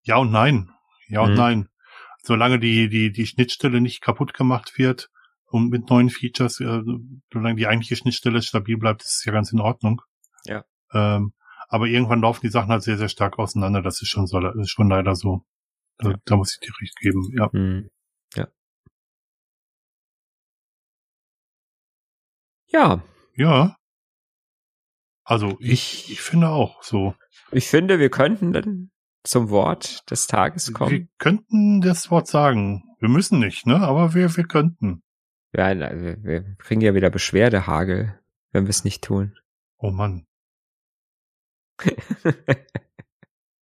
Ja 0.03 0.17
und 0.17 0.31
nein. 0.31 0.71
Ja 1.09 1.23
mhm. 1.23 1.31
und 1.31 1.35
nein. 1.37 1.69
Solange 2.23 2.59
die, 2.59 2.89
die, 2.89 3.13
die 3.13 3.27
Schnittstelle 3.27 3.81
nicht 3.81 4.03
kaputt 4.03 4.35
gemacht 4.35 4.77
wird 4.77 5.09
und 5.47 5.71
mit 5.71 5.89
neuen 5.89 6.11
Features, 6.11 6.61
äh, 6.61 6.83
solange 7.33 7.57
die 7.57 7.67
eigentliche 7.67 7.97
Schnittstelle 7.97 8.43
stabil 8.43 8.77
bleibt, 8.77 9.03
ist 9.03 9.19
es 9.19 9.25
ja 9.25 9.33
ganz 9.33 9.53
in 9.53 9.61
Ordnung. 9.61 10.03
Ja. 10.45 10.65
Ähm, 10.93 11.33
aber 11.69 11.87
irgendwann 11.87 12.21
laufen 12.21 12.41
die 12.43 12.51
Sachen 12.51 12.71
halt 12.71 12.83
sehr, 12.83 12.99
sehr 12.99 13.09
stark 13.09 13.39
auseinander. 13.39 13.83
Das 13.83 14.03
ist 14.03 14.09
schon 14.09 14.27
so, 14.27 14.39
ist 14.41 14.71
schon 14.71 14.89
leider 14.89 15.15
so. 15.15 15.45
Da, 15.99 16.11
ja. 16.11 16.17
da 16.25 16.37
muss 16.37 16.53
ich 16.53 16.61
dir 16.61 16.73
recht 16.81 16.97
geben, 16.97 17.23
ja. 17.37 17.49
Mhm. 17.53 17.91
Ja. 18.35 18.49
Ja. 23.35 23.77
Also 25.25 25.57
ich, 25.61 26.11
ich 26.11 26.21
finde 26.21 26.49
auch 26.49 26.83
so. 26.83 27.15
Ich 27.51 27.67
finde, 27.69 27.99
wir 27.99 28.11
könnten 28.11 28.53
dann 28.53 28.91
zum 29.25 29.51
Wort 29.51 30.09
des 30.11 30.27
Tages 30.27 30.73
kommen. 30.73 30.91
Wir 30.91 31.09
könnten 31.19 31.81
das 31.81 32.11
Wort 32.11 32.29
sagen. 32.29 32.85
Wir 33.01 33.09
müssen 33.09 33.39
nicht, 33.39 33.67
ne? 33.67 33.77
Aber 33.77 34.15
wir, 34.15 34.37
wir 34.37 34.45
könnten. 34.45 35.03
Ja, 35.53 35.75
wir, 35.79 36.57
kriegen 36.59 36.81
ja 36.81 36.95
wieder 36.95 37.11
Beschwerdehagel, 37.11 38.19
wenn 38.53 38.65
wir 38.65 38.71
es 38.71 38.85
nicht 38.85 39.03
tun. 39.03 39.37
Oh 39.79 39.91
Mann. 39.91 40.27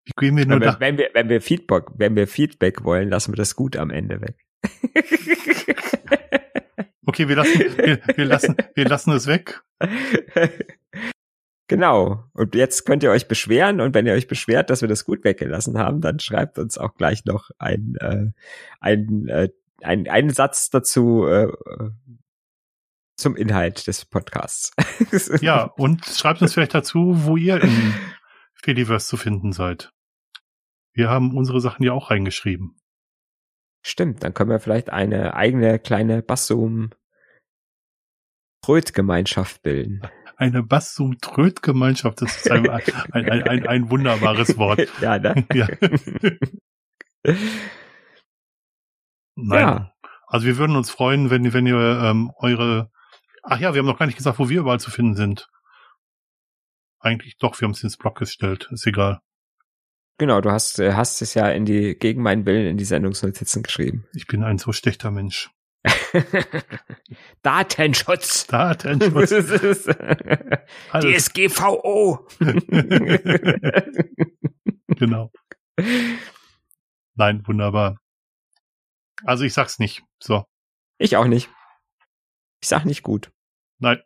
Wie 0.07 0.13
gehen 0.19 0.37
wir 0.37 0.45
nur 0.47 0.61
wenn, 0.61 0.81
wenn 0.81 0.99
wir, 0.99 1.11
wenn 1.15 1.29
wir 1.29 1.41
Feedback, 1.41 1.87
wenn 1.95 2.15
wir 2.15 2.29
Feedback 2.29 2.85
wollen, 2.85 3.09
lassen 3.09 3.33
wir 3.33 3.37
das 3.37 3.57
gut 3.57 3.77
am 3.77 3.91
Ende 3.91 4.21
weg. 4.21 4.37
Okay, 7.07 7.29
wir 7.29 7.37
lassen, 7.37 7.59
wir, 7.59 8.01
wir 8.17 8.25
lassen, 8.25 8.57
wir 8.75 8.89
lassen 8.89 9.13
es 9.13 9.27
weg. 9.27 9.63
Genau. 11.67 12.25
Und 12.35 12.55
jetzt 12.55 12.85
könnt 12.85 13.03
ihr 13.03 13.11
euch 13.11 13.27
beschweren 13.29 13.81
und 13.81 13.95
wenn 13.95 14.07
ihr 14.07 14.13
euch 14.13 14.29
beschwert, 14.29 14.71
dass 14.71 14.83
wir 14.83 14.89
das 14.89 15.05
gut 15.05 15.25
weggelassen 15.25 15.79
haben, 15.79 16.01
dann 16.01 16.19
schreibt 16.19 16.59
uns 16.59 16.77
auch 16.79 16.95
gleich 16.95 17.25
noch 17.25 17.51
ein, 17.59 17.95
äh, 18.01 18.27
ein, 18.81 19.29
äh, 19.29 19.49
ein, 19.83 20.09
einen 20.09 20.31
Satz 20.31 20.71
dazu 20.71 21.27
äh, 21.27 21.49
zum 23.17 23.37
Inhalt 23.37 23.87
des 23.87 24.05
Podcasts. 24.05 24.73
ja, 25.41 25.65
und 25.65 26.05
schreibt 26.05 26.43
uns 26.43 26.53
vielleicht 26.53 26.75
dazu, 26.75 27.25
wo 27.25 27.37
ihr 27.37 27.63
im 27.63 27.95
Fediverse 28.55 29.07
zu 29.07 29.17
finden 29.17 29.53
seid. 29.53 29.93
Wir 30.93 31.09
haben 31.09 31.37
unsere 31.37 31.61
Sachen 31.61 31.83
ja 31.85 31.93
auch 31.93 32.11
reingeschrieben. 32.11 32.77
Stimmt, 33.83 34.23
dann 34.23 34.33
können 34.33 34.51
wir 34.51 34.61
vielleicht 34.61 34.91
eine 34.91 35.35
eigene 35.35 35.79
kleine 35.79 36.23
Bassum 36.23 36.91
Tröd-Gemeinschaft 38.65 39.63
bilden. 39.63 40.03
Eine 40.37 40.63
Bassum-Tröd-Gemeinschaft, 40.63 42.23
das 42.23 42.37
ist 42.37 42.51
ein, 42.51 42.69
ein, 42.69 42.83
ein, 43.13 43.43
ein, 43.43 43.67
ein 43.67 43.91
wunderbares 43.91 44.59
Wort. 44.59 44.81
ja, 45.01 45.19
ne? 45.19 45.47
ja. 45.55 45.69
Nein. 49.37 49.61
Ja. 49.61 49.93
Also 50.27 50.47
wir 50.47 50.59
würden 50.59 50.77
uns 50.77 50.91
freuen, 50.91 51.31
wenn, 51.31 51.53
wenn 51.53 51.67
ihr 51.67 51.77
ähm, 51.77 52.33
eure 52.39 52.91
Ach 53.47 53.61
ja, 53.61 53.75
wir 53.75 53.81
haben 53.81 53.87
noch 53.87 53.99
gar 53.99 54.07
nicht 54.07 54.17
gesagt, 54.17 54.39
wo 54.39 54.49
wir 54.49 54.61
überall 54.61 54.81
zu 54.81 54.91
finden 54.91 55.15
sind. 55.15 55.49
Eigentlich 56.99 57.37
doch, 57.37 57.61
wir 57.61 57.67
haben 57.67 57.73
es 57.73 57.85
ins 57.85 57.99
Blog 57.99 58.19
gestellt. 58.19 58.69
Ist 58.73 58.87
egal. 58.87 59.21
Genau, 60.17 60.41
du 60.41 60.51
hast, 60.51 60.79
äh, 60.79 60.95
hast 60.95 61.21
es 61.21 61.35
ja 61.35 61.51
in 61.51 61.67
die, 61.67 61.95
gegen 61.99 62.23
meinen 62.23 62.47
Willen 62.47 62.67
in 62.67 62.77
die 62.79 62.85
Sendungsnotizen 62.85 63.63
geschrieben. 63.63 64.07
Ich 64.15 64.27
bin 64.27 64.43
ein 64.43 64.59
so 64.59 64.73
schlechter 64.73 65.11
Mensch. 65.11 65.51
Datenschutz. 67.43 68.47
Datenschutz. 68.47 69.31
DSGVO. 70.93 72.27
genau. 74.89 75.31
Nein, 77.15 77.43
wunderbar. 77.47 77.99
Also 79.25 79.45
ich 79.45 79.53
sag's 79.53 79.79
nicht. 79.79 80.03
So. 80.23 80.45
Ich 80.99 81.17
auch 81.17 81.27
nicht. 81.27 81.49
Ich 82.61 82.69
sag 82.69 82.85
nicht 82.85 83.03
gut. 83.03 83.31
Nein. 83.79 83.99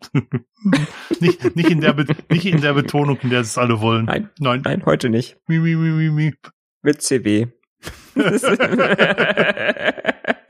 nicht, 1.20 1.54
nicht, 1.54 1.70
in 1.70 1.80
der 1.80 1.94
nicht 1.94 2.46
in 2.46 2.60
der 2.60 2.74
Betonung, 2.74 3.18
in 3.20 3.30
der 3.30 3.40
es 3.40 3.58
alle 3.58 3.80
wollen. 3.80 4.06
Nein. 4.06 4.30
Nein. 4.38 4.62
Nein, 4.64 4.84
heute 4.84 5.10
nicht. 5.10 5.36
Mi, 5.46 5.58
mi, 5.58 5.76
mi, 5.76 5.90
mi, 5.90 6.10
mi. 6.10 6.34
Mit 6.82 7.02
CW. 7.02 7.46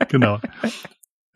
genau. 0.07 0.39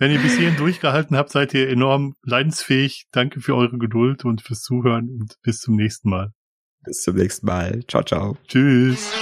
Wenn 0.04 0.12
ihr 0.12 0.20
bis 0.20 0.36
hierhin 0.36 0.58
durchgehalten 0.58 1.16
habt, 1.16 1.30
seid 1.30 1.54
ihr 1.54 1.70
enorm 1.70 2.16
leidensfähig. 2.24 3.06
Danke 3.14 3.40
für 3.40 3.56
eure 3.56 3.78
Geduld 3.78 4.26
und 4.26 4.42
fürs 4.42 4.62
Zuhören 4.62 5.08
und 5.08 5.36
bis 5.44 5.60
zum 5.60 5.78
nächsten 5.78 6.10
Mal. 6.10 6.34
Bis 6.84 7.04
zum 7.04 7.16
nächsten 7.16 7.46
Mal. 7.46 7.86
Ciao, 7.88 8.04
ciao. 8.04 8.38
Tschüss. 8.46 9.14